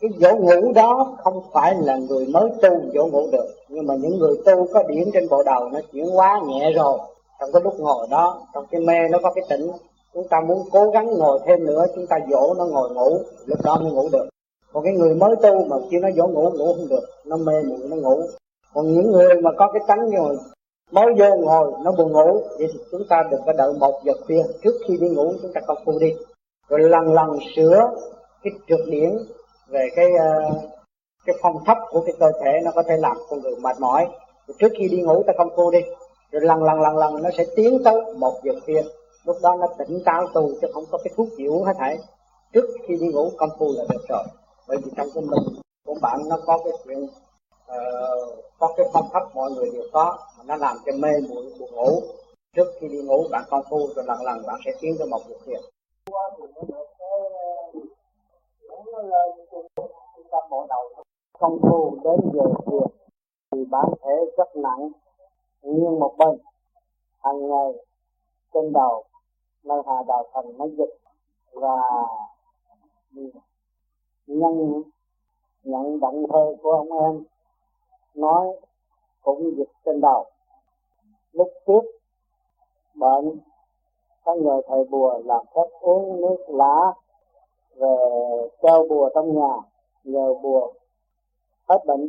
cái 0.01 0.11
dỗ 0.19 0.37
ngủ 0.37 0.73
đó 0.73 1.17
không 1.25 1.43
phải 1.53 1.75
là 1.75 1.97
người 1.97 2.27
mới 2.27 2.51
tu 2.63 2.71
dỗ 2.95 3.07
ngủ 3.07 3.29
được, 3.33 3.47
nhưng 3.69 3.87
mà 3.87 3.95
những 3.95 4.19
người 4.19 4.37
tu 4.47 4.67
có 4.73 4.83
điểm 4.83 5.11
trên 5.13 5.29
bộ 5.29 5.43
đầu 5.43 5.69
nó 5.69 5.81
chuyển 5.93 6.07
hóa 6.07 6.41
nhẹ 6.47 6.73
rồi. 6.73 6.99
Trong 7.41 7.53
cái 7.53 7.63
lúc 7.63 7.81
ngồi 7.81 8.07
đó, 8.11 8.47
trong 8.55 8.67
cái 8.71 8.81
mê 8.81 9.09
nó 9.11 9.19
có 9.23 9.33
cái 9.33 9.45
tỉnh, 9.49 9.71
chúng 10.15 10.29
ta 10.29 10.41
muốn 10.41 10.69
cố 10.73 10.91
gắng 10.91 11.07
ngồi 11.19 11.41
thêm 11.47 11.67
nữa, 11.67 11.87
chúng 11.95 12.07
ta 12.07 12.19
dỗ 12.31 12.55
nó 12.55 12.65
ngồi 12.65 12.91
ngủ, 12.91 13.19
lúc 13.47 13.59
đó 13.63 13.79
mới 13.83 13.93
ngủ 13.93 14.09
được 14.13 14.29
còn 14.75 14.85
cái 14.85 14.93
người 14.93 15.15
mới 15.15 15.37
tu 15.43 15.65
mà 15.65 15.77
kêu 15.91 16.01
nó 16.01 16.09
dỗ 16.17 16.27
ngủ 16.27 16.51
ngủ 16.51 16.75
không 16.75 16.89
được, 16.89 17.05
nó 17.25 17.37
mê 17.37 17.63
muội, 17.69 17.79
nó 17.89 17.97
ngủ. 17.97 18.21
Còn 18.75 18.93
những 18.93 19.13
người 19.13 19.41
mà 19.43 19.51
có 19.59 19.73
cái 19.73 19.83
tánh 19.87 20.09
như 20.09 20.19
mới 20.91 21.07
vô 21.19 21.37
ngồi 21.37 21.73
nó 21.85 21.93
buồn 21.93 22.13
ngủ, 22.13 22.43
vậy 22.59 22.69
thì 22.73 22.79
chúng 22.91 23.03
ta 23.09 23.23
đừng 23.31 23.41
có 23.47 23.53
đợi 23.53 23.73
một 23.81 24.01
giờ 24.05 24.13
khuya 24.27 24.43
trước 24.63 24.75
khi 24.89 24.97
đi 24.97 25.09
ngủ, 25.09 25.33
chúng 25.43 25.53
ta 25.53 25.61
công 25.67 25.79
phu 25.85 25.99
đi. 25.99 26.15
Rồi 26.69 26.81
lần 26.81 27.13
lần 27.13 27.39
sửa 27.57 27.91
cái 28.43 28.53
trượt 28.69 28.81
điển 28.87 29.19
về 29.69 29.89
cái 29.97 30.07
ờ, 30.19 30.51
cái 31.27 31.37
phong 31.43 31.65
thấp 31.65 31.79
của 31.91 32.01
cái 32.07 32.15
cơ 32.21 32.33
thể, 32.45 32.61
nó 32.65 32.71
có 32.75 32.83
thể 32.83 32.97
làm 32.97 33.17
con 33.29 33.41
người 33.41 33.57
mệt 33.61 33.77
mỏi. 33.81 34.07
Rồi 34.47 34.55
trước 34.59 34.73
khi 34.79 34.89
đi 34.89 35.03
ngủ, 35.03 35.23
ta 35.27 35.33
công 35.39 35.51
phu 35.57 35.71
đi. 35.71 35.81
Rồi 36.33 36.43
lần 36.43 36.63
lần 36.63 36.81
lần 36.81 36.97
lần 36.97 37.23
nó 37.23 37.31
sẽ 37.39 37.45
tiến 37.57 37.83
tới 37.85 38.01
một 38.19 38.35
giờ 38.43 38.53
khuya. 38.65 38.83
Lúc 39.25 39.37
đó 39.43 39.57
nó 39.61 39.67
tỉnh 39.79 40.03
táo 40.05 40.27
tu, 40.35 40.51
chứ 40.61 40.69
không 40.75 40.85
có 40.91 40.99
cái 41.05 41.13
thuốc 41.17 41.29
dịu 41.39 41.63
hết 41.63 41.73
thảy. 41.79 41.99
Trước 42.53 42.65
khi 42.89 42.97
đi 42.97 43.07
ngủ 43.07 43.31
công 43.37 43.51
phu 43.59 43.67
là 43.77 43.85
được 43.89 44.03
rồi 44.09 44.25
bởi 44.69 44.77
vì 44.85 44.91
trong 44.97 45.07
cái 45.15 45.25
mình 45.31 45.61
của 45.87 45.95
bạn 46.03 46.21
nó 46.29 46.37
có 46.47 46.59
cái 46.65 46.73
chuyện 46.85 47.05
uh, 47.05 48.45
có 48.59 48.75
cái 48.77 48.87
phong 48.93 49.09
cách 49.13 49.23
mọi 49.35 49.51
người 49.51 49.71
đều 49.73 49.89
có 49.93 50.19
mà 50.39 50.45
nó 50.47 50.57
làm 50.57 50.77
cho 50.87 50.93
mê 50.93 51.09
muội 51.29 51.45
buồn 51.59 51.71
ngủ. 51.73 52.01
Trước 52.57 52.67
khi 52.81 52.89
đi 52.89 53.03
ngủ 53.03 53.25
bạn 53.31 53.45
công 53.51 53.63
phu 53.71 53.79
rồi 53.97 54.05
lần 54.09 54.23
lần 54.23 54.43
bạn 54.47 54.61
sẽ 54.65 54.71
tiến 54.81 54.95
tới 54.99 55.09
một 55.09 55.21
việc 55.29 55.37
thiền. 55.47 55.61
Công 61.39 61.59
phu 61.63 61.99
đến 62.05 62.31
giờ 62.35 62.45
thiền 62.67 62.89
thì 63.51 63.65
bản 63.65 63.87
thể 64.03 64.15
rất 64.37 64.57
nặng 64.57 64.89
nghiêng 65.63 66.01
một 66.01 66.15
bên. 66.19 66.39
Hàng 67.19 67.49
ngày 67.49 67.73
trên 68.55 68.73
đầu 68.73 69.05
nơi 69.65 69.83
hạ 69.87 69.95
đạo 70.09 70.25
thành 70.35 70.59
nó 70.59 70.67
dịch 70.79 70.99
và 71.53 71.77
nhân 74.27 74.83
nhận 75.65 76.01
động 76.01 76.27
thơ 76.33 76.57
của 76.63 76.71
ông 76.71 76.93
em, 76.93 77.25
nói 78.15 78.47
cũng 79.23 79.57
dịch 79.57 79.71
trên 79.85 80.01
đầu. 80.01 80.25
Lúc 81.33 81.49
trước, 81.67 81.81
bệnh, 82.95 83.39
có 84.25 84.35
nhờ 84.35 84.61
thầy 84.69 84.85
bùa 84.85 85.19
làm 85.25 85.47
phép 85.55 85.67
uống 85.81 86.21
nước 86.21 86.37
lá 86.49 86.93
về 87.77 87.97
treo 88.63 88.87
bùa 88.89 89.11
trong 89.15 89.35
nhà, 89.35 89.57
nhờ 90.05 90.35
bùa 90.43 90.73
hết 91.69 91.79
bệnh. 91.87 92.09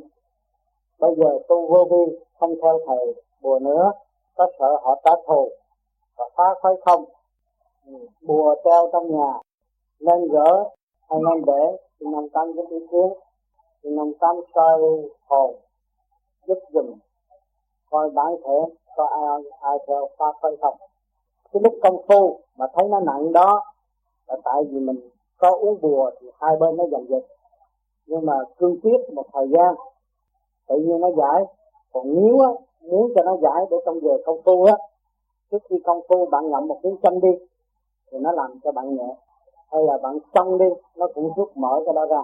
Bây 1.00 1.16
giờ 1.16 1.40
tu 1.48 1.68
vô 1.68 1.86
vi, 1.92 2.20
không 2.40 2.54
theo 2.62 2.80
thầy 2.88 3.24
bùa 3.42 3.60
nữa, 3.60 3.92
có 4.36 4.48
sợ 4.60 4.80
họ 4.84 5.02
trả 5.04 5.12
thù 5.28 5.50
và 6.18 6.30
phá 6.36 6.44
khói 6.62 6.76
không? 6.86 7.06
Ừ, 7.86 7.94
bùa 8.22 8.56
treo 8.64 8.90
trong 8.94 9.12
nhà, 9.18 9.34
nên 10.00 10.28
gỡ 10.28 10.70
hay 11.10 11.20
nên 11.20 11.46
để 11.46 11.78
thì 12.00 12.08
nằm 12.12 12.30
tâm 12.30 12.54
giúp 12.54 12.66
ý 12.70 12.80
kiến 12.92 13.14
thì 13.84 13.90
nằm 13.90 14.14
tâm 14.20 14.36
soi 14.56 14.82
hồn 15.28 15.56
giúp 16.48 16.60
dùm 16.74 16.94
coi 17.90 18.10
bản 18.10 18.36
thể 18.44 18.76
có 18.96 19.06
ai 19.06 19.44
ai 19.62 19.78
theo 19.88 20.10
pháp 20.18 20.32
phân 20.42 20.56
không. 20.62 20.76
Cái 21.54 21.62
lúc 21.64 21.74
công 21.82 22.02
phu 22.08 22.40
mà 22.58 22.66
thấy 22.74 22.88
nó 22.88 23.00
nặng 23.00 23.34
đó 23.34 23.64
là 24.28 24.38
tại 24.44 24.64
vì 24.70 24.80
mình 24.80 25.10
có 25.38 25.56
uống 25.56 25.82
bùa 25.82 26.12
thì 26.22 26.28
hai 26.40 26.56
bên 26.60 26.78
nó 26.78 26.84
giành 26.92 27.06
giật 27.10 27.26
nhưng 28.08 28.26
mà 28.26 28.34
cương 28.58 28.80
quyết 28.82 29.14
một 29.14 29.26
thời 29.34 29.48
gian 29.50 29.76
tự 30.68 30.76
nhiên 30.76 31.02
nó 31.02 31.10
giải. 31.18 31.44
Còn 31.94 32.04
nếu 32.16 32.40
á, 32.40 32.50
muốn 32.82 33.12
cho 33.16 33.24
nó 33.24 33.38
giải 33.42 33.66
để 33.72 33.78
trong 33.86 34.00
giờ 34.02 34.18
công 34.26 34.42
phu 34.42 34.64
á 34.64 34.78
trước 35.52 35.64
khi 35.70 35.76
công 35.86 36.02
phu 36.10 36.26
bạn 36.26 36.50
ngậm 36.50 36.68
một 36.68 36.80
miếng 36.84 36.98
chanh 37.04 37.20
đi 37.20 37.30
thì 38.12 38.18
nó 38.18 38.32
làm 38.32 38.60
cho 38.64 38.72
bạn 38.72 38.96
nhẹ 38.96 39.16
hay 39.76 39.84
là 39.84 39.98
bạn 39.98 40.18
trong 40.34 40.58
đi 40.58 40.66
nó 40.96 41.08
cũng 41.16 41.32
rút 41.36 41.58
mở 41.58 41.82
cái 41.86 41.94
đó 41.94 42.06
ra. 42.06 42.22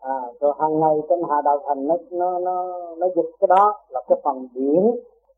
À, 0.00 0.20
rồi 0.40 0.54
hàng 0.58 0.80
ngày 0.80 0.94
trên 1.08 1.22
hạ 1.30 1.36
đạo 1.44 1.58
thành 1.66 1.88
nó 1.88 1.96
nó 2.10 2.38
nó 2.38 2.80
nó 2.98 3.06
dịch 3.16 3.30
cái 3.40 3.48
đó 3.48 3.80
là 3.88 4.02
cái 4.08 4.18
phần 4.24 4.48
điển 4.54 4.90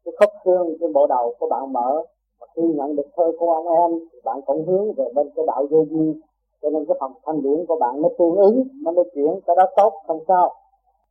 cái 0.04 0.12
khớp 0.18 0.28
xương 0.44 0.76
cái 0.80 0.88
bộ 0.94 1.06
đầu 1.06 1.34
của 1.38 1.48
bạn 1.48 1.72
mở. 1.72 2.02
Và 2.40 2.46
khi 2.56 2.62
nhận 2.62 2.96
được 2.96 3.06
thơ 3.16 3.32
của 3.38 3.54
anh 3.54 3.66
em 3.66 4.00
thì 4.12 4.18
bạn 4.24 4.40
cũng 4.46 4.66
hướng 4.66 4.92
về 4.92 5.04
bên 5.14 5.30
cái 5.36 5.44
đạo 5.46 5.66
vô 5.70 5.84
vi. 5.90 6.20
Cho 6.62 6.70
nên 6.70 6.84
cái 6.88 6.96
phần 7.00 7.12
thanh 7.24 7.42
điển 7.42 7.66
của 7.66 7.76
bạn 7.80 8.02
nó 8.02 8.08
tương 8.18 8.36
ứng 8.36 8.64
nó 8.84 8.90
mới 8.90 9.04
chuyển 9.14 9.40
cái 9.46 9.56
đó 9.56 9.64
tốt 9.76 9.92
không 10.06 10.20
sao. 10.28 10.54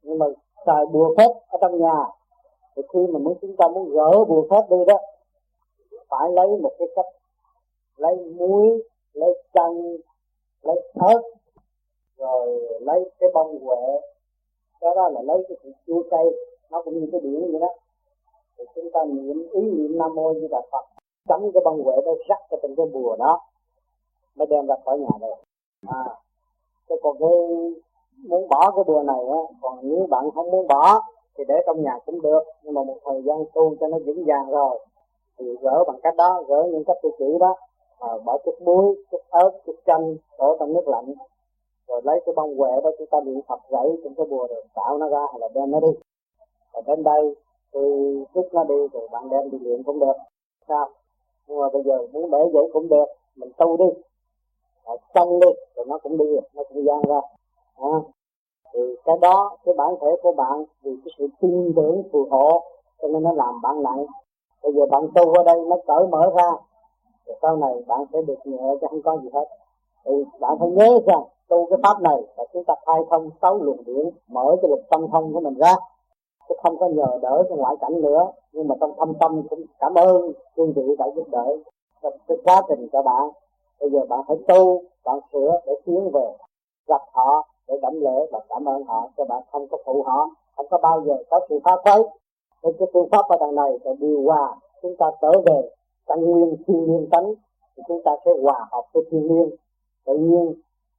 Nhưng 0.03 0.19
mà 0.19 0.25
xài 0.65 0.85
bùa 0.85 1.13
phép 1.17 1.29
ở 1.49 1.57
trong 1.61 1.81
nhà 1.81 2.05
thì 2.75 2.83
khi 2.93 2.99
mà 3.07 3.19
muốn 3.19 3.33
chúng 3.41 3.55
ta 3.57 3.67
muốn 3.67 3.89
gỡ 3.89 4.25
bùa 4.27 4.43
phép 4.49 4.61
đi 4.69 4.77
đó 4.87 4.97
phải 6.09 6.31
lấy 6.31 6.47
một 6.47 6.71
cái 6.79 6.87
cách 6.95 7.05
lấy 7.97 8.15
muối 8.15 8.83
lấy 9.13 9.43
chanh 9.53 9.97
lấy 10.65 10.91
ớt 10.93 11.21
rồi 12.17 12.59
lấy 12.81 13.11
cái 13.19 13.29
bông 13.33 13.59
huệ 13.65 14.01
cái 14.81 14.91
đó 14.95 15.09
là 15.09 15.21
lấy 15.21 15.45
cái 15.49 15.73
chua 15.87 16.03
cây 16.11 16.25
nó 16.71 16.81
cũng 16.81 16.99
như 16.99 17.09
cái 17.11 17.21
biển 17.21 17.51
vậy 17.51 17.61
đó. 17.61 17.73
Thì 18.57 18.65
chúng 18.75 18.89
ta 18.93 18.99
niệm 19.05 19.47
ý 19.51 19.61
niệm 19.61 19.97
nam 19.97 20.15
mô 20.15 20.33
như 20.33 20.47
là 20.51 20.61
phật. 20.71 20.85
Chấm 21.27 21.51
cái 21.53 21.61
bông 21.65 21.83
huệ 21.83 21.95
đó 22.05 22.11
rắc 22.29 22.39
ở 22.49 22.57
trên 22.61 22.75
cái 22.77 22.85
bùa 22.85 23.15
đó, 23.19 23.39
mới 24.35 24.47
đem 24.47 24.67
ra 24.67 24.75
khỏi 24.85 24.99
nhà 24.99 25.17
được. 25.21 25.35
À 25.87 26.05
cái 26.89 26.97
còn 27.03 27.17
cái 27.19 27.29
muốn 28.27 28.47
bỏ 28.49 28.71
cái 28.75 28.83
bùa 28.87 29.03
này 29.03 29.25
á, 29.31 29.39
còn 29.61 29.79
nếu 29.81 30.07
bạn 30.09 30.31
không 30.35 30.51
muốn 30.51 30.67
bỏ 30.67 31.01
thì 31.37 31.43
để 31.47 31.55
trong 31.65 31.83
nhà 31.83 31.99
cũng 32.05 32.21
được, 32.21 32.43
nhưng 32.63 32.73
mà 32.73 32.83
một 32.83 32.97
thời 33.05 33.21
gian 33.21 33.37
tu 33.53 33.75
cho 33.79 33.87
nó 33.87 33.97
vững 34.05 34.23
vàng 34.25 34.49
rồi, 34.49 34.79
thì 35.37 35.45
gỡ 35.61 35.83
bằng 35.87 35.99
cách 36.03 36.15
đó, 36.15 36.43
gỡ 36.47 36.67
những 36.71 36.83
cách 36.87 36.97
tu 37.03 37.09
chữ 37.19 37.37
đó 37.39 37.55
à, 37.99 38.09
bỏ 38.25 38.37
chút 38.45 38.55
muối 38.61 38.95
chút 39.11 39.21
ớt 39.29 39.51
chút 39.65 39.75
chanh 39.85 40.15
đổ 40.39 40.57
trong 40.59 40.73
nước 40.73 40.87
lạnh. 40.87 41.13
Rồi 41.87 42.01
lấy 42.03 42.21
cái 42.25 42.33
bông 42.35 42.57
quẹ 42.57 42.81
đó 42.83 42.91
chúng 42.97 43.07
ta 43.07 43.19
điện 43.25 43.41
phật 43.47 43.59
rẫy 43.71 44.01
trong 44.03 44.13
cái 44.17 44.25
bùa 44.29 44.47
rồi 44.47 44.63
tạo 44.73 44.97
nó 44.97 45.09
ra 45.09 45.25
hay 45.31 45.39
là 45.39 45.47
đem 45.53 45.71
nó 45.71 45.79
đi. 45.79 45.91
Rồi 46.73 46.83
đến 46.87 47.03
đây 47.03 47.35
tôi 47.71 47.85
rút 48.33 48.47
nó 48.53 48.63
đi 48.63 48.75
rồi 48.93 49.07
bạn 49.11 49.29
đem 49.29 49.49
đi 49.51 49.57
luyện 49.61 49.83
cũng 49.83 49.99
được. 49.99 50.13
Sao? 50.67 50.89
Nhưng 51.47 51.59
mà 51.59 51.69
bây 51.73 51.83
giờ 51.83 52.07
muốn 52.11 52.31
để 52.31 52.37
vậy 52.53 52.69
cũng 52.73 52.89
được 52.89 53.05
mình 53.35 53.49
tu 53.57 53.77
đi. 53.77 53.85
Rồi 54.87 54.97
chân 55.13 55.39
đi 55.39 55.47
rồi 55.75 55.85
nó 55.89 55.97
cũng 55.97 56.17
đi 56.17 56.25
nó 56.53 56.63
cũng 56.69 56.85
gian 56.85 57.01
ra. 57.01 57.21
À, 57.75 57.99
thì 58.73 58.79
cái 59.05 59.17
đó 59.21 59.57
cái 59.65 59.75
bản 59.77 59.95
thể 60.01 60.07
của 60.21 60.31
bạn 60.31 60.63
vì 60.83 60.91
cái 61.05 61.13
sự 61.17 61.27
tin 61.41 61.73
tưởng 61.75 62.03
phù 62.11 62.27
hộ 62.29 62.63
cho 63.01 63.07
nên 63.07 63.23
nó 63.23 63.31
làm 63.31 63.61
bạn 63.61 63.83
nặng. 63.83 64.05
Bây 64.63 64.73
giờ 64.73 64.85
bạn 64.85 65.07
tu 65.15 65.33
ở 65.33 65.43
đây 65.43 65.59
nó 65.67 65.77
cởi 65.87 66.07
mở 66.07 66.31
ra 66.35 66.51
rồi 67.25 67.37
sau 67.41 67.57
này 67.57 67.73
bạn 67.87 67.99
sẽ 68.13 68.21
được 68.21 68.39
nhẹ 68.45 68.75
chứ 68.81 68.87
không 68.89 69.01
có 69.01 69.17
gì 69.23 69.29
hết. 69.33 69.45
Thì 70.05 70.11
bạn 70.39 70.57
phải 70.59 70.69
nhớ 70.69 70.99
rằng 71.05 71.23
tu 71.47 71.65
cái 71.69 71.79
pháp 71.83 72.01
này 72.01 72.21
là 72.37 72.45
chúng 72.53 72.63
ta 72.63 72.75
khai 72.85 73.01
thông 73.09 73.29
sáu 73.41 73.57
luồng 73.57 73.83
điển, 73.85 74.09
mở 74.27 74.55
cái 74.61 74.69
lực 74.69 74.81
tâm 74.89 75.07
thông 75.11 75.33
của 75.33 75.39
mình 75.39 75.53
ra. 75.53 75.73
Chứ 76.49 76.55
không 76.63 76.77
có 76.77 76.87
nhờ 76.87 77.19
đỡ 77.21 77.43
cái 77.49 77.57
ngoại 77.57 77.75
cảnh 77.81 78.01
nữa. 78.01 78.31
Nhưng 78.53 78.67
mà 78.67 78.75
trong 78.79 78.93
thâm 78.97 79.13
tâm 79.19 79.43
cũng 79.49 79.61
cảm 79.79 79.93
ơn 79.93 80.31
chương 80.55 80.73
vị 80.73 80.95
đã 80.99 81.05
giúp 81.15 81.27
đỡ 81.31 81.57
trong 82.03 82.13
cái 82.27 82.37
quá 82.43 82.61
trình 82.69 82.87
cho 82.93 83.01
bạn. 83.01 83.29
Bây 83.79 83.89
giờ 83.89 83.99
bạn 84.09 84.19
phải 84.27 84.37
tu, 84.47 84.81
bạn 85.05 85.19
sửa 85.33 85.59
để 85.65 85.73
tiến 85.85 86.11
về 86.13 86.27
gặp 86.87 87.01
họ, 87.13 87.47
để 87.67 87.77
đảnh 87.81 87.95
lễ 88.01 88.27
và 88.31 88.39
cảm 88.49 88.65
ơn 88.65 88.83
họ 88.83 89.09
cho 89.17 89.25
bạn 89.25 89.41
không 89.51 89.67
có 89.71 89.77
phụ 89.85 90.03
họ, 90.03 90.29
không 90.57 90.65
có 90.69 90.77
bao 90.77 91.01
giờ 91.05 91.13
có 91.29 91.39
sự 91.49 91.59
phá 91.63 91.71
phái 91.85 92.01
nên 92.63 92.75
cái 92.79 92.87
phương 92.93 93.09
pháp 93.11 93.27
ở 93.29 93.37
đằng 93.39 93.55
này 93.55 93.71
là 93.83 93.91
điều 93.99 94.23
hòa, 94.25 94.55
chúng 94.81 94.95
ta 94.99 95.05
trở 95.21 95.31
về 95.45 95.69
căn 96.05 96.21
nguyên 96.21 96.55
thiên 96.67 96.85
nhiên 96.85 97.07
tánh 97.11 97.33
thì 97.77 97.83
chúng 97.87 98.01
ta 98.05 98.11
sẽ 98.25 98.31
hòa 98.41 98.67
hợp 98.71 98.83
với 98.93 99.03
thiên 99.11 99.27
nhiên. 99.27 99.49
Tự 100.05 100.17
nhiên 100.17 100.53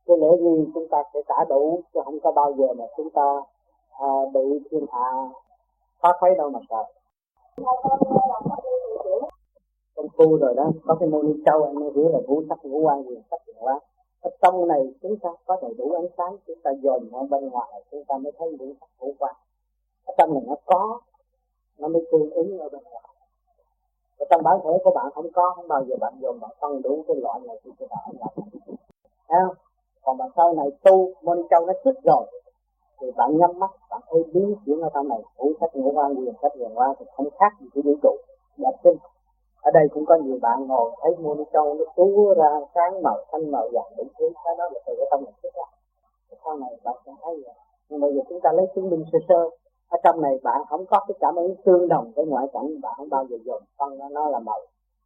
cái 0.07 0.17
lễ 0.19 0.29
nghi 0.41 0.65
chúng 0.75 0.89
ta 0.91 1.03
sẽ 1.15 1.21
trả 1.29 1.45
đủ 1.49 1.83
chứ 1.95 2.01
không 2.05 2.21
có 2.21 2.33
bao 2.33 2.53
giờ 2.59 2.67
mà 2.79 2.85
chúng 2.97 3.11
ta 3.11 3.43
à, 3.99 4.09
bị 4.35 4.41
thiên 4.71 4.87
hạ 4.93 5.13
phá 6.01 6.09
thấy 6.21 6.35
đâu 6.39 6.51
mà 6.51 6.61
sợ. 6.71 6.85
Công 9.95 10.09
phu 10.17 10.37
rồi 10.37 10.55
đó 10.55 10.71
có 10.87 10.97
cái 11.01 11.09
môn 11.09 11.43
châu 11.47 11.63
anh 11.63 11.75
mới 11.75 11.91
hiểu 11.97 12.09
là 12.09 12.19
ngũ 12.27 12.43
sắc 12.49 12.65
ngũ 12.65 12.79
quan 12.79 13.09
quyền 13.09 13.23
sắc 13.31 13.41
quyền 13.47 13.57
quá. 13.61 13.81
Ở 14.21 14.31
trong 14.43 14.69
này 14.69 14.95
chúng 15.03 15.17
ta 15.17 15.31
có 15.47 15.59
đầy 15.63 15.75
đủ 15.79 15.93
ánh 15.93 16.09
sáng 16.19 16.37
chúng 16.47 16.59
ta 16.63 16.71
dồn 16.83 17.09
ở 17.13 17.23
bên 17.31 17.49
ngoài 17.49 17.83
chúng 17.91 18.05
ta 18.05 18.19
mới 18.19 18.33
thấy 18.39 18.53
ngũ 18.59 18.67
sắc 18.81 18.89
ngũ 19.01 19.15
quan 19.19 19.35
ở 20.07 20.15
trong 20.19 20.35
này 20.35 20.43
nó 20.47 20.55
có 20.65 21.01
nó 21.79 21.89
mới 21.89 22.03
tương 22.13 22.31
ứng 22.31 22.59
ở 22.59 22.69
bên 22.69 22.83
ngoài 22.91 23.16
và 24.19 24.27
trong 24.31 24.43
bản 24.43 24.59
thể 24.65 24.71
của 24.85 24.91
bạn 24.91 25.07
không 25.15 25.27
có, 25.35 25.53
không 25.57 25.69
bao 25.69 25.85
giờ 25.85 25.97
bạn 26.01 26.15
dùng, 26.21 26.41
bạn 26.41 26.51
phân 26.61 26.83
đủ 26.83 27.05
cái 27.07 27.17
loại 27.17 27.41
này 27.47 27.57
thì 27.65 27.71
cái 27.79 27.89
bạn 27.91 28.15
là 28.21 28.27
không? 29.29 29.55
Còn 30.05 30.17
bạn 30.19 30.29
sau 30.37 30.55
này 30.55 30.69
tu, 30.85 31.13
môn 31.23 31.43
châu 31.51 31.67
nó 31.67 31.73
xuất 31.85 31.95
rồi, 32.05 32.25
thì 33.01 33.11
bạn 33.17 33.37
nhắm 33.39 33.59
mắt, 33.59 33.71
bạn 33.91 34.01
thấy 34.11 34.23
biến 34.33 34.57
chuyển 34.67 34.81
ở 34.81 34.89
trong 34.95 35.09
này 35.09 35.19
ngũ 35.39 35.53
sắc 35.61 35.77
ngũ 35.77 35.93
quan, 35.95 36.15
quyền 36.15 36.35
sắc 36.43 36.53
quyền 36.59 36.79
quan 36.79 36.91
thì 36.99 37.07
không 37.17 37.29
khác 37.39 37.53
gì 37.61 37.67
cái 37.75 37.83
vũ 37.83 37.93
trụ, 38.03 38.17
là 38.57 38.71
sinh. 38.85 38.97
Ở 39.63 39.71
đây 39.71 39.89
cũng 39.95 40.05
có 40.07 40.15
nhiều 40.15 40.39
bạn 40.43 40.67
ngồi, 40.67 40.91
thấy 41.03 41.17
môn 41.19 41.45
châu 41.53 41.75
nó 41.75 41.85
tú 41.97 42.35
ra, 42.35 42.51
sáng 42.75 43.03
màu 43.03 43.19
xanh 43.33 43.51
màu 43.51 43.69
vàng, 43.73 43.93
đủ 43.97 44.05
thứ, 44.19 44.33
cái 44.45 44.55
đó 44.59 44.65
là 44.73 44.81
từ 44.87 44.95
cái 44.99 45.07
tâm 45.11 45.25
này 45.25 45.33
xuất 45.43 45.55
ra. 45.55 45.65
Sau 46.45 46.57
này 46.57 46.77
bạn 46.85 46.97
sẽ 47.07 47.13
thấy 47.23 47.43
rồi 47.45 47.55
nhưng 47.89 48.01
bây 48.01 48.15
giờ 48.15 48.21
chúng 48.29 48.41
ta 48.41 48.53
lấy 48.53 48.67
chứng 48.75 48.91
minh 48.91 49.05
sơ 49.13 49.19
sơ 49.29 49.51
ở 49.89 49.99
trong 50.05 50.23
này 50.23 50.39
bạn 50.43 50.61
không 50.69 50.87
có 50.87 51.01
cái 51.09 51.15
cảm 51.21 51.37
ứng 51.37 51.55
tương 51.65 51.89
đồng 51.89 52.13
với 52.17 52.27
ngoại 52.27 52.47
cảnh 52.53 52.81
bạn 52.83 52.93
không 52.97 53.09
bao 53.09 53.27
giờ 53.31 53.37
dồn 53.45 53.63
phân 53.79 53.99
nó, 53.99 54.09
nó 54.09 54.29
là 54.29 54.39
màu 54.39 54.61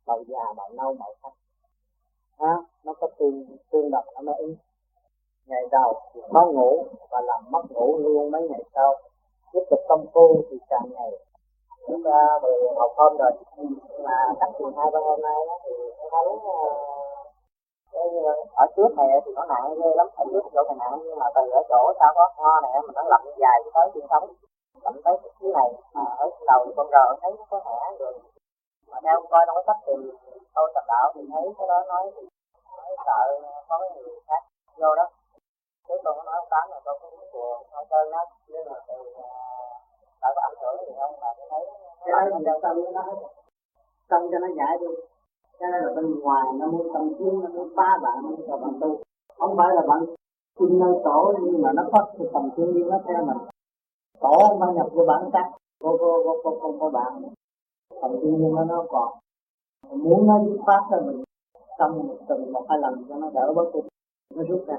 màu 0.07 0.23
già 0.27 0.53
màu 0.57 0.69
nâu 0.73 0.95
màu 0.95 1.15
xanh. 1.23 1.33
À, 2.39 2.57
nó 2.85 2.95
có 3.01 3.09
tương 3.19 3.47
tương 3.71 3.91
đồng 3.91 4.05
nó 4.15 4.21
mới 4.21 4.35
ứng. 4.39 4.55
Ngày 5.47 5.63
đầu 5.71 6.01
khó 6.33 6.47
ngủ 6.53 6.85
và 7.11 7.21
làm 7.21 7.45
mất 7.51 7.63
ngủ 7.71 7.99
luôn 7.99 8.31
mấy 8.31 8.49
ngày 8.49 8.63
sau. 8.75 8.95
Tiếp 9.53 9.61
tục 9.71 9.81
công 9.89 10.07
phu 10.13 10.43
thì 10.51 10.59
càng 10.69 10.89
ngày 10.93 11.11
chúng 11.87 12.03
ta 12.05 12.39
mười 12.43 12.53
một 12.75 12.93
hôm 12.97 13.17
rồi 13.17 13.33
mà 14.05 14.17
đặc 14.41 14.51
từ 14.59 14.65
hai 14.77 14.87
ba 14.93 15.01
hôm 15.05 15.21
nay 15.23 15.35
thì 15.65 15.73
thấy 16.11 16.27
ờ, 17.93 18.03
ờ, 18.25 18.35
ở 18.55 18.67
trước 18.77 18.91
này 18.97 19.09
thì 19.27 19.33
nó 19.35 19.47
nặng 19.47 19.75
ghê 19.79 19.91
lắm 19.97 20.07
ở 20.17 20.25
trước 20.33 20.41
chỗ 20.55 20.63
này 20.69 20.77
nặng 20.79 21.01
nhưng 21.05 21.19
mà 21.19 21.27
từ 21.35 21.43
ở 21.51 21.63
chỗ 21.69 21.93
sao 21.99 22.13
có 22.15 22.33
ho 22.37 22.61
này 22.61 22.83
mình 22.83 22.95
nó 22.95 23.03
lặn 23.03 23.21
dài 23.39 23.61
tới 23.75 23.91
truyền 23.95 24.07
thống 24.11 24.33
lặn 24.85 24.95
tới 25.05 25.15
cái 25.23 25.51
này 25.59 25.69
mà 25.95 26.05
ở 26.19 26.31
đầu 26.47 26.73
con 26.77 26.87
rờ 26.91 27.05
thấy 27.21 27.31
nó 27.39 27.45
có 27.51 27.61
hẻ 27.67 27.97
rồi. 27.99 28.13
Mà 28.91 28.99
theo 29.05 29.23
coi 29.31 29.43
trong 29.47 29.57
cái 29.57 29.65
sách 29.67 29.81
thì 29.87 29.93
tôi 30.55 30.73
tập 30.75 30.85
đạo 30.89 31.13
thì 31.15 31.21
thấy 31.33 31.45
cái 31.59 31.67
đó 31.69 31.85
nói 31.89 32.13
thì 32.17 32.23
nói 32.79 32.97
sợ 33.07 33.21
có 33.69 33.79
cái 33.81 33.91
người 33.95 34.21
khác. 34.29 34.43
Vô 34.81 34.95
đó. 34.97 35.07
Chứ 35.89 35.95
tôi 36.05 36.15
có 36.17 36.23
nói 36.23 36.47
tám 36.51 36.71
là 36.71 36.81
tôi 36.85 36.99
cũng 37.03 37.21
của 37.33 37.63
hai 37.73 37.85
sơn 37.91 38.11
đó. 38.11 38.25
Nhưng 38.49 38.65
mà 38.71 38.77
từ 38.89 38.95
tại 40.21 40.33
có 40.37 40.41
ảnh 40.43 40.55
hưởng 40.61 40.77
gì 40.87 40.95
không? 41.01 41.15
Mà 41.21 41.29
thấy 41.49 42.31
mình 42.33 42.45
tâm 42.63 42.77
nó 42.95 43.03
tâm 44.09 44.23
cho 44.31 44.39
nó 44.39 44.49
giải 44.59 44.79
đi. 44.81 44.87
Cho 45.61 45.67
nên 45.73 45.83
là 45.85 45.93
bên 45.97 46.21
ngoài 46.21 46.47
nó 46.55 46.67
muốn 46.67 46.89
tâm 46.95 47.15
chiến 47.19 47.41
nó 47.43 47.49
muốn 47.49 47.69
phá 47.77 47.99
bạn 48.03 48.17
nó 48.23 48.31
cho 48.49 48.57
bạn 48.57 48.73
tu. 48.81 48.97
Không 49.39 49.57
phải 49.57 49.69
là 49.75 49.83
bạn 49.89 50.05
tin 50.59 50.79
nơi 50.79 50.95
tổ 51.05 51.33
nhưng 51.41 51.63
mà 51.63 51.71
nó 51.75 51.83
có 51.93 52.07
sự 52.19 52.31
tầm 52.33 52.51
thiên 52.57 52.73
nhiên 52.73 52.89
nó 52.91 52.99
theo 53.07 53.25
mình 53.25 53.39
tổ 54.21 54.57
không 54.59 54.75
nhập 54.75 54.87
của 54.95 55.05
bản 55.07 55.31
chất 55.33 55.47
của 55.81 55.97
cô 56.01 56.23
cô 56.25 56.37
cô 56.43 56.59
cô, 56.61 56.75
cô 56.81 56.91
bạn 56.91 57.23
thậm 58.03 58.11
chí 58.21 58.29
nhưng 58.39 58.55
mà 58.55 58.65
nó 58.65 58.85
còn 58.89 59.13
muốn 59.91 60.27
nó 60.27 60.45
dứt 60.45 60.59
phát 60.67 60.81
ra 60.91 60.99
mình 61.07 61.25
trong 61.79 62.17
từng 62.29 62.53
một 62.53 62.65
hai 62.69 62.79
lần 62.79 63.05
cho 63.09 63.17
nó 63.17 63.31
đỡ 63.35 63.53
bớt 63.57 63.75
đi 63.75 63.81
nó 64.35 64.43
rút 64.49 64.65
ra. 64.67 64.77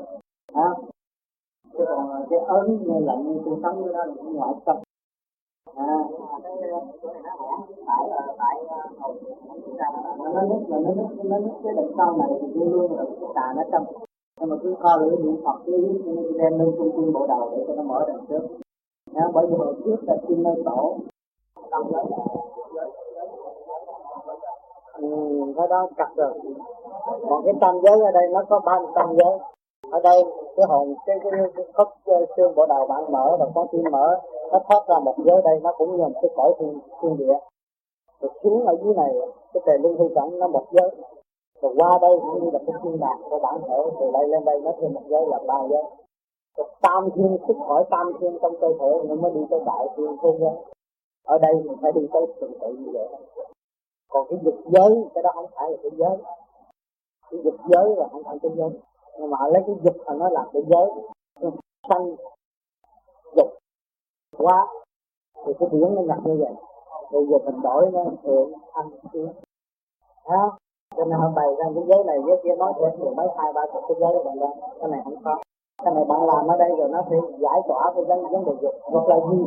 À, 0.54 0.69
chứ 1.73 1.84
còn 1.88 2.25
cái 2.30 2.39
ớn 2.39 2.77
như 2.84 3.06
lạnh 3.06 3.23
như 3.23 3.41
tôi 3.45 3.60
sống 3.63 3.84
với 3.84 3.93
đó 3.93 4.06
là 4.06 4.13
cũng 4.17 4.34
ngoại 4.34 4.54
tâm. 4.65 4.77
À 5.75 5.97
nó 10.34 10.41
nứt 10.41 10.69
mà 10.69 10.77
nó 10.80 10.93
nứt 10.93 11.25
nó 11.25 11.39
nứt 11.39 11.51
cái 11.63 11.73
đằng 11.75 11.91
sau 11.97 12.17
này 12.17 12.30
thì 12.41 12.47
luôn 12.54 12.71
luôn 12.73 12.97
là 12.97 13.04
cái 13.21 13.30
tà 13.36 13.54
nó 13.56 13.63
trong. 13.71 13.86
Nhưng 14.39 14.49
mà 14.49 14.56
cứ 14.63 14.75
kho 14.80 14.98
lưỡi 14.98 15.17
niệm 15.17 15.35
phật 15.46 15.62
cứ 15.65 16.02
đem 16.37 16.60
lên 16.60 16.71
trung 16.77 16.92
trung 16.96 17.13
bộ 17.13 17.27
đầu 17.27 17.50
để 17.52 17.63
cho 17.67 17.75
nó 17.75 17.83
mở 17.83 18.06
đằng 18.08 18.25
trước 18.29 18.48
à, 19.15 19.27
bởi 19.33 19.47
vì 19.47 19.55
hồi 19.57 19.75
trước 19.85 19.97
là 20.01 20.15
xin 20.27 20.43
nơi 20.43 20.55
tổ. 20.65 20.95
Ừ, 24.93 25.07
cái 25.57 25.67
đó 25.67 25.87
cắt 25.97 26.09
rồi. 26.15 26.33
Còn 27.29 27.41
cái 27.45 27.53
tam 27.62 27.75
giới 27.83 28.01
ở 28.01 28.12
đây 28.12 28.27
nó 28.31 28.43
có 28.49 28.59
ba 28.59 28.79
tam 28.95 29.15
giới. 29.17 29.39
Ở 29.91 29.99
đây 30.03 30.23
cái 30.55 30.65
hồn 30.69 30.95
cái 31.05 31.17
cái, 31.23 31.31
cái 31.55 31.65
khớp 31.73 31.87
xương 32.37 32.55
bộ 32.55 32.65
đầu 32.65 32.87
bạn 32.87 33.12
mở 33.12 33.37
và 33.39 33.45
con 33.55 33.67
tim 33.71 33.83
mở. 33.91 34.19
Nó 34.51 34.59
thoát 34.69 34.87
ra 34.87 34.99
một 34.99 35.15
giới 35.25 35.41
đây 35.43 35.59
nó 35.63 35.73
cũng 35.77 35.91
như 35.91 36.03
một 36.03 36.19
cái 36.21 36.31
cõi 36.35 36.53
thiên, 36.59 36.79
thiên 37.01 37.17
địa. 37.17 37.37
Rồi 38.21 38.31
xuống 38.43 38.65
ở 38.65 38.75
dưới 38.83 38.93
này 38.93 39.13
cái 39.53 39.63
tề 39.65 39.77
luân 39.77 39.97
hư 39.97 40.07
cảnh 40.15 40.39
nó 40.39 40.47
một 40.47 40.65
giới. 40.71 40.89
Rồi 41.62 41.73
qua 41.77 41.97
đây 42.01 42.19
cũng 42.21 42.43
như 42.43 42.49
là 42.53 42.59
cái 42.67 42.75
thiên 42.83 42.99
đàng 42.99 43.21
của 43.29 43.39
bản 43.39 43.59
thể 43.67 43.77
từ 43.99 44.12
đây 44.12 44.27
lên 44.27 44.45
đây 44.45 44.62
nó 44.62 44.71
thêm 44.81 44.93
một 44.93 45.03
giới 45.07 45.25
là 45.27 45.39
ba 45.47 45.67
giới 45.69 45.83
tam 46.81 47.10
thiên 47.15 47.37
xuất 47.47 47.58
khỏi 47.67 47.85
tam 47.89 48.12
thiên 48.19 48.37
trong 48.41 48.54
cơ 48.62 48.67
thể 48.79 49.08
nó 49.08 49.15
mới 49.15 49.31
đi 49.31 49.41
tới 49.49 49.60
đại 49.65 49.87
thiên 49.97 50.17
thế 50.23 50.29
giới 50.39 50.56
ở 51.23 51.37
đây 51.37 51.54
mình 51.56 51.77
phải 51.81 51.91
đi 51.91 52.02
tới 52.13 52.21
tự 52.41 52.47
tự 52.62 52.73
như 52.73 52.91
vậy. 52.93 53.08
Còn 54.10 54.27
cái 54.29 54.39
dục 54.43 54.56
giới, 54.65 55.04
cái 55.13 55.23
đó 55.23 55.31
không 55.33 55.45
phải 55.56 55.71
là 55.71 55.77
cái 55.83 55.91
giới. 55.97 56.17
Cái 57.31 57.39
dục 57.43 57.56
giới 57.69 57.95
là 57.97 58.08
không 58.12 58.23
phải 58.23 58.37
cái 58.41 58.52
giới. 58.56 58.69
Nhưng 59.19 59.29
mà 59.29 59.37
lấy 59.47 59.63
cái 59.67 59.75
dục 59.83 59.95
là 60.06 60.13
nó 60.13 60.29
làm 60.29 60.45
cái 60.54 60.62
giới. 60.69 60.89
Sanh 61.89 62.15
dục 63.35 63.47
quá, 64.37 64.67
thì 65.45 65.54
cái 65.60 65.69
biển 65.71 65.95
nó 65.95 66.02
nhập 66.02 66.17
như 66.25 66.37
vậy. 66.39 66.54
Bây 67.12 67.25
giờ 67.27 67.37
mình 67.45 67.62
đổi 67.62 67.91
nó 67.91 68.04
thượng, 68.23 68.52
ăn 68.73 68.89
tiếng 69.12 69.33
đó. 70.29 70.58
Cho 70.97 71.06
nên 71.06 71.19
họ 71.19 71.31
bày 71.35 71.47
ra 71.58 71.65
cái 71.75 71.83
giới 71.87 72.04
này, 72.04 72.17
giới 72.27 72.37
kia 72.43 72.56
nói 72.56 72.73
thêm 72.79 72.99
mười 72.99 73.15
mấy, 73.15 73.27
hai, 73.37 73.54
ba 73.54 73.62
chục 73.73 73.83
cái 73.87 73.97
giới 73.99 74.13
rồi 74.13 74.35
đó 74.39 74.54
cái 74.79 74.89
này 74.89 75.02
không 75.04 75.15
có 75.23 75.37
cái 75.84 75.94
này 75.94 76.06
bạn 76.06 76.25
làm 76.25 76.48
ở 76.48 76.58
đây 76.58 76.71
rồi 76.77 76.90
nó 76.90 77.02
sẽ 77.10 77.15
giải 77.40 77.62
tỏa 77.67 77.92
cái 77.96 78.04
vấn 78.06 78.21
vấn 78.32 78.46
đề 78.46 78.52
dục. 78.62 78.73
Hoặc 78.84 79.08
là 79.08 79.15
gì? 79.32 79.46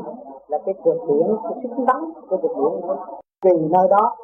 Là 0.49 0.59
cái 0.66 0.74
cực 0.85 0.97
điểm 1.09 1.37
cái 1.43 1.53
sức 1.62 1.85
nóng 1.87 2.12
của 2.28 2.37
cực 2.37 2.57
điểm 2.57 2.80
nó 2.87 2.97
tùy 3.43 3.68
nơi 3.70 3.89
đó. 3.89 4.16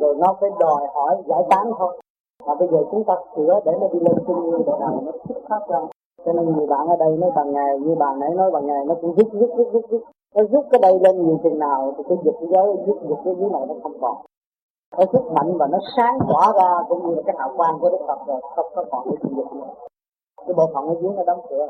Rồi 0.00 0.14
nó 0.14 0.34
phải 0.40 0.50
đòi 0.58 0.86
hỏi 0.94 1.16
giải 1.26 1.42
tán 1.50 1.72
thôi. 1.78 2.00
Và 2.46 2.54
bây 2.54 2.68
giờ 2.68 2.78
chúng 2.90 3.04
ta 3.04 3.14
sửa 3.36 3.60
để 3.64 3.72
nó 3.80 3.88
đi 3.92 4.00
lên 4.00 4.24
trung 4.26 4.40
nguyên 4.40 4.62
để 4.66 4.72
nào 4.80 5.02
nó 5.02 5.12
thích 5.28 5.42
phát 5.48 5.60
ra 5.68 5.80
cho 6.24 6.32
nên 6.32 6.56
nhiều 6.56 6.66
bạn 6.66 6.86
ở 6.86 6.96
đây 6.96 7.16
nói 7.16 7.30
bằng 7.36 7.52
ngày, 7.52 7.78
như 7.78 7.94
bà 7.98 8.14
nãy 8.14 8.30
nói 8.34 8.50
bằng 8.50 8.66
ngày, 8.66 8.84
nó 8.84 8.94
cũng 9.00 9.14
rút 9.14 9.28
rút 9.32 9.50
rút 9.56 9.68
rút 9.72 9.84
rút. 9.90 10.02
Nó 10.34 10.42
rút 10.52 10.64
cái 10.70 10.80
đây 10.80 11.00
lên 11.00 11.26
nhiều 11.26 11.38
chừng 11.42 11.58
nào 11.58 11.92
thì 11.96 12.04
cái 12.08 12.18
dục 12.24 12.34
giới, 12.40 12.76
rút 12.86 12.98
dục 13.08 13.18
cái 13.24 13.34
dưới 13.38 13.50
này 13.50 13.62
nó 13.68 13.74
không 13.82 13.92
còn. 14.00 14.16
Nó 14.98 15.04
sức 15.12 15.32
mạnh 15.32 15.58
và 15.58 15.66
nó 15.66 15.78
sáng 15.96 16.18
tỏa 16.28 16.52
ra 16.52 16.84
cũng 16.88 17.08
như 17.08 17.14
là 17.14 17.22
cái 17.26 17.34
hào 17.38 17.52
quang 17.56 17.78
của 17.80 17.90
đức 17.90 17.98
phật 18.06 18.18
rồi, 18.26 18.40
không 18.56 18.66
có 18.74 18.84
còn 18.90 19.04
cái 19.04 19.30
dục 19.36 19.54
nữa 19.54 19.66
cái 20.46 20.54
bộ 20.54 20.70
phận 20.74 20.86
ở 20.86 20.94
dưới 21.02 21.12
nó 21.16 21.24
đóng 21.24 21.40
cửa. 21.50 21.68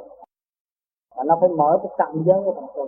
Và 1.16 1.24
nó 1.24 1.36
phải 1.40 1.48
mở 1.48 1.78
cái 1.82 1.92
tầm 1.98 2.22
giới 2.26 2.42
của 2.44 2.54
thành 2.54 2.68
tu 2.74 2.86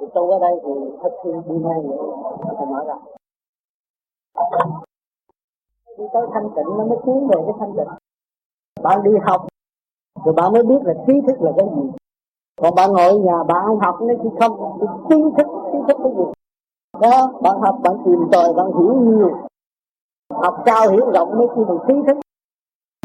thì 0.00 0.06
tu 0.14 0.30
ở 0.30 0.38
đây 0.38 0.60
thì 0.64 0.72
hết 1.02 1.10
khi 1.24 1.30
đi 1.32 1.54
ngay 1.54 1.82
nữa 1.82 2.06
phải 2.56 2.66
mở 2.66 2.84
ra. 2.86 2.94
Đi 5.98 6.04
tới 6.12 6.26
thanh 6.34 6.48
tịnh 6.56 6.64
nó 6.78 6.84
mới 6.84 6.98
tiến 7.06 7.28
về 7.28 7.42
cái 7.46 7.54
thanh 7.58 7.72
tịnh. 7.76 7.88
Bạn 8.82 9.02
đi 9.02 9.10
học, 9.22 9.46
rồi 10.24 10.34
bạn 10.34 10.52
mới 10.52 10.62
biết 10.62 10.78
là 10.84 10.94
trí 11.06 11.12
thức 11.26 11.36
là 11.40 11.52
cái 11.56 11.66
gì. 11.76 11.90
Còn 12.56 12.74
bạn 12.74 12.92
ngồi 12.92 13.08
ở 13.08 13.18
nhà, 13.18 13.42
bạn 13.42 13.62
không 13.66 13.78
học, 13.78 13.96
nó 14.00 14.14
chỉ 14.22 14.28
không 14.40 14.78
trí 15.08 15.16
thức 15.36 15.46
trí 15.72 15.78
thức 15.88 15.96
cái 16.02 16.12
gì. 16.16 16.24
Đó, 17.00 17.32
bạn 17.42 17.60
học, 17.60 17.78
bạn 17.82 17.96
tìm 18.04 18.28
tòi, 18.32 18.54
bạn 18.54 18.66
hiểu 18.66 18.94
nhiều. 18.94 19.36
Học 20.30 20.62
cao, 20.64 20.90
hiểu 20.90 21.10
rộng, 21.10 21.38
mới 21.38 21.46
khi 21.56 21.62
bằng 21.68 21.78
trí 21.88 21.94
thức. 22.06 22.18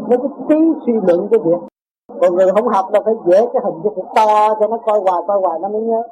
Mới 0.08 0.18
cái 0.18 0.28
trí 0.48 0.56
suy 0.86 0.92
luận 0.92 1.28
cái 1.30 1.40
việc 1.44 1.69
còn 2.20 2.34
người 2.34 2.52
không 2.54 2.68
học 2.68 2.90
đâu 2.92 3.02
phải 3.04 3.14
dễ 3.26 3.46
cái 3.52 3.62
hình 3.64 3.80
cho 3.84 3.90
to 4.14 4.54
cho 4.60 4.68
nó 4.68 4.78
coi 4.86 5.00
hoài 5.00 5.22
coi 5.26 5.40
hoài 5.40 5.58
nó 5.58 5.68
mới 5.68 5.80
nhớ. 5.80 6.02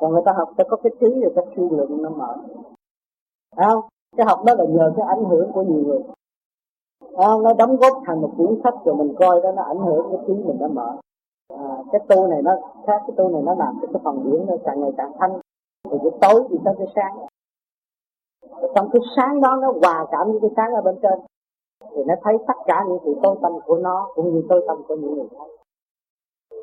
Còn 0.00 0.12
người 0.12 0.22
ta 0.24 0.32
học 0.36 0.48
sẽ 0.58 0.64
có 0.68 0.76
cái 0.76 0.92
trí 1.00 1.20
rồi 1.20 1.32
cái 1.36 1.44
suy 1.56 1.68
luận 1.70 2.02
nó 2.02 2.10
mở. 2.10 2.36
Không? 3.56 3.80
Cái 4.16 4.26
học 4.26 4.44
đó 4.44 4.54
là 4.54 4.64
nhờ 4.64 4.92
cái 4.96 5.06
ảnh 5.08 5.24
hưởng 5.24 5.52
của 5.52 5.62
nhiều 5.62 5.82
người. 5.86 6.00
À, 7.16 7.28
nó 7.42 7.52
đóng 7.52 7.76
góp 7.76 8.02
thành 8.06 8.20
một 8.20 8.30
cuốn 8.36 8.60
sách 8.64 8.74
rồi 8.84 8.94
mình 8.94 9.14
coi 9.18 9.40
đó 9.40 9.52
nó 9.52 9.62
ảnh 9.62 9.78
hưởng 9.78 10.06
cái 10.10 10.20
trí 10.26 10.34
mình 10.34 10.56
nó 10.60 10.68
mở. 10.68 10.96
À, 11.48 11.78
cái 11.92 12.00
tu 12.08 12.26
này 12.26 12.42
nó 12.42 12.56
khác 12.86 13.02
cái 13.06 13.16
tu 13.16 13.28
này 13.28 13.42
nó 13.42 13.54
làm 13.54 13.78
cái 13.82 14.00
phần 14.04 14.24
điển 14.24 14.46
nó 14.46 14.54
càng 14.64 14.80
ngày 14.80 14.92
càng 14.96 15.12
thanh. 15.18 15.40
Rồi 15.90 16.00
cái 16.02 16.12
tối 16.20 16.44
thì 16.50 16.58
tới 16.64 16.74
cái 16.78 16.86
sáng. 16.94 17.18
Rồi 18.60 18.70
trong 18.74 18.88
cái 18.92 19.02
sáng 19.16 19.40
đó 19.40 19.56
nó 19.62 19.72
hòa 19.82 20.06
cảm 20.10 20.30
với 20.30 20.40
cái 20.40 20.50
sáng 20.56 20.74
ở 20.74 20.82
bên 20.82 20.98
trên 21.02 21.20
thì 21.80 22.04
nó 22.06 22.14
thấy 22.22 22.38
tất 22.46 22.54
cả 22.66 22.84
những 22.88 22.98
sự 23.04 23.14
tối 23.22 23.36
tâm 23.42 23.52
của 23.66 23.76
nó 23.76 24.10
cũng 24.14 24.34
như 24.34 24.42
tối 24.48 24.64
tâm 24.68 24.82
của 24.88 24.96
những 24.96 25.14
người 25.14 25.28
khác. 25.38 25.46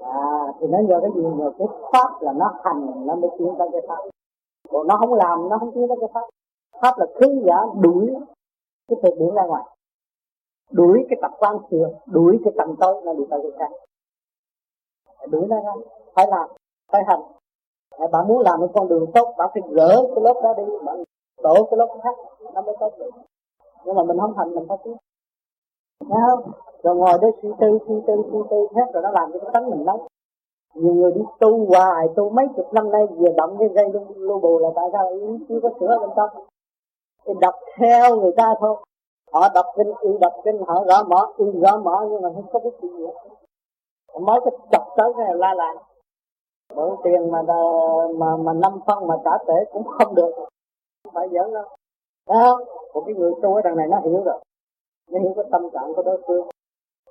À 0.02 0.54
thì 0.60 0.68
nó 0.68 0.78
nhờ 0.80 1.00
cái 1.02 1.12
gì? 1.16 1.22
Nhờ 1.22 1.52
cái 1.58 1.68
pháp 1.92 2.22
là 2.22 2.34
nó 2.34 2.54
hành, 2.64 3.06
nó 3.06 3.16
mới 3.16 3.30
tiến 3.40 3.56
tới 3.60 3.70
cái 3.72 3.82
pháp. 3.88 4.04
Còn 4.70 4.88
nó 4.88 4.98
không 5.00 5.14
làm, 5.14 5.50
nó 5.50 5.58
không 5.58 5.72
tiến 5.72 5.88
tới 5.88 5.98
cái 6.00 6.10
pháp. 6.14 6.28
Pháp 6.82 7.00
là 7.00 7.06
khứ, 7.20 7.42
giả, 7.46 7.58
đuổi 7.82 8.14
cái 8.88 9.00
thực 9.04 9.20
điển 9.20 9.36
ra 9.36 9.46
ngoài. 9.46 9.64
Đuổi 10.72 11.06
cái 11.10 11.20
tập 11.22 11.32
quan 11.40 11.58
thừa 11.70 11.90
đuổi 12.06 12.40
cái 12.44 12.54
tầm 12.58 12.76
tối 12.80 13.02
nó 13.06 13.14
đi 13.14 13.24
tới 13.30 13.40
cái 13.44 13.52
sáng 13.60 13.72
đuổi 15.32 15.48
nó 15.48 15.62
ra. 15.62 15.72
Phải 16.14 16.28
làm, 16.28 16.50
phải 16.92 17.04
hành. 17.08 17.22
Bạn 18.12 18.28
muốn 18.28 18.40
làm 18.40 18.60
một 18.60 18.72
con 18.74 18.88
đường 18.88 19.12
tốt 19.14 19.34
bạn 19.38 19.50
phải 19.54 19.64
gỡ 19.72 20.04
cái 20.16 20.24
lớp 20.24 20.40
đó 20.44 20.54
đi. 20.58 20.64
Bạn 20.86 21.04
đổ 21.44 21.54
cái 21.54 21.78
lớp 21.78 22.00
khác, 22.04 22.16
nó 22.54 22.62
mới 22.62 22.76
tốt 22.80 22.94
được 22.98 23.12
nhưng 23.86 23.96
mà 23.96 24.04
mình 24.04 24.18
không 24.20 24.34
thành 24.36 24.56
mình 24.56 24.66
phải 24.70 24.78
biết 24.86 24.92
Thấy 26.10 26.20
không? 26.30 26.52
Rồi 26.84 26.96
ngồi 26.96 27.18
đây 27.22 27.32
suy 27.42 27.50
tư, 27.60 27.78
suy 27.88 27.96
tư, 28.08 28.14
suy 28.32 28.40
tư 28.50 28.68
hết 28.76 28.86
rồi 28.94 29.04
nó 29.04 29.12
làm 29.12 29.32
cho 29.34 29.40
cái 29.40 29.50
tánh 29.54 29.70
mình 29.70 29.86
nóng. 29.86 30.08
Nhiều 30.74 30.94
người 30.94 31.12
đi 31.12 31.22
tu 31.40 31.66
hoài, 31.66 32.08
tu 32.16 32.30
mấy 32.30 32.48
chục 32.56 32.74
năm 32.74 32.92
nay 32.92 33.08
về 33.18 33.34
động 33.38 33.56
cái 33.60 33.70
dây 33.76 33.90
luôn 33.94 34.08
lô 34.16 34.40
bù 34.40 34.60
là 34.60 34.70
tại 34.76 34.86
sao 34.94 35.10
ý 35.10 35.46
chưa 35.50 35.60
có 35.64 35.70
sửa 35.80 36.00
bên 36.00 36.10
trong. 36.16 36.30
Thì 37.26 37.34
đọc 37.42 37.56
theo 37.78 38.16
người 38.16 38.32
ta 38.38 38.54
thôi. 38.60 38.76
Họ 39.32 39.50
đọc 39.54 39.66
kinh, 39.78 39.94
y 40.02 40.10
đọc 40.22 40.34
kinh, 40.44 40.58
họ 40.68 40.84
gõ 40.84 41.04
mỏ, 41.04 41.34
y 41.38 41.46
gõ 41.46 41.78
mỏ 41.78 42.06
nhưng 42.10 42.22
mà 42.22 42.30
không 42.36 42.48
có 42.54 42.60
biết 42.60 42.72
gì 42.82 42.90
hết. 43.06 43.14
Mới 44.20 44.40
cái 44.46 44.54
chọc 44.72 44.88
tới 44.98 45.14
cái 45.18 45.36
la 45.36 45.54
làng. 45.54 45.78
Mượn 46.76 46.96
tiền 47.04 47.32
mà 47.32 47.42
mà 48.16 48.38
mà 48.38 48.54
năm 48.54 48.80
phân 48.86 49.08
mà 49.08 49.16
trả 49.26 49.32
tể 49.48 49.54
cũng 49.74 49.88
không 49.88 50.16
được. 50.16 50.32
Không 51.04 51.14
phải 51.14 51.30
giỡn 51.32 51.54
đâu. 51.54 51.64
Thấy 52.28 52.38
không? 52.46 52.62
Một 52.94 53.04
cái 53.06 53.16
người 53.16 53.32
tu 53.42 53.56
ở 53.56 53.62
đằng 53.62 53.76
này 53.76 53.88
nó 53.88 54.00
hiểu 54.00 54.24
rồi. 54.24 54.40
Nó 55.12 55.20
hiểu 55.20 55.34
cái 55.36 55.46
tâm 55.52 55.70
trạng 55.74 55.94
của 55.96 56.04
đối 56.04 56.22
phương. 56.28 56.48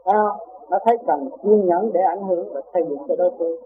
Thấy 0.05 0.15
không? 0.15 0.53
nó 0.73 0.79
thấy 0.85 0.97
cần 1.07 1.29
kiên 1.43 1.67
nhẫn 1.67 1.93
để 1.93 2.01
ảnh 2.01 2.25
hưởng 2.25 2.53
và 2.55 2.61
xây 2.73 2.83
dựng 2.89 2.99
cho 3.09 3.17
đối 3.17 3.31
phương. 3.39 3.57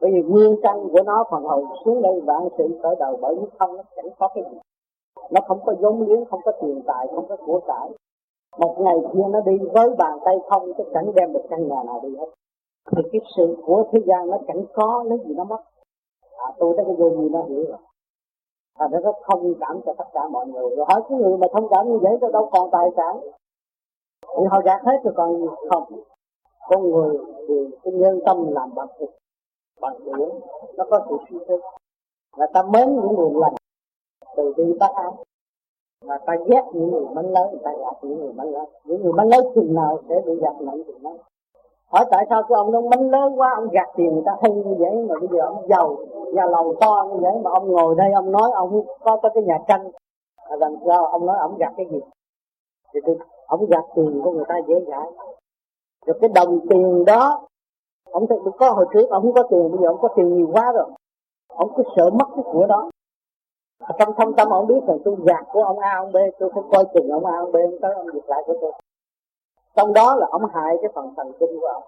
Bởi 0.00 0.10
vì 0.12 0.22
nguyên 0.22 0.56
căn 0.62 0.88
của 0.92 1.02
nó 1.06 1.24
phần 1.30 1.42
hầu 1.44 1.66
xuống 1.84 2.02
đây 2.02 2.20
vạn 2.20 2.48
sự 2.58 2.78
khởi 2.82 2.96
đầu 2.98 3.18
bởi 3.20 3.34
nước 3.36 3.48
không 3.58 3.76
nó 3.76 3.82
chẳng 3.96 4.08
có 4.18 4.28
cái 4.34 4.44
gì. 4.50 4.58
Nó 5.30 5.40
không 5.48 5.60
có 5.66 5.74
vốn 5.80 6.02
liếng 6.02 6.24
không 6.24 6.40
có 6.44 6.52
tiền 6.60 6.82
tài 6.86 7.06
không 7.14 7.28
có 7.28 7.36
của 7.46 7.60
cải. 7.66 7.90
Một 8.58 8.76
ngày 8.78 8.96
kia 9.12 9.22
nó 9.30 9.40
đi 9.40 9.58
với 9.72 9.90
bàn 9.98 10.18
tay 10.24 10.36
không 10.48 10.72
chắc 10.78 10.86
chẳng 10.94 11.14
đem 11.14 11.32
được 11.32 11.42
căn 11.50 11.68
nhà 11.68 11.82
nào 11.86 12.00
đi 12.02 12.16
hết. 12.16 12.26
Thì 12.96 13.02
cái 13.12 13.20
sự 13.36 13.56
của 13.66 13.84
thế 13.92 14.00
gian 14.06 14.30
nó 14.30 14.38
chẳng 14.46 14.64
có 14.72 15.04
lấy 15.08 15.18
gì 15.26 15.34
nó 15.34 15.44
mất. 15.44 15.60
À, 16.36 16.52
tôi 16.58 16.74
thấy 16.76 16.84
cái 16.84 16.94
vô 16.94 17.10
gì 17.10 17.28
nó 17.28 17.42
hiểu 17.42 17.64
rồi 17.68 17.78
thành 18.78 18.90
ra 18.90 18.98
nó 19.02 19.12
thông 19.30 19.54
cảm 19.60 19.80
cho 19.86 19.94
tất 19.98 20.04
cả 20.12 20.28
mọi 20.28 20.46
người. 20.46 20.76
Rồi 20.76 20.86
hỏi 20.88 21.02
cái 21.08 21.18
người 21.18 21.36
mà 21.36 21.46
thông 21.52 21.68
cảm 21.70 21.88
như 21.88 21.98
vậy 21.98 22.18
tôi 22.20 22.32
đâu 22.32 22.48
còn 22.52 22.70
tài 22.70 22.88
sản. 22.96 23.20
Thì 24.36 24.44
họ 24.50 24.60
gạt 24.64 24.82
hết 24.84 25.00
rồi 25.04 25.14
còn 25.16 25.40
gì 25.40 25.46
không? 25.70 25.84
Con 26.68 26.90
người 26.90 27.18
thì 27.48 27.54
cái 27.82 27.92
nhân 27.92 28.20
tâm 28.26 28.52
làm 28.52 28.74
bằng 28.74 28.88
thịt 28.98 29.10
bằng 29.80 30.04
điển 30.04 30.28
nó 30.76 30.84
có 30.90 31.06
sự 31.08 31.16
suy 31.30 31.38
thức 31.48 31.60
là 32.36 32.46
ta 32.54 32.62
mến 32.62 32.94
những 32.94 33.14
người 33.16 33.30
lành 33.34 33.54
từ 34.36 34.52
bi 34.56 34.64
bác 34.80 34.94
ái. 34.94 35.12
Mà 36.04 36.18
ta 36.26 36.32
ghét 36.46 36.62
những 36.72 36.90
người 36.90 37.04
mánh 37.14 37.30
lớn 37.32 37.58
ta 37.64 37.70
gạt 37.80 37.96
những 38.02 38.18
người 38.18 38.32
mánh 38.32 38.50
lớn 38.50 38.68
những 38.84 39.02
người 39.02 39.12
mánh 39.12 39.28
lớn 39.28 39.46
chừng 39.54 39.74
nào 39.74 39.98
sẽ 40.08 40.14
bị 40.26 40.32
gạt 40.40 40.54
nặng 40.60 40.82
chừng 40.86 41.02
đó 41.02 41.10
hỏi 41.92 42.04
tại 42.10 42.26
sao 42.30 42.42
cái 42.42 42.56
ông 42.56 42.72
nó 42.72 42.80
mánh 42.80 43.10
lớn 43.10 43.40
quá, 43.40 43.52
ông 43.54 43.68
gạt 43.68 43.88
tiền 43.96 44.14
người 44.14 44.22
ta 44.26 44.32
hay 44.42 44.52
như 44.52 44.74
vậy 44.78 44.90
mà 45.08 45.14
bây 45.20 45.28
giờ 45.28 45.46
ông 45.46 45.68
giàu, 45.68 45.96
nhà 46.32 46.46
lầu 46.46 46.74
to 46.80 47.06
như 47.12 47.18
vậy 47.20 47.32
mà 47.44 47.50
ông 47.50 47.68
ngồi 47.68 47.94
đây 47.94 48.12
ông 48.12 48.32
nói 48.32 48.50
ông 48.54 48.86
có 49.00 49.18
tới 49.22 49.30
cái 49.34 49.42
nhà 49.42 49.58
tranh. 49.68 49.90
À, 50.36 50.56
làm 50.56 50.74
sao 50.86 51.06
ông 51.06 51.26
nói 51.26 51.36
ông 51.40 51.56
gạt 51.58 51.72
cái 51.76 51.86
gì? 51.90 52.00
Thì 52.94 53.00
tôi, 53.06 53.18
ông 53.46 53.66
gạt 53.66 53.84
tiền 53.94 54.20
của 54.24 54.30
người 54.30 54.44
ta 54.48 54.54
dễ 54.68 54.74
dãi. 54.88 55.06
Rồi 56.06 56.18
cái 56.20 56.30
đồng 56.34 56.60
tiền 56.70 57.04
đó, 57.04 57.46
ông 58.10 58.26
thấy 58.26 58.38
có 58.58 58.70
hồi 58.70 58.86
trước 58.92 59.10
ông 59.10 59.22
không 59.22 59.32
có 59.32 59.42
tiền, 59.42 59.70
bây 59.70 59.80
giờ 59.82 59.88
ông 59.88 60.00
có 60.00 60.08
tiền 60.16 60.36
nhiều 60.36 60.48
quá 60.52 60.72
rồi. 60.72 60.86
Ông 61.48 61.70
cứ 61.76 61.82
sợ 61.96 62.10
mất 62.10 62.26
cái 62.36 62.44
của 62.52 62.66
đó. 62.66 62.90
Trong 63.98 64.14
thâm 64.16 64.34
tâm 64.34 64.48
ông 64.48 64.66
biết 64.66 64.80
rằng 64.86 64.98
tôi 65.04 65.16
gạt 65.24 65.44
của 65.52 65.62
ông 65.62 65.78
A, 65.78 65.96
ông 65.96 66.12
B, 66.12 66.16
tôi 66.38 66.50
không 66.50 66.68
coi 66.70 66.84
chừng 66.94 67.08
ông 67.08 67.24
A, 67.24 67.36
ông 67.38 67.52
B, 67.52 67.54
ông 67.56 67.78
tới 67.82 67.94
ông 67.94 68.06
dịch 68.14 68.24
lại 68.26 68.42
của 68.46 68.54
tôi 68.60 68.72
trong 69.76 69.92
đó 69.92 70.14
là 70.14 70.26
ông 70.30 70.42
hại 70.54 70.76
cái 70.82 70.90
phần 70.94 71.14
thần 71.16 71.32
kinh 71.40 71.60
của 71.60 71.66
ông. 71.66 71.82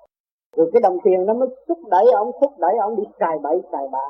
Rồi 0.56 0.70
cái 0.72 0.80
đồng 0.80 0.98
tiền 1.04 1.26
nó 1.26 1.34
mới 1.34 1.48
thúc 1.68 1.78
đẩy 1.90 2.04
ông, 2.14 2.30
thúc 2.40 2.52
đẩy 2.58 2.76
ông 2.80 2.96
đi 2.96 3.02
xài 3.20 3.38
bậy 3.42 3.60
xài 3.72 3.88
bạ, 3.92 4.06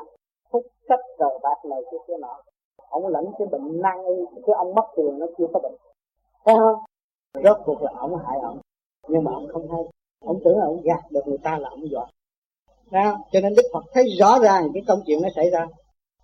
thúc 0.51 0.63
cách 0.87 0.99
cờ 1.17 1.29
bạc 1.43 1.65
này 1.65 1.79
cái 1.91 1.99
kia 2.07 2.17
nọ. 2.19 2.41
Ông 2.89 3.07
lãnh 3.07 3.25
cái 3.39 3.47
bệnh 3.47 3.81
năng 3.81 4.05
y, 4.05 4.15
cái 4.45 4.55
ông 4.57 4.75
mất 4.75 4.85
tiền 4.95 5.19
nó 5.19 5.25
chưa 5.37 5.47
có 5.53 5.59
bệnh. 5.59 5.75
Thấy 6.45 6.55
không? 6.59 6.79
Rốt 7.43 7.57
cuộc 7.65 7.81
là 7.81 7.91
ông 7.97 8.15
hại 8.15 8.37
ông. 8.43 8.59
Nhưng 9.07 9.23
mà 9.23 9.31
ông 9.33 9.47
không 9.53 9.71
hay. 9.71 9.83
Ông 10.25 10.39
tưởng 10.43 10.57
là 10.59 10.65
ông 10.65 10.81
gạt 10.83 11.01
được 11.09 11.21
người 11.25 11.37
ta 11.43 11.57
là 11.57 11.69
ông 11.69 11.89
giỏi 11.91 12.05
Đó. 12.91 13.17
cho 13.31 13.39
nên 13.39 13.53
đức 13.55 13.63
phật 13.73 13.83
thấy 13.93 14.03
rõ 14.19 14.39
ràng 14.39 14.69
cái 14.73 14.83
công 14.87 14.99
chuyện 15.05 15.19
nó 15.21 15.29
xảy 15.35 15.49
ra. 15.49 15.67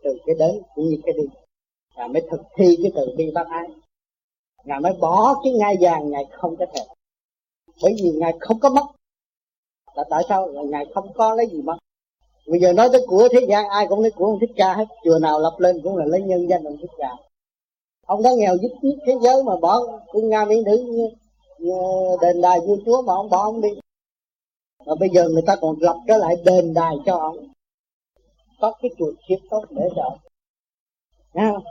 Từ 0.04 0.18
cái 0.26 0.36
đến 0.40 0.62
cũng 0.76 0.86
như 0.86 0.98
cái 1.04 1.14
đi. 1.14 1.24
Và 1.98 2.08
mới 2.08 2.22
thực 2.32 2.42
thi 2.56 2.78
cái 2.84 2.92
từ 2.96 3.16
bi 3.18 3.32
bác 3.36 3.48
ái. 3.48 3.68
Ngài 4.64 4.80
mới 4.80 4.94
bỏ 5.02 5.36
cái 5.44 5.54
ngai 5.54 5.76
vàng, 5.82 6.10
ngài 6.10 6.26
không 6.32 6.56
có 6.56 6.66
thể 6.74 6.82
bởi 7.82 7.96
vì 8.04 8.12
ngài 8.12 8.34
không 8.40 8.60
có 8.60 8.70
mất. 8.70 8.86
Là 9.96 10.04
tại 10.10 10.24
sao? 10.30 10.48
Là 10.48 10.62
ngài 10.62 10.86
không 10.94 11.14
có 11.14 11.36
lấy 11.36 11.48
gì 11.52 11.62
mất. 11.62 11.78
Bây 12.48 12.60
giờ 12.60 12.74
nói 12.74 12.90
tới 12.92 13.02
của 13.08 13.28
thế 13.32 13.46
gian 13.50 13.70
ai 13.70 13.86
cũng 13.90 14.00
lấy 14.00 14.12
của 14.12 14.26
ông 14.26 14.40
thích 14.40 14.52
ca 14.56 14.74
hết. 14.74 14.86
Chùa 15.04 15.20
nào 15.22 15.40
lập 15.40 15.56
lên 15.60 15.82
cũng 15.84 15.98
là 15.98 16.06
lấy 16.06 16.22
nhân 16.22 16.50
danh 16.50 16.64
ông 16.64 16.78
thích 16.78 16.92
ca. 16.98 17.10
Ông 18.06 18.24
đó 18.24 18.30
nghèo 18.38 18.56
giúp 18.62 18.72
nhất 18.82 18.96
thế 19.06 19.14
giới 19.22 19.44
mà 19.44 19.54
bỏ 19.62 19.80
quân 20.14 20.30
nga 20.30 20.46
mỹ 20.46 20.56
nữ 20.66 20.78
như, 20.78 21.10
như 21.60 21.74
đền 22.22 22.42
đài 22.42 22.60
vua 22.60 22.78
chúa 22.86 23.02
mà 23.02 23.14
ông 23.14 23.30
bỏ 23.30 23.44
ông 23.44 23.62
đi. 23.62 23.70
Mà 24.86 24.96
bây 25.00 25.10
giờ 25.10 25.30
người 25.30 25.44
ta 25.46 25.56
còn 25.62 25.76
lập 25.80 25.96
trở 26.08 26.18
lại 26.18 26.36
đền 26.46 26.74
đài 26.74 26.96
cho 27.06 27.18
ông. 27.18 27.38
Có 28.62 28.74
cái 28.82 28.92
chùa 28.98 29.12
kiếp 29.28 29.40
tốt 29.50 29.64
để 29.70 29.90
đợi. 29.96 30.18
Thấy 31.34 31.44
không? 31.54 31.64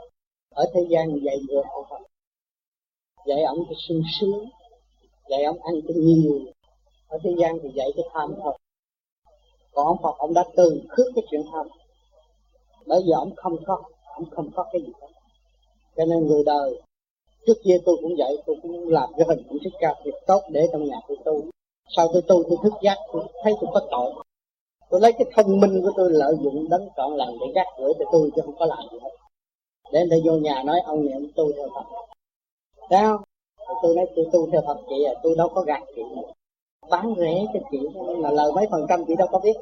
ở 0.53 0.65
thế 0.73 0.81
gian 0.89 1.07
dạy 1.23 1.37
ngược 1.47 1.63
ông 1.73 2.03
vậy 3.25 3.43
ông 3.43 3.57
thì 3.69 3.75
sung 3.87 4.01
sướng 4.19 4.49
dạy 5.29 5.43
ông 5.43 5.59
ăn 5.63 5.75
cho 5.87 5.93
nhiều 5.97 6.39
ở 7.07 7.17
thế 7.23 7.35
gian 7.39 7.59
thì 7.63 7.69
dạy 7.75 7.91
cái 7.95 8.05
tham 8.13 8.33
thôi. 8.43 8.57
Còn 9.71 9.85
ông 9.85 9.97
Phật, 10.03 10.17
ông 10.17 10.33
đã 10.33 10.43
từ 10.55 10.81
khước 10.89 11.07
cái 11.15 11.25
chuyện 11.31 11.41
tham 11.51 11.67
bởi 12.85 13.01
vì 13.05 13.11
ông 13.11 13.35
không 13.35 13.55
có, 13.65 13.81
ông 14.15 14.25
không 14.31 14.49
có 14.55 14.65
cái 14.71 14.81
gì 14.81 14.93
hết 15.01 15.07
cho 15.97 16.05
nên 16.05 16.27
người 16.27 16.43
đời, 16.45 16.81
trước 17.45 17.53
kia 17.63 17.77
tôi 17.85 17.97
cũng 18.01 18.15
vậy 18.17 18.37
tôi 18.45 18.55
cũng 18.61 18.87
làm 18.89 19.09
cái 19.17 19.25
hình 19.29 19.43
cũng 19.49 19.57
thích 19.63 19.73
ca 19.79 19.95
việc 20.05 20.15
tốt 20.27 20.41
để 20.49 20.67
trong 20.71 20.85
nhà 20.85 20.95
tôi 21.07 21.17
tu. 21.25 21.41
Sau 21.95 22.07
tôi 22.13 22.21
tu, 22.21 22.43
tôi 22.49 22.57
thức 22.63 22.73
giác, 22.81 22.97
tôi 23.13 23.23
thấy 23.43 23.53
tôi 23.61 23.69
có 23.73 23.87
tội. 23.91 24.13
Tôi 24.89 25.01
lấy 25.01 25.13
cái 25.13 25.25
thông 25.35 25.59
minh 25.59 25.81
của 25.81 25.91
tôi 25.97 26.11
lợi 26.11 26.35
dụng 26.43 26.69
đấng 26.69 26.87
trọn 26.97 27.11
lành 27.15 27.33
để 27.39 27.47
gác 27.55 27.67
gửi 27.77 27.93
cho 27.99 28.05
tôi 28.11 28.31
chứ 28.35 28.41
không 28.45 28.55
có 28.59 28.65
làm 28.65 28.79
gì 28.91 28.97
hết. 29.01 29.09
Để 29.91 30.05
người 30.09 30.21
vô 30.25 30.33
nhà 30.33 30.63
nói, 30.65 30.79
ông 30.85 31.05
niệm 31.05 31.31
tu 31.35 31.51
theo 31.53 31.67
Phật. 31.75 31.85
Sao 32.89 33.23
tôi 33.81 33.95
nói 33.95 34.05
tôi 34.15 34.25
tu 34.33 34.49
theo 34.51 34.61
Phật 34.67 34.77
chị 34.89 35.03
à 35.03 35.13
tôi 35.23 35.35
đâu 35.37 35.49
có 35.55 35.61
gạt 35.61 35.83
chị 35.95 36.01
bán 36.89 37.13
rẻ 37.17 37.45
cho 37.53 37.59
chị, 37.71 37.77
mà 38.17 38.31
lời 38.31 38.51
mấy 38.55 38.67
phần 38.71 38.85
trăm 38.89 39.05
chị 39.07 39.15
đâu 39.15 39.27
có 39.31 39.39
biết. 39.39 39.53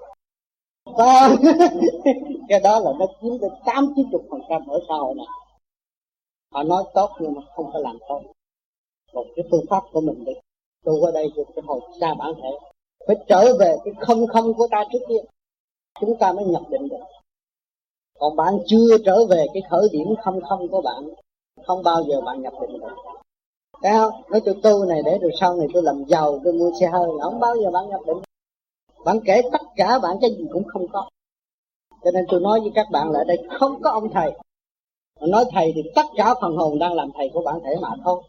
Có 0.85 0.93
vâng. 0.95 1.55
cái 2.49 2.59
đó 2.59 2.79
là 2.79 2.91
nó 2.99 3.05
chiếm 3.21 3.37
tới 3.41 3.49
tám, 3.65 3.93
chín 3.95 4.07
chục 4.11 4.21
phần 4.29 4.41
trăm 4.49 4.67
ở 4.67 4.79
sau 4.87 5.13
này. 5.13 5.25
Họ 6.53 6.63
nói 6.63 6.83
tốt 6.93 7.09
nhưng 7.19 7.33
mà 7.33 7.41
không 7.55 7.71
có 7.73 7.79
làm 7.79 7.97
tốt. 8.09 8.21
Một 9.13 9.25
cái 9.35 9.45
phương 9.51 9.65
pháp 9.69 9.83
của 9.91 10.01
mình 10.01 10.23
để 10.25 10.33
tu 10.85 11.03
ở 11.03 11.11
đây 11.11 11.31
được 11.35 11.43
cái 11.55 11.63
hồi 11.67 11.79
xa 11.99 12.13
bản 12.19 12.33
thể. 12.43 12.49
Phải 13.07 13.15
trở 13.27 13.55
về 13.59 13.77
cái 13.85 13.93
không 13.99 14.27
không 14.27 14.53
của 14.53 14.67
ta 14.71 14.83
trước 14.91 14.99
kia. 15.09 15.21
Chúng 15.99 16.17
ta 16.17 16.33
mới 16.33 16.45
nhập 16.45 16.63
định 16.69 16.87
được. 16.89 17.03
Còn 18.19 18.35
bạn 18.35 18.53
chưa 18.67 18.97
trở 19.05 19.25
về 19.25 19.45
cái 19.53 19.63
khởi 19.69 19.89
điểm 19.91 20.07
không 20.23 20.41
không 20.41 20.67
của 20.67 20.81
bạn, 20.81 21.09
không 21.65 21.83
bao 21.83 22.03
giờ 22.03 22.21
bạn 22.21 22.41
nhập 22.41 22.53
định 22.61 22.79
được. 22.79 23.10
Thấy 23.81 23.91
không? 23.91 24.21
Nói 24.29 24.41
tôi 24.45 24.55
tu 24.63 24.85
này 24.85 25.01
để 25.05 25.17
rồi 25.21 25.31
sau 25.39 25.55
này 25.55 25.67
tôi 25.73 25.83
làm 25.83 26.03
giàu, 26.07 26.39
tôi 26.43 26.53
mua 26.53 26.71
xe 26.79 26.87
hơi, 26.87 27.09
không 27.21 27.39
bao 27.39 27.55
giờ 27.63 27.71
bạn 27.71 27.89
nhập 27.89 28.01
định. 28.07 28.17
Bạn 29.05 29.19
kể 29.25 29.41
tất 29.51 29.61
cả 29.75 29.99
bạn 29.99 30.17
cái 30.21 30.29
gì 30.29 30.45
cũng 30.53 30.63
không 30.63 30.87
có. 30.87 31.09
Cho 32.03 32.11
nên 32.11 32.25
tôi 32.27 32.41
nói 32.41 32.59
với 32.59 32.71
các 32.75 32.87
bạn 32.91 33.11
là 33.11 33.19
ở 33.19 33.23
đây 33.23 33.37
không 33.59 33.81
có 33.81 33.89
ông 33.89 34.09
thầy. 34.13 34.31
Mà 35.19 35.27
nói 35.27 35.45
thầy 35.51 35.71
thì 35.75 35.81
tất 35.95 36.05
cả 36.15 36.33
phần 36.41 36.55
hồn 36.55 36.79
đang 36.79 36.93
làm 36.93 37.11
thầy 37.15 37.29
của 37.33 37.41
bản 37.45 37.59
thể 37.63 37.75
mà 37.81 37.89
thôi. 38.03 38.21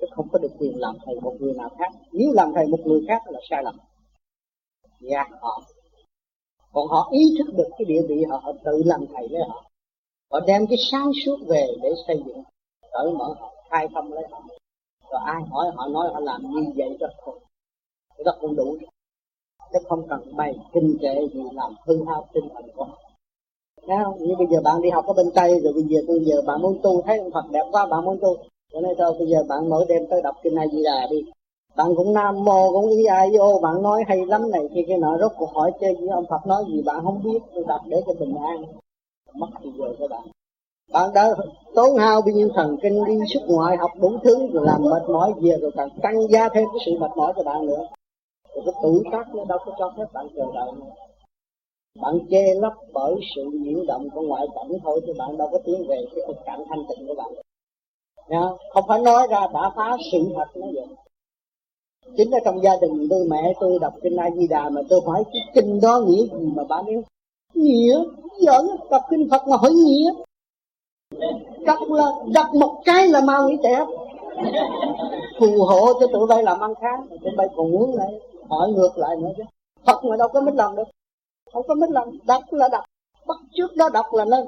Chứ 0.00 0.06
không 0.16 0.28
có 0.32 0.38
được 0.38 0.52
quyền 0.58 0.80
làm 0.80 0.96
thầy 1.06 1.20
một 1.20 1.34
người 1.40 1.54
nào 1.54 1.68
khác. 1.78 1.92
Nếu 2.12 2.32
làm 2.32 2.52
thầy 2.54 2.66
một 2.66 2.80
người 2.84 3.00
khác 3.08 3.22
là 3.26 3.40
sai 3.50 3.62
lầm. 3.62 3.76
Gạt 5.00 5.26
dạ, 5.30 5.38
họ. 5.40 5.62
Còn 6.72 6.86
họ 6.88 7.08
ý 7.12 7.34
thức 7.38 7.54
được 7.56 7.68
cái 7.78 7.84
địa 7.84 8.02
vị 8.08 8.24
họ, 8.30 8.40
họ 8.44 8.52
tự 8.64 8.82
làm 8.86 9.04
thầy 9.14 9.28
với 9.30 9.40
họ. 9.48 9.64
Họ 10.32 10.40
đem 10.40 10.66
cái 10.66 10.78
sáng 10.90 11.10
suốt 11.24 11.36
về 11.46 11.66
để 11.82 11.92
xây 12.06 12.22
dựng, 12.26 12.42
cởi 12.92 13.12
mở 13.12 13.34
họ, 13.38 13.52
khai 13.70 13.88
thông 13.94 14.12
lấy 14.12 14.24
họ 14.30 14.42
rồi 15.10 15.20
ai 15.24 15.42
hỏi, 15.50 15.66
họ 15.74 15.88
nói 15.88 16.08
họ 16.12 16.20
làm 16.20 16.42
như 16.42 16.72
vậy 16.76 16.96
rất 17.00 17.10
thôi. 17.24 17.40
Rất 18.24 18.36
cũng 18.40 18.56
đủ. 18.56 18.76
Chứ 19.72 19.78
không 19.88 20.08
cần 20.08 20.36
bày 20.36 20.54
kinh 20.72 20.96
kệ 21.00 21.14
gì, 21.34 21.42
làm 21.52 21.74
hư 21.86 22.04
hao 22.04 22.26
tinh 22.32 22.44
thần 22.54 22.64
của 22.76 22.84
họ. 22.84 22.98
Thấy 23.86 23.96
không? 24.04 24.18
Như 24.18 24.34
bây 24.38 24.46
giờ 24.50 24.60
bạn 24.64 24.82
đi 24.82 24.90
học 24.90 25.06
ở 25.06 25.12
bên 25.12 25.30
Tây, 25.34 25.60
rồi 25.60 25.72
bây 25.72 25.82
giờ 25.82 26.00
tôi 26.08 26.20
giờ 26.24 26.42
bạn 26.46 26.62
muốn 26.62 26.78
tu, 26.82 27.02
thấy 27.02 27.18
ông 27.18 27.30
Phật 27.30 27.44
đẹp 27.50 27.64
quá, 27.72 27.86
bạn 27.86 28.04
muốn 28.04 28.18
tu. 28.22 28.36
Cho 28.72 28.80
nên 28.80 28.96
thôi, 28.98 29.14
bây 29.18 29.28
giờ 29.28 29.44
bạn 29.48 29.68
mỗi 29.68 29.84
đêm 29.88 30.02
tới 30.10 30.22
đọc 30.22 30.36
kinh 30.42 30.54
A 30.54 30.66
Di 30.66 30.82
Đà 30.84 31.06
đi. 31.10 31.22
Bạn 31.76 31.94
cũng 31.96 32.12
nam 32.12 32.44
mô, 32.44 32.72
cũng 32.72 32.90
ý 32.90 33.04
ai 33.04 33.28
vô 33.38 33.60
bạn 33.62 33.82
nói 33.82 34.02
hay 34.08 34.26
lắm 34.26 34.50
này, 34.50 34.62
thì 34.74 34.84
cái 34.88 34.98
nọ 34.98 35.18
rốt 35.18 35.32
cuộc 35.38 35.50
hỏi 35.54 35.72
chơi 35.80 35.94
với 35.94 36.08
ông 36.08 36.24
Phật 36.30 36.46
nói 36.46 36.64
gì 36.68 36.82
bạn 36.82 37.04
không 37.04 37.22
biết, 37.22 37.38
tôi 37.54 37.64
đọc 37.68 37.80
để 37.86 38.02
cho 38.06 38.12
bình 38.20 38.34
an. 38.34 38.62
Mất 39.34 39.48
thì 39.62 39.70
giờ 39.78 39.94
các 39.98 40.10
bạn 40.10 40.22
bạn 40.90 41.10
đã 41.14 41.34
tốn 41.74 41.96
hao 41.96 42.22
bao 42.22 42.34
nhiêu 42.34 42.48
thần 42.54 42.76
kinh 42.82 43.04
đi 43.04 43.14
xuất 43.32 43.40
ngoại 43.46 43.76
học 43.76 43.90
đủ 44.00 44.12
thứ, 44.24 44.46
rồi 44.52 44.66
làm 44.66 44.82
mệt 44.82 45.02
mỏi 45.08 45.32
về 45.42 45.56
rồi 45.60 45.70
càng 45.76 45.88
tăng 46.02 46.28
gia 46.30 46.48
thêm 46.48 46.64
cái 46.72 46.80
sự 46.86 46.92
mệt 47.00 47.10
mỏi 47.16 47.32
của 47.36 47.42
bạn 47.42 47.66
nữa. 47.66 47.86
Rồi 48.54 48.62
cái 48.66 48.74
tuổi 48.82 49.02
tác 49.12 49.34
nó 49.34 49.44
đâu 49.44 49.58
có 49.66 49.72
cho 49.78 49.92
phép 49.96 50.04
bạn 50.12 50.28
chờ 50.36 50.44
đợi 50.54 50.72
nữa. 50.72 50.90
Bạn 52.02 52.18
che 52.30 52.54
lấp 52.54 52.72
bởi 52.92 53.14
sự 53.34 53.44
nhiễu 53.52 53.84
động 53.88 54.10
của 54.14 54.20
ngoại 54.20 54.46
cảnh 54.54 54.78
thôi, 54.84 55.00
chứ 55.06 55.12
bạn 55.18 55.36
đâu 55.36 55.48
có 55.52 55.58
tiến 55.64 55.84
về 55.88 55.96
cái 56.14 56.24
thực 56.26 56.36
cảnh 56.46 56.64
thanh 56.68 56.84
tịnh 56.88 57.06
của 57.06 57.14
bạn. 57.14 57.32
Nha? 58.28 58.42
không 58.70 58.84
phải 58.88 59.00
nói 59.00 59.26
ra 59.30 59.40
đã 59.54 59.72
phá 59.76 59.96
sự 60.12 60.18
thật 60.36 60.46
nó 60.54 60.66
vậy. 60.74 60.86
Chính 62.16 62.30
ở 62.30 62.38
trong 62.44 62.62
gia 62.62 62.76
đình 62.80 63.06
tôi, 63.10 63.24
mẹ 63.30 63.52
tôi 63.60 63.78
đọc 63.78 63.94
kinh 64.02 64.16
A 64.16 64.30
Di 64.30 64.46
Đà 64.46 64.68
mà 64.68 64.80
tôi 64.88 65.00
hỏi 65.06 65.24
cái 65.32 65.42
kinh 65.54 65.80
đó 65.80 66.00
nghĩa 66.06 66.22
gì 66.22 66.46
mà 66.56 66.64
bạn 66.64 66.84
nói 66.86 67.02
nghĩa, 67.54 68.04
giỡn, 68.40 68.66
đọc 68.90 69.02
kinh 69.10 69.28
Phật 69.30 69.48
mà 69.48 69.56
hỏi 69.56 69.70
nghĩa 69.70 70.12
đọc 71.66 71.78
là 71.88 72.04
đập 72.34 72.46
một 72.54 72.82
cái 72.84 73.08
là 73.08 73.20
mau 73.20 73.48
nghĩ 73.48 73.56
trẻ 73.62 73.84
phù 75.38 75.64
hộ 75.64 76.00
cho 76.00 76.06
tụi 76.12 76.26
bay 76.26 76.42
làm 76.42 76.60
ăn 76.60 76.74
khá 76.74 76.88
tụi 77.10 77.32
bay 77.36 77.48
còn 77.56 77.70
muốn 77.70 77.94
lại 77.94 78.08
hỏi 78.48 78.68
ngược 78.68 78.98
lại 78.98 79.16
nữa 79.16 79.30
chứ. 79.36 79.42
Phật 79.86 80.04
mà 80.04 80.16
đâu 80.16 80.28
có 80.28 80.40
mít 80.40 80.54
làm 80.54 80.76
được 80.76 80.88
không 81.52 81.64
có 81.68 81.74
mít 81.74 81.90
làm 81.90 82.08
đọc 82.26 82.42
là 82.50 82.68
đọc. 82.68 82.84
Bắt 83.26 83.36
trước 83.52 83.76
đó 83.76 83.88
đọc 83.88 84.06
là 84.12 84.24
lên 84.24 84.46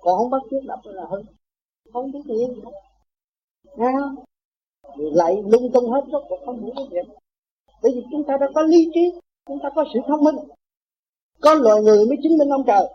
còn 0.00 0.18
không 0.18 0.30
bắt 0.30 0.42
trước 0.50 0.60
đọc 0.66 0.80
là 0.84 1.04
hơn. 1.10 1.24
Không 1.92 2.12
biết 2.12 2.20
gì 2.24 2.34
hết. 2.44 2.70
Nghe 3.76 3.92
không? 4.00 4.14
Lại 4.96 5.42
lung 5.46 5.72
tung 5.72 5.90
hết 5.90 6.00
rốt 6.12 6.22
cuộc 6.28 6.38
không 6.46 6.62
hiểu 6.62 6.72
cái 6.76 6.86
gì 6.90 7.12
bởi 7.84 7.92
vì 7.94 8.02
chúng 8.10 8.24
ta 8.24 8.36
đã 8.40 8.46
có 8.54 8.62
lý 8.62 8.90
trí, 8.94 9.12
chúng 9.48 9.58
ta 9.62 9.68
có 9.74 9.84
sự 9.94 10.00
thông 10.08 10.24
minh. 10.24 10.36
Có 11.40 11.54
loài 11.54 11.82
người 11.82 12.06
mới 12.06 12.16
chứng 12.22 12.38
minh 12.38 12.48
ông 12.48 12.64
trời. 12.66 12.88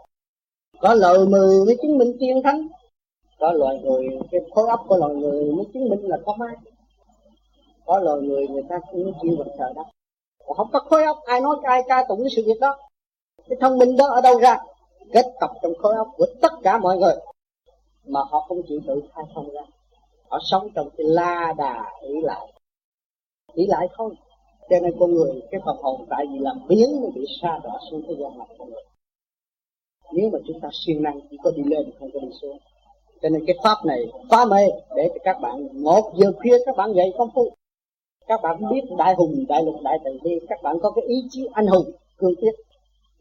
Có 0.80 0.94
loài 0.94 1.18
người 1.18 1.66
mới 1.66 1.78
chứng 1.82 1.98
minh 1.98 2.18
tiên 2.20 2.42
thánh 2.44 2.68
có 3.40 3.52
loài 3.52 3.80
người, 3.84 4.08
cái 4.32 4.42
khối 4.52 4.70
óc 4.70 4.86
của 4.88 4.98
loài 4.98 5.16
người 5.16 5.52
mới 5.52 5.66
chứng 5.74 5.90
minh 5.90 6.10
là 6.10 6.18
có 6.26 6.36
ma. 6.40 6.54
Có 7.86 8.00
loài 8.00 8.22
người 8.22 8.48
người 8.48 8.64
ta 8.70 8.80
cũng 8.92 9.14
chịu 9.22 9.36
vật 9.38 9.48
sợ 9.58 9.74
đó. 9.76 9.86
Còn 10.46 10.58
không 10.58 10.70
có 10.72 10.80
khối 10.80 11.04
óc, 11.04 11.18
ai 11.26 11.42
nói 11.42 11.56
ai 11.64 11.82
ca 11.88 12.06
tụng 12.10 12.20
cái 12.20 12.30
sự 12.36 12.44
việc 12.46 12.60
đó. 12.62 12.78
Cái 13.50 13.58
thông 13.62 13.78
minh 13.78 13.98
đó 13.98 14.06
ở 14.06 14.22
đâu 14.22 14.40
ra? 14.40 14.58
Kết 15.14 15.26
tập 15.40 15.52
trong 15.62 15.74
khối 15.80 15.96
óc 15.96 16.08
của 16.18 16.26
tất 16.42 16.52
cả 16.64 16.78
mọi 16.78 16.98
người. 16.98 17.16
Mà 18.06 18.20
họ 18.30 18.40
không 18.48 18.62
chịu 18.68 18.80
tự 18.88 19.02
khai 19.16 19.26
thông 19.34 19.50
ra. 19.50 19.62
Họ 20.30 20.40
sống 20.42 20.70
trong 20.76 20.90
cái 20.98 21.08
la 21.08 21.54
đà 21.58 21.86
ý 22.02 22.22
lại. 22.22 22.54
Ý 23.54 23.66
lại 23.68 23.88
thôi 23.98 24.16
cho 24.70 24.80
nên 24.80 24.94
con 25.00 25.14
người, 25.14 25.42
cái 25.52 25.62
phần 25.66 25.78
hồn 25.78 26.06
tại 26.10 26.26
vì 26.32 26.40
làm 26.40 26.68
biến 26.68 27.02
nó 27.02 27.10
bị 27.16 27.26
xa 27.42 27.60
đọa 27.64 27.74
xuống 27.92 28.04
thế 28.08 28.16
gian 28.20 28.38
mặt 28.38 28.46
con 28.58 28.70
người. 28.70 28.84
Nếu 30.14 30.30
mà 30.30 30.40
chúng 30.48 30.60
ta 30.60 30.70
siêng 30.74 31.04
năng, 31.04 31.20
chỉ 31.30 31.38
có 31.44 31.52
đi 31.52 31.64
lên, 31.64 31.92
không 32.00 32.10
có 32.14 32.20
đi 32.20 32.28
xuống 32.42 32.58
cho 33.22 33.30
nên 33.30 33.46
cái 33.48 33.56
pháp 33.64 33.86
này 33.86 34.06
phá 34.30 34.46
mê 34.46 34.68
để 34.96 35.10
cho 35.10 35.20
các 35.24 35.38
bạn, 35.42 35.84
một 35.84 36.14
giờ 36.18 36.32
khuya 36.40 36.58
các 36.66 36.78
bạn 36.78 36.94
dậy 36.94 37.14
công 37.18 37.30
phu 37.36 37.52
các 38.30 38.42
bạn 38.42 38.70
biết 38.72 38.82
đại 38.98 39.14
hùng, 39.16 39.46
đại 39.50 39.64
lục, 39.64 39.76
đại 39.84 39.98
từ 40.06 40.12
bi, 40.24 40.40
các 40.50 40.60
bạn 40.64 40.80
có 40.82 40.92
cái 40.92 41.06
ý 41.08 41.16
chí 41.30 41.48
anh 41.54 41.68
hùng, 41.68 41.92
cương 42.18 42.36
quyết, 42.36 42.52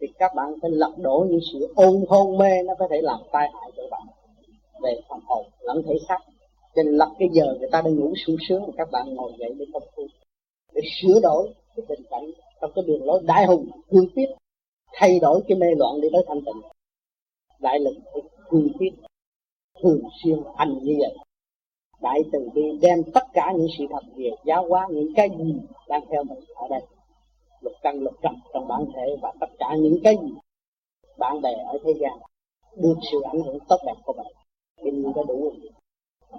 thì 0.01 0.07
các 0.19 0.35
bạn 0.35 0.55
phải 0.63 0.71
lật 0.71 0.93
đổ 0.99 1.27
những 1.31 1.41
sự 1.53 1.73
ôn 1.77 2.05
hôn 2.09 2.39
mê 2.39 2.63
nó 2.63 2.75
có 2.79 2.89
thể 2.91 3.01
làm 3.01 3.21
tai 3.33 3.51
hại 3.55 3.71
cho 3.77 3.83
bạn. 3.91 4.03
Về 4.83 5.01
phần 5.09 5.21
hồn, 5.27 5.47
lẫn 5.61 5.83
thể 5.87 5.95
xác. 6.09 6.19
Cho 6.77 6.83
nên 6.83 6.95
lật 6.95 7.09
cái 7.19 7.29
giờ 7.33 7.55
người 7.59 7.69
ta 7.73 7.83
đang 7.83 7.97
ngủ 7.97 8.13
sung 8.27 8.37
sướng 8.49 8.63
mà 8.63 8.73
các 8.77 8.91
bạn 8.91 9.15
ngồi 9.15 9.33
dậy 9.39 9.55
để 9.59 9.65
công 9.73 9.83
phu 9.97 10.03
để 10.73 10.81
sửa 11.01 11.21
đổi 11.21 11.49
cái 11.77 11.87
tình 11.89 12.03
cảnh 12.11 12.31
trong 12.61 12.71
cái 12.75 12.85
đường 12.87 13.05
lối 13.05 13.23
đại 13.25 13.47
hùng, 13.47 13.69
cương 13.91 14.09
quyết, 14.15 14.29
thay 14.93 15.19
đổi 15.19 15.41
cái 15.49 15.59
mê 15.59 15.67
loạn 15.77 16.01
để 16.03 16.09
tới 16.13 16.25
thanh 16.29 16.41
tịnh. 16.45 16.63
Đại 17.61 17.79
lực 17.81 17.95
cương 18.51 18.69
quyết 18.79 18.93
thường 19.83 20.01
xuyên 20.23 20.43
hành 20.57 20.79
như 20.83 20.97
vậy 20.99 21.15
đại 22.01 22.21
từ 22.33 22.49
bi 22.55 22.63
đem 22.83 23.03
tất 23.15 23.25
cả 23.33 23.53
những 23.57 23.67
sự 23.79 23.85
thật 23.91 24.03
về 24.17 24.31
giáo 24.45 24.67
hóa, 24.69 24.87
những 24.91 25.15
cái 25.17 25.29
gì 25.39 25.55
đang 25.89 26.03
theo 26.11 26.25
mình 26.25 26.39
ở 26.55 26.69
đây. 26.71 26.81
Lục 27.61 27.73
căn, 27.83 28.01
lục 28.01 28.15
trần 28.23 28.33
trong 28.53 28.69
bản 28.69 28.85
thể 28.95 29.17
và 29.23 29.33
tất 29.41 29.47
cả 29.59 29.75
những 29.79 29.99
cái 30.05 30.17
gì 30.23 30.35
bạn 31.19 31.41
bè 31.43 31.51
ở 31.67 31.79
thế 31.85 31.93
gian 32.01 32.19
được 32.77 32.95
sự 33.13 33.21
ảnh 33.21 33.43
hưởng 33.43 33.59
tốt 33.69 33.77
đẹp 33.87 33.95
của 34.05 34.13
mình 34.13 34.27
thì 34.77 34.91
mình 34.91 35.13
đã 35.17 35.23
đủ 35.29 35.43
rồi. 35.43 35.71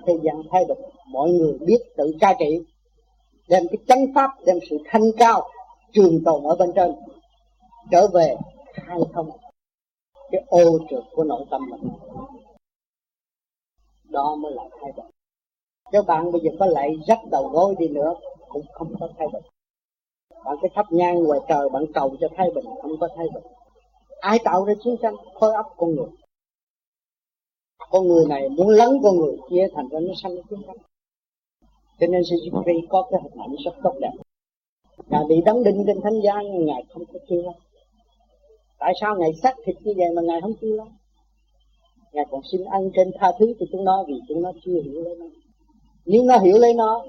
Thế 0.05 0.13
gian 0.23 0.41
thay 0.51 0.65
đổi, 0.67 0.77
mọi 1.07 1.29
người 1.29 1.57
biết 1.67 1.79
tự 1.97 2.15
ca 2.19 2.35
trị, 2.39 2.59
đem 3.47 3.63
cái 3.71 3.77
chánh 3.87 4.05
pháp, 4.15 4.31
đem 4.45 4.59
sự 4.69 4.77
thanh 4.85 5.11
cao, 5.17 5.41
trường 5.91 6.23
tồn 6.25 6.43
ở 6.43 6.55
bên 6.55 6.71
trên, 6.75 6.95
trở 7.91 8.07
về 8.13 8.35
khai 8.73 8.99
thông 9.13 9.29
cái 10.31 10.41
ô 10.47 10.79
trượt 10.89 11.03
của 11.11 11.23
nội 11.23 11.45
tâm 11.49 11.61
mình 11.69 11.91
đó 14.09 14.35
mới 14.35 14.51
là 14.51 14.63
thay 14.81 14.91
đổi 14.97 15.05
Các 15.91 16.05
bạn 16.07 16.31
bây 16.31 16.41
giờ 16.41 16.51
có 16.59 16.65
lại 16.65 16.89
rách 17.07 17.19
đầu 17.31 17.47
gối 17.47 17.75
đi 17.79 17.87
nữa, 17.87 18.13
cũng 18.49 18.65
không 18.73 18.93
có 18.99 19.09
thay 19.17 19.27
đổi 19.33 19.41
bạn 20.45 20.57
cái 20.61 20.71
thắp 20.75 20.85
nhang 20.91 21.23
ngoài 21.23 21.39
trời, 21.49 21.69
bạn 21.69 21.83
cầu 21.93 22.15
cho 22.19 22.27
thay 22.37 22.47
bình, 22.55 22.65
không 22.81 22.99
có 22.99 23.07
thay 23.15 23.27
bình. 23.33 23.43
Ai 24.19 24.39
tạo 24.43 24.65
ra 24.65 24.73
chiến 24.83 24.95
tranh? 25.01 25.15
Khối 25.33 25.53
óc 25.53 25.73
con 25.77 25.95
người. 25.95 26.09
Con 27.89 28.07
người 28.07 28.25
này 28.25 28.49
muốn 28.49 28.67
lấn 28.67 28.89
con 29.03 29.17
người 29.17 29.37
kia 29.49 29.67
thành 29.75 29.89
ra 29.89 29.99
nó 29.99 30.13
sanh 30.23 30.35
chiến 30.49 30.59
tranh. 30.67 30.77
Cho 31.99 32.07
nên 32.07 32.21
sư 32.23 32.35
Suzuki 32.35 32.81
có 32.89 33.07
cái 33.11 33.19
hình 33.23 33.41
ảnh 33.41 33.55
rất 33.65 33.71
tốt 33.83 33.93
đẹp. 34.01 34.11
Ngài 35.07 35.23
bị 35.29 35.41
đóng 35.45 35.63
đinh 35.63 35.83
trên 35.87 36.01
thánh 36.01 36.21
giá, 36.21 36.33
nhưng 36.43 36.65
Ngài 36.65 36.83
không 36.93 37.05
có 37.05 37.19
kêu 37.27 37.41
lắm 37.41 37.53
Tại 38.79 38.93
sao 39.01 39.15
Ngài 39.15 39.33
xác 39.33 39.55
thịt 39.65 39.75
như 39.81 39.93
vậy 39.97 40.07
mà 40.15 40.21
Ngài 40.21 40.41
không 40.41 40.53
kêu 40.61 40.75
lắm 40.75 40.87
Ngài 42.13 42.25
còn 42.31 42.41
xin 42.51 42.65
ăn 42.65 42.91
trên 42.95 43.11
tha 43.19 43.31
thứ 43.39 43.53
cho 43.59 43.65
chúng 43.71 43.83
nó 43.83 44.03
vì 44.07 44.13
chúng 44.27 44.41
nó 44.41 44.51
chưa 44.65 44.81
hiểu 44.83 45.03
lấy 45.03 45.15
nó. 45.15 45.25
Nếu 46.05 46.23
nó 46.23 46.37
hiểu 46.37 46.57
lấy 46.57 46.73
nó 46.73 47.05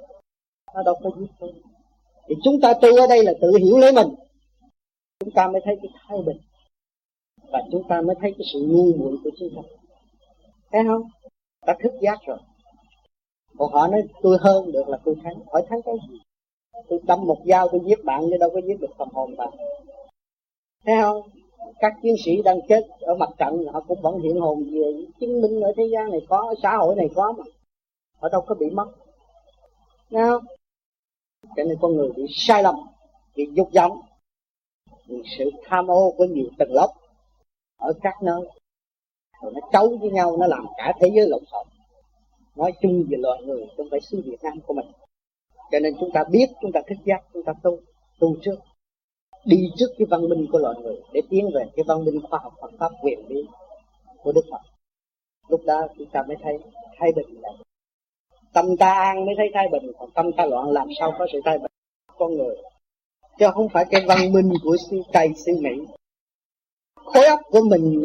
Nó 0.75 0.83
đâu 0.83 0.95
có 1.03 1.11
giết 1.19 1.31
tôi 1.39 1.53
thì 2.31 2.37
chúng 2.45 2.61
ta 2.61 2.75
tu 2.75 2.97
ở 2.97 3.07
đây 3.07 3.25
là 3.25 3.33
tự 3.41 3.57
hiểu 3.57 3.79
lấy 3.79 3.93
mình. 3.93 4.09
Chúng 5.21 5.31
ta 5.35 5.49
mới 5.49 5.63
thấy 5.65 5.77
cái 5.83 5.91
thái 6.09 6.19
bình. 6.27 6.37
Và 7.53 7.63
chúng 7.73 7.83
ta 7.89 8.01
mới 8.01 8.17
thấy 8.21 8.35
cái 8.39 8.47
sự 8.53 8.61
ngu 8.69 8.93
muội 8.99 9.17
của 9.25 9.31
chúng 9.39 9.49
ta. 9.57 9.63
Thấy 10.73 10.83
không? 10.89 11.03
Ta 11.67 11.75
thức 11.83 11.93
giác 12.01 12.19
rồi. 12.27 12.39
Còn 13.59 13.73
họ 13.73 13.89
nói, 13.89 14.03
tôi 14.23 14.39
hơn 14.41 14.73
được 14.73 14.89
là 14.89 14.99
tôi 15.05 15.17
thắng. 15.23 15.35
Hỏi 15.53 15.63
thắng 15.69 15.83
cái 15.83 15.95
gì? 16.11 16.19
Tôi 16.89 16.99
đâm 17.03 17.27
một 17.27 17.39
dao 17.47 17.69
tôi 17.69 17.81
giết 17.87 18.05
bạn 18.05 18.23
nhưng 18.29 18.39
đâu 18.39 18.51
có 18.55 18.61
giết 18.67 18.81
được 18.81 18.91
phần 18.99 19.09
hồn 19.13 19.37
bạn. 19.37 19.51
Thấy 20.85 20.95
không? 21.03 21.23
Các 21.81 21.93
chiến 22.03 22.15
sĩ 22.25 22.43
đang 22.43 22.59
chết 22.69 22.87
ở 23.01 23.15
mặt 23.15 23.29
trận, 23.39 23.67
họ 23.73 23.81
cũng 23.89 24.01
vẫn 24.03 24.21
hiện 24.21 24.41
hồn 24.41 24.65
về 24.65 25.05
chứng 25.21 25.43
minh 25.43 25.61
ở 25.61 25.73
thế 25.77 25.85
gian 25.93 26.11
này 26.11 26.21
có 26.29 26.37
ở 26.37 26.55
xã 26.63 26.77
hội 26.77 26.97
này 26.97 27.09
có 27.15 27.33
mà. 27.39 27.45
Họ 28.19 28.29
đâu 28.29 28.41
có 28.41 28.55
bị 28.55 28.71
mất. 28.71 28.87
Thấy 30.11 30.23
không? 30.29 30.45
Cho 31.57 31.65
nên 31.65 31.79
con 31.81 31.97
người 31.97 32.11
bị 32.17 32.27
sai 32.31 32.63
lầm, 32.63 32.75
bị 33.37 33.49
dục 33.53 33.69
vọng. 33.75 34.01
Vì 35.07 35.23
sự 35.39 35.51
tham 35.65 35.91
ô 35.91 36.15
của 36.17 36.25
nhiều 36.25 36.47
tầng 36.59 36.73
lớp 36.73 36.89
ở 37.79 37.93
các 38.03 38.23
nơi, 38.23 38.49
rồi 39.43 39.53
nó 39.55 39.61
cấu 39.73 39.97
với 40.01 40.11
nhau, 40.11 40.37
nó 40.37 40.47
làm 40.47 40.67
cả 40.77 40.93
thế 41.01 41.11
giới 41.15 41.29
lộn 41.29 41.43
xộn. 41.53 41.67
Nói 42.57 42.73
chung 42.83 43.07
về 43.11 43.17
loài 43.19 43.43
người 43.43 43.67
trong 43.77 43.87
phải 43.91 44.01
xứ 44.01 44.23
Việt 44.25 44.43
Nam 44.43 44.61
của 44.67 44.75
mình. 44.75 44.87
Cho 45.71 45.79
nên 45.79 45.95
chúng 46.01 46.11
ta 46.15 46.25
biết, 46.31 46.47
chúng 46.61 46.73
ta 46.73 46.81
thích 46.87 46.99
giác, 47.05 47.25
chúng 47.33 47.43
ta 47.43 47.53
tu 47.63 47.77
tu 48.19 48.37
trước 48.43 48.57
đi 49.45 49.70
trước 49.76 49.91
cái 49.99 50.07
văn 50.11 50.28
minh 50.28 50.47
của 50.53 50.59
loài 50.59 50.74
người, 50.82 50.97
để 51.12 51.20
tiến 51.30 51.51
về 51.55 51.64
cái 51.76 51.84
văn 51.88 52.05
minh 52.05 52.20
khoa 52.30 52.41
học 52.43 52.53
Phật 52.61 52.70
pháp, 52.78 52.93
quyền 53.03 53.28
bí 53.28 53.36
của 54.22 54.32
Đức 54.32 54.45
Phật. 54.51 54.61
Lúc 55.49 55.61
đó 55.64 55.88
chúng 55.99 56.09
ta 56.12 56.22
mới 56.28 56.36
thấy 56.43 56.59
thái 56.99 57.12
bình 57.16 57.41
là 57.41 57.51
tâm 58.53 58.76
ta 58.76 58.93
an 58.93 59.26
mới 59.26 59.34
thấy 59.38 59.51
thái 59.55 59.68
bình, 59.72 59.93
còn 59.99 60.11
tâm 60.11 60.32
ta 60.32 60.47
loạn 60.47 60.70
làm 60.70 60.88
sao 60.99 61.14
có 61.18 61.26
sự 61.32 61.41
thái 61.45 61.59
bình? 61.59 61.70
Con 62.18 62.36
người. 62.36 62.57
Chứ 63.38 63.47
không 63.55 63.68
phải 63.68 63.84
cái 63.91 64.05
văn 64.09 64.32
minh 64.32 64.53
của 64.64 64.76
xứ 64.91 65.03
Tây 65.12 65.28
xứ 65.36 65.53
Mỹ. 65.61 65.70
Khối 66.95 67.24
óc 67.24 67.41
của 67.51 67.61
mình 67.61 68.03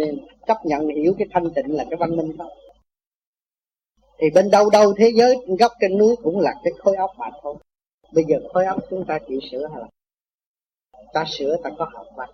chấp 0.48 0.58
nhận, 0.64 0.88
hiểu 0.88 1.14
cái 1.18 1.28
thanh 1.32 1.50
tịnh 1.56 1.76
là 1.76 1.86
cái 1.90 1.98
văn 1.98 2.18
minh 2.18 2.38
đó. 2.38 2.50
Thì 4.18 4.28
bên 4.36 4.52
đâu 4.52 4.70
đâu 4.70 4.94
thế 4.98 5.12
giới 5.16 5.38
góc 5.60 5.72
trên 5.82 5.98
núi 5.98 6.16
cũng 6.24 6.40
là 6.40 6.54
cái 6.64 6.74
khối 6.80 6.96
óc 6.96 7.12
mà 7.18 7.30
thôi. 7.42 7.56
Bây 8.14 8.24
giờ 8.24 8.38
khối 8.54 8.66
óc 8.66 8.80
chúng 8.90 9.06
ta 9.06 9.20
chịu 9.28 9.40
sửa 9.52 9.68
hay 9.68 9.82
là 9.82 9.88
ta 11.14 11.26
sửa, 11.28 11.58
ta 11.64 11.70
có 11.78 11.90
học 11.94 12.06
văn. 12.16 12.30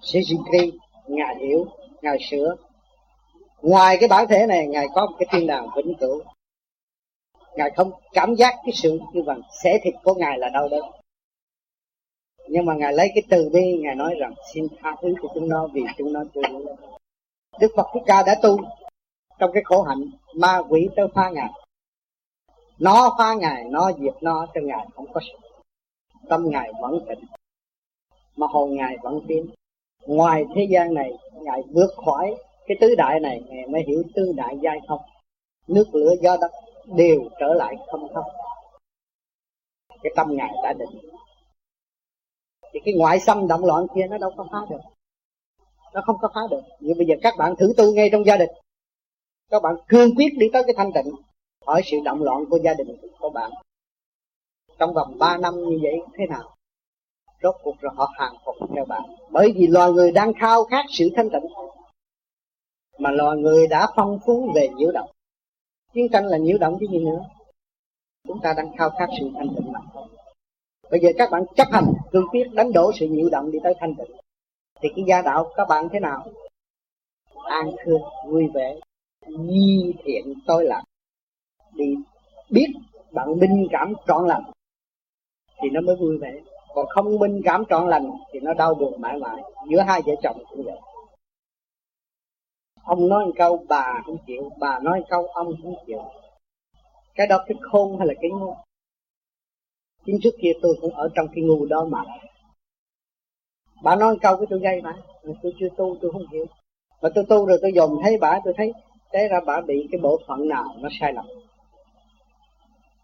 Kri 0.00 0.72
ngài 1.06 1.36
hiểu, 1.36 1.66
ngài 2.02 2.18
sửa. 2.30 2.56
Ngoài 3.62 3.96
cái 4.00 4.08
bản 4.08 4.26
thể 4.28 4.46
này, 4.46 4.66
ngài 4.66 4.86
có 4.94 5.06
một 5.06 5.16
cái 5.18 5.26
thiên 5.32 5.46
đàng 5.46 5.66
vĩnh 5.76 5.94
cửu. 6.00 6.22
Ngài 7.54 7.70
không 7.76 7.90
cảm 8.12 8.34
giác 8.34 8.54
cái 8.64 8.72
sự 8.74 8.98
như 9.12 9.22
bằng 9.22 9.40
xẻ 9.62 9.78
thịt 9.82 9.94
của 10.02 10.14
ngài 10.14 10.38
là 10.38 10.48
đau 10.48 10.68
đớn. 10.68 10.84
Nhưng 12.48 12.66
mà 12.66 12.74
ngài 12.74 12.92
lấy 12.92 13.08
cái 13.14 13.22
từ 13.30 13.50
bi, 13.52 13.78
ngài 13.80 13.94
nói 13.94 14.14
rằng, 14.20 14.34
xin 14.54 14.66
tha 14.82 14.96
thứ 15.02 15.14
cho 15.22 15.28
chúng 15.34 15.48
nó 15.48 15.66
vì 15.66 15.82
chúng 15.98 16.12
nó 16.12 16.22
chưa 16.34 16.42
đức 17.60 17.72
phật 17.76 17.86
thích 17.94 18.02
ca 18.06 18.22
đã 18.22 18.34
tu 18.42 18.58
trong 19.38 19.50
cái 19.54 19.62
khổ 19.66 19.82
hạnh 19.82 20.10
ma 20.34 20.62
quỷ 20.68 20.88
tới 20.96 21.06
phá 21.14 21.30
ngài. 21.30 21.50
Nó 22.78 23.14
phá 23.18 23.34
ngài, 23.34 23.64
nó 23.64 23.92
diệt 23.92 24.14
nó 24.20 24.46
cho 24.54 24.60
ngài 24.64 24.86
không 24.94 25.12
có 25.12 25.20
sự 25.20 25.45
tâm 26.28 26.50
ngài 26.50 26.72
vẫn 26.80 26.98
tịnh, 27.08 27.24
mà 28.36 28.46
hồn 28.50 28.74
ngài 28.74 28.96
vẫn 29.02 29.20
tiến. 29.28 29.46
Ngoài 30.06 30.44
thế 30.54 30.66
gian 30.70 30.94
này, 30.94 31.12
ngài 31.32 31.62
vượt 31.72 31.90
khỏi 32.04 32.36
cái 32.66 32.76
tứ 32.80 32.94
đại 32.94 33.20
này, 33.20 33.42
ngài 33.48 33.66
mới 33.66 33.82
hiểu 33.86 34.02
tứ 34.14 34.32
đại 34.36 34.58
giai 34.62 34.78
không 34.88 35.00
nước, 35.66 35.94
lửa, 35.94 36.14
gió, 36.20 36.36
đất 36.40 36.50
đều 36.86 37.28
trở 37.40 37.54
lại 37.54 37.76
không 37.90 38.14
không 38.14 38.24
cái 40.02 40.12
tâm 40.16 40.36
ngài 40.36 40.50
đã 40.62 40.72
định. 40.72 41.00
Thì 42.72 42.80
cái 42.84 42.94
ngoại 42.94 43.20
xâm 43.20 43.48
động 43.48 43.64
loạn 43.64 43.86
kia 43.94 44.06
nó 44.10 44.18
đâu 44.18 44.32
có 44.36 44.46
phá 44.52 44.58
được. 44.70 44.80
Nó 45.94 46.00
không 46.06 46.16
có 46.20 46.28
phá 46.34 46.40
được. 46.50 46.62
Nhưng 46.80 46.98
bây 46.98 47.06
giờ 47.06 47.14
các 47.22 47.34
bạn 47.38 47.54
thử 47.56 47.72
tu 47.76 47.94
ngay 47.94 48.08
trong 48.12 48.26
gia 48.26 48.36
đình. 48.36 48.50
Các 49.50 49.62
bạn 49.62 49.74
cương 49.88 50.14
quyết 50.16 50.28
đi 50.38 50.46
tới 50.52 50.62
cái 50.66 50.74
thanh 50.76 50.92
tịnh. 50.92 51.14
Hỏi 51.66 51.82
sự 51.84 51.96
động 52.04 52.22
loạn 52.22 52.44
của 52.50 52.58
gia 52.64 52.74
đình 52.74 52.96
của 53.18 53.30
bạn 53.30 53.50
trong 54.78 54.94
vòng 54.94 55.18
3 55.18 55.36
năm 55.36 55.54
như 55.54 55.78
vậy, 55.82 56.00
thế 56.18 56.26
nào? 56.26 56.56
Rốt 57.42 57.54
cuộc 57.62 57.80
rồi 57.80 57.92
họ 57.96 58.08
hàng 58.14 58.34
phục 58.44 58.54
theo 58.74 58.84
bạn. 58.84 59.02
Bởi 59.30 59.52
vì 59.56 59.66
loài 59.66 59.92
người 59.92 60.12
đang 60.12 60.32
khao 60.34 60.64
khát 60.64 60.84
sự 60.90 61.10
thanh 61.16 61.30
tịnh, 61.30 61.46
mà 62.98 63.10
loài 63.10 63.36
người 63.36 63.66
đã 63.66 63.86
phong 63.96 64.18
phú 64.26 64.52
về 64.54 64.68
nhiễu 64.76 64.92
động. 64.92 65.10
Chiến 65.94 66.06
tranh 66.12 66.26
là 66.26 66.38
nhiễu 66.38 66.58
động 66.58 66.76
chứ 66.80 66.86
gì 66.90 66.98
nữa. 66.98 67.24
Chúng 68.28 68.40
ta 68.40 68.54
đang 68.56 68.76
khao 68.76 68.90
khát 68.90 69.08
sự 69.20 69.30
thanh 69.34 69.48
tịnh 69.56 69.72
mà. 69.72 69.80
Bây 70.90 71.00
giờ 71.00 71.08
các 71.18 71.30
bạn 71.30 71.44
chấp 71.56 71.68
hành 71.72 71.84
cương 72.12 72.28
quyết 72.30 72.44
đánh 72.52 72.72
đổ 72.72 72.92
sự 73.00 73.06
nhiễu 73.06 73.28
động 73.28 73.50
đi 73.50 73.58
tới 73.62 73.74
thanh 73.80 73.94
tịnh. 73.94 74.16
Thì 74.80 74.88
cái 74.96 75.04
gia 75.08 75.22
đạo 75.22 75.50
các 75.56 75.68
bạn 75.68 75.88
thế 75.92 76.00
nào? 76.00 76.26
An 77.44 77.70
thương, 77.84 78.02
vui 78.26 78.46
vẻ, 78.54 78.76
nhi 79.26 79.94
thiện 80.04 80.34
tôi 80.46 80.64
lạc 80.64 80.82
đi 81.74 81.94
biết 82.50 82.66
bạn 83.10 83.38
minh 83.40 83.66
cảm 83.70 83.92
trọn 84.06 84.28
lành 84.28 84.42
thì 85.62 85.70
nó 85.70 85.80
mới 85.80 85.96
vui 85.96 86.18
vẻ. 86.18 86.32
Còn 86.74 86.86
không 86.86 87.18
minh 87.18 87.40
cảm 87.44 87.64
trọn 87.68 87.88
lành 87.88 88.10
thì 88.32 88.40
nó 88.40 88.54
đau 88.54 88.74
buồn 88.74 89.00
mãi 89.00 89.18
mãi. 89.18 89.42
Giữa 89.70 89.80
hai 89.80 90.02
vợ 90.06 90.12
chồng 90.22 90.36
cũng 90.50 90.64
vậy. 90.64 90.78
Ông 92.82 93.08
nói 93.08 93.24
một 93.24 93.32
câu, 93.36 93.64
bà 93.68 94.02
không 94.06 94.16
chịu, 94.26 94.50
bà 94.58 94.78
nói 94.78 94.98
một 95.00 95.06
câu, 95.08 95.26
ông 95.26 95.52
không 95.62 95.74
chịu. 95.86 96.00
Cái 97.14 97.26
đó 97.26 97.44
cái 97.46 97.58
khôn 97.60 97.98
hay 97.98 98.06
là 98.08 98.14
cái 98.20 98.30
ngu? 98.30 98.54
Chính 100.06 100.18
trước 100.22 100.34
kia 100.42 100.52
tôi 100.62 100.76
cũng 100.80 100.94
ở 100.94 101.08
trong 101.14 101.26
cái 101.34 101.44
ngu 101.44 101.66
đó 101.66 101.86
mà. 101.90 102.04
Bà 103.82 103.96
nói 103.96 104.14
một 104.14 104.18
câu 104.22 104.36
cái 104.36 104.46
tôi 104.50 104.58
gây 104.58 104.82
mà 104.82 104.96
tôi 105.42 105.54
chưa 105.60 105.68
tu, 105.76 105.96
tôi 106.00 106.10
không 106.12 106.26
hiểu. 106.32 106.46
Mà 107.02 107.08
tôi 107.14 107.24
tu 107.28 107.46
rồi 107.46 107.58
tôi 107.62 107.72
dòm 107.72 107.90
thấy 108.02 108.18
bà, 108.20 108.40
tôi 108.44 108.54
thấy 108.56 108.72
thế 109.12 109.28
ra 109.28 109.40
bà 109.46 109.60
bị 109.60 109.88
cái 109.92 110.00
bộ 110.00 110.20
phận 110.26 110.48
nào 110.48 110.64
nó 110.78 110.88
sai 111.00 111.12
lầm 111.12 111.26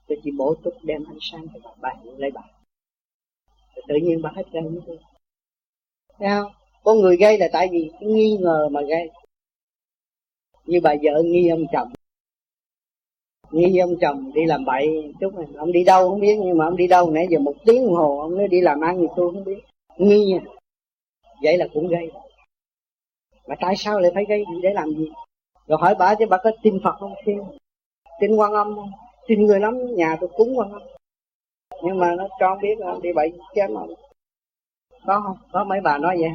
tôi 0.06 0.18
chỉ 0.24 0.30
bổ 0.38 0.54
túc 0.54 0.74
đem 0.82 1.04
ánh 1.04 1.18
sáng 1.20 1.46
cho 1.54 1.60
bà 1.64 1.70
bà 1.80 1.90
hiểu 2.04 2.14
lấy 2.18 2.30
bà 2.30 2.42
rồi 3.76 3.84
tự 3.88 3.94
nhiên 3.94 4.22
bà 4.22 4.30
hết 4.34 4.44
gây 4.52 4.62
với 4.62 4.80
tôi 4.86 4.98
thấy 6.18 6.28
không? 6.28 6.52
Con 6.84 7.00
người 7.00 7.16
gây 7.16 7.38
là 7.38 7.48
tại 7.52 7.68
vì 7.72 7.90
nghi 8.00 8.36
ngờ 8.40 8.68
mà 8.72 8.80
gây. 8.82 9.10
Như 10.66 10.80
bà 10.82 10.94
vợ 11.02 11.22
nghi 11.24 11.48
ông 11.48 11.64
chồng. 11.72 11.92
Nghi 13.50 13.78
ông 13.78 13.94
chồng 14.00 14.32
đi 14.34 14.44
làm 14.46 14.64
bậy 14.64 15.12
chút 15.20 15.34
này. 15.34 15.46
Ông 15.56 15.72
đi 15.72 15.84
đâu 15.84 16.10
không 16.10 16.20
biết, 16.20 16.38
nhưng 16.44 16.58
mà 16.58 16.64
ông 16.64 16.76
đi 16.76 16.86
đâu 16.86 17.10
nãy 17.10 17.26
giờ 17.30 17.38
một 17.38 17.54
tiếng 17.64 17.86
đồng 17.86 17.94
hồ, 17.94 18.20
ông 18.20 18.38
nói 18.38 18.48
đi 18.48 18.60
làm 18.60 18.80
ăn 18.80 18.98
thì 19.00 19.06
tôi 19.16 19.32
không 19.32 19.44
biết. 19.44 19.60
Nghi 19.96 20.24
nha. 20.24 20.40
Vậy 21.42 21.56
là 21.56 21.68
cũng 21.74 21.88
gây. 21.88 22.10
Mà 23.46 23.54
tại 23.60 23.76
sao 23.76 24.00
lại 24.00 24.10
phải 24.14 24.24
gây? 24.28 24.44
Để 24.62 24.70
làm 24.74 24.90
gì? 24.90 25.10
Rồi 25.66 25.78
hỏi 25.80 25.94
bà 25.98 26.14
chứ 26.14 26.26
bà 26.30 26.36
có 26.44 26.50
tin 26.62 26.80
phật 26.84 26.94
không? 27.00 27.14
Tin. 27.26 27.38
Tin 28.20 28.36
quan 28.36 28.52
âm 28.52 28.74
không? 28.74 28.90
Tin 29.26 29.46
người 29.46 29.60
lắm, 29.60 29.94
nhà 29.94 30.16
tôi 30.20 30.30
cúng 30.36 30.58
quan 30.58 30.70
nhưng 31.82 31.98
mà 31.98 32.14
nó 32.14 32.28
cho 32.40 32.58
biết 32.62 32.78
là 32.78 32.94
đi 33.02 33.12
bậy 33.12 33.32
chém 33.54 33.74
không 33.74 33.94
có 35.06 35.20
không? 35.20 35.36
Có 35.52 35.64
mấy 35.64 35.80
bà 35.80 35.98
nói 35.98 36.16
vậy? 36.20 36.30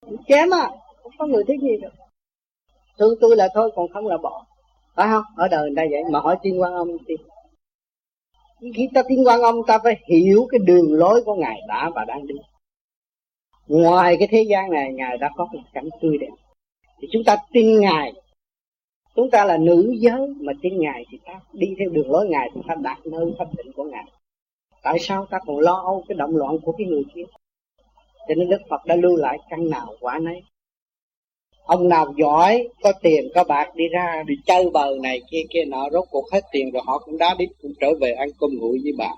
Không 0.00 0.16
chém 0.28 0.54
à? 0.54 0.70
Không 1.02 1.12
có 1.18 1.26
người 1.26 1.44
thích 1.48 1.60
gì 1.60 1.76
đâu. 1.82 1.90
Thương 2.98 3.14
tôi 3.20 3.36
là 3.36 3.48
thôi, 3.54 3.72
còn 3.76 3.88
không 3.92 4.06
là 4.06 4.16
bỏ. 4.16 4.46
Phải 4.94 5.08
không? 5.10 5.24
Ở 5.36 5.48
đời 5.48 5.60
người 5.60 5.76
ta 5.76 5.82
vậy, 5.90 6.02
mà 6.12 6.20
hỏi 6.20 6.36
tin 6.42 6.58
quan 6.58 6.74
ông 6.74 6.88
thì 7.08 7.14
khi 8.74 8.88
ta 8.94 9.02
tin 9.08 9.24
quan 9.24 9.40
ông, 9.40 9.56
ta 9.66 9.78
phải 9.84 9.96
hiểu 10.06 10.46
cái 10.50 10.58
đường 10.58 10.94
lối 10.94 11.22
của 11.24 11.34
ngài 11.34 11.60
đã 11.68 11.90
và 11.94 12.04
đang 12.04 12.26
đi. 12.26 12.34
Ngoài 13.66 14.16
cái 14.18 14.28
thế 14.30 14.42
gian 14.42 14.70
này, 14.70 14.92
ngài 14.92 15.18
đã 15.18 15.30
có 15.36 15.48
một 15.52 15.60
cảnh 15.72 15.88
tươi 16.00 16.18
đẹp. 16.18 16.32
Thì 17.00 17.08
chúng 17.12 17.24
ta 17.26 17.36
tin 17.52 17.80
ngài 17.80 18.12
chúng 19.16 19.30
ta 19.30 19.44
là 19.44 19.56
nữ 19.56 19.94
giới, 19.98 20.34
mà 20.40 20.52
tin 20.62 20.80
ngài 20.80 21.04
thì 21.10 21.18
ta 21.24 21.40
đi 21.52 21.66
theo 21.78 21.88
đường 21.88 22.10
lối 22.10 22.28
ngài 22.28 22.50
thì 22.54 22.60
ta 22.68 22.74
đạt 22.74 23.06
nơi 23.06 23.32
thanh 23.38 23.48
tịnh 23.56 23.72
của 23.72 23.84
ngài. 23.84 24.04
Tại 24.82 24.98
sao 24.98 25.26
ta 25.30 25.38
còn 25.46 25.58
lo 25.58 25.82
âu 25.84 26.04
cái 26.08 26.16
động 26.18 26.36
loạn 26.36 26.58
của 26.62 26.72
cái 26.78 26.86
người 26.86 27.02
kia? 27.14 27.24
Cho 28.28 28.34
nên 28.34 28.48
đức 28.48 28.60
phật 28.70 28.86
đã 28.86 28.96
lưu 28.96 29.16
lại 29.16 29.38
căn 29.50 29.70
nào 29.70 29.94
quả 30.00 30.18
nấy. 30.18 30.42
Ông 31.66 31.88
nào 31.88 32.14
giỏi, 32.16 32.68
có 32.82 32.92
tiền, 33.02 33.28
có 33.34 33.44
bạc 33.44 33.76
đi 33.76 33.88
ra 33.88 34.22
đi 34.26 34.34
chơi 34.46 34.70
bờ 34.70 34.96
này, 35.02 35.22
kia 35.30 35.42
kia 35.50 35.64
nọ, 35.64 35.88
rốt 35.92 36.04
cuộc 36.10 36.24
hết 36.32 36.40
tiền 36.52 36.70
rồi 36.70 36.82
họ 36.86 36.98
cũng 36.98 37.18
đã 37.18 37.34
đi 37.38 37.46
cũng 37.62 37.72
trở 37.80 37.94
về 38.00 38.12
ăn 38.12 38.28
cơm 38.40 38.50
nguội 38.58 38.78
với 38.82 38.92
bà. 38.98 39.10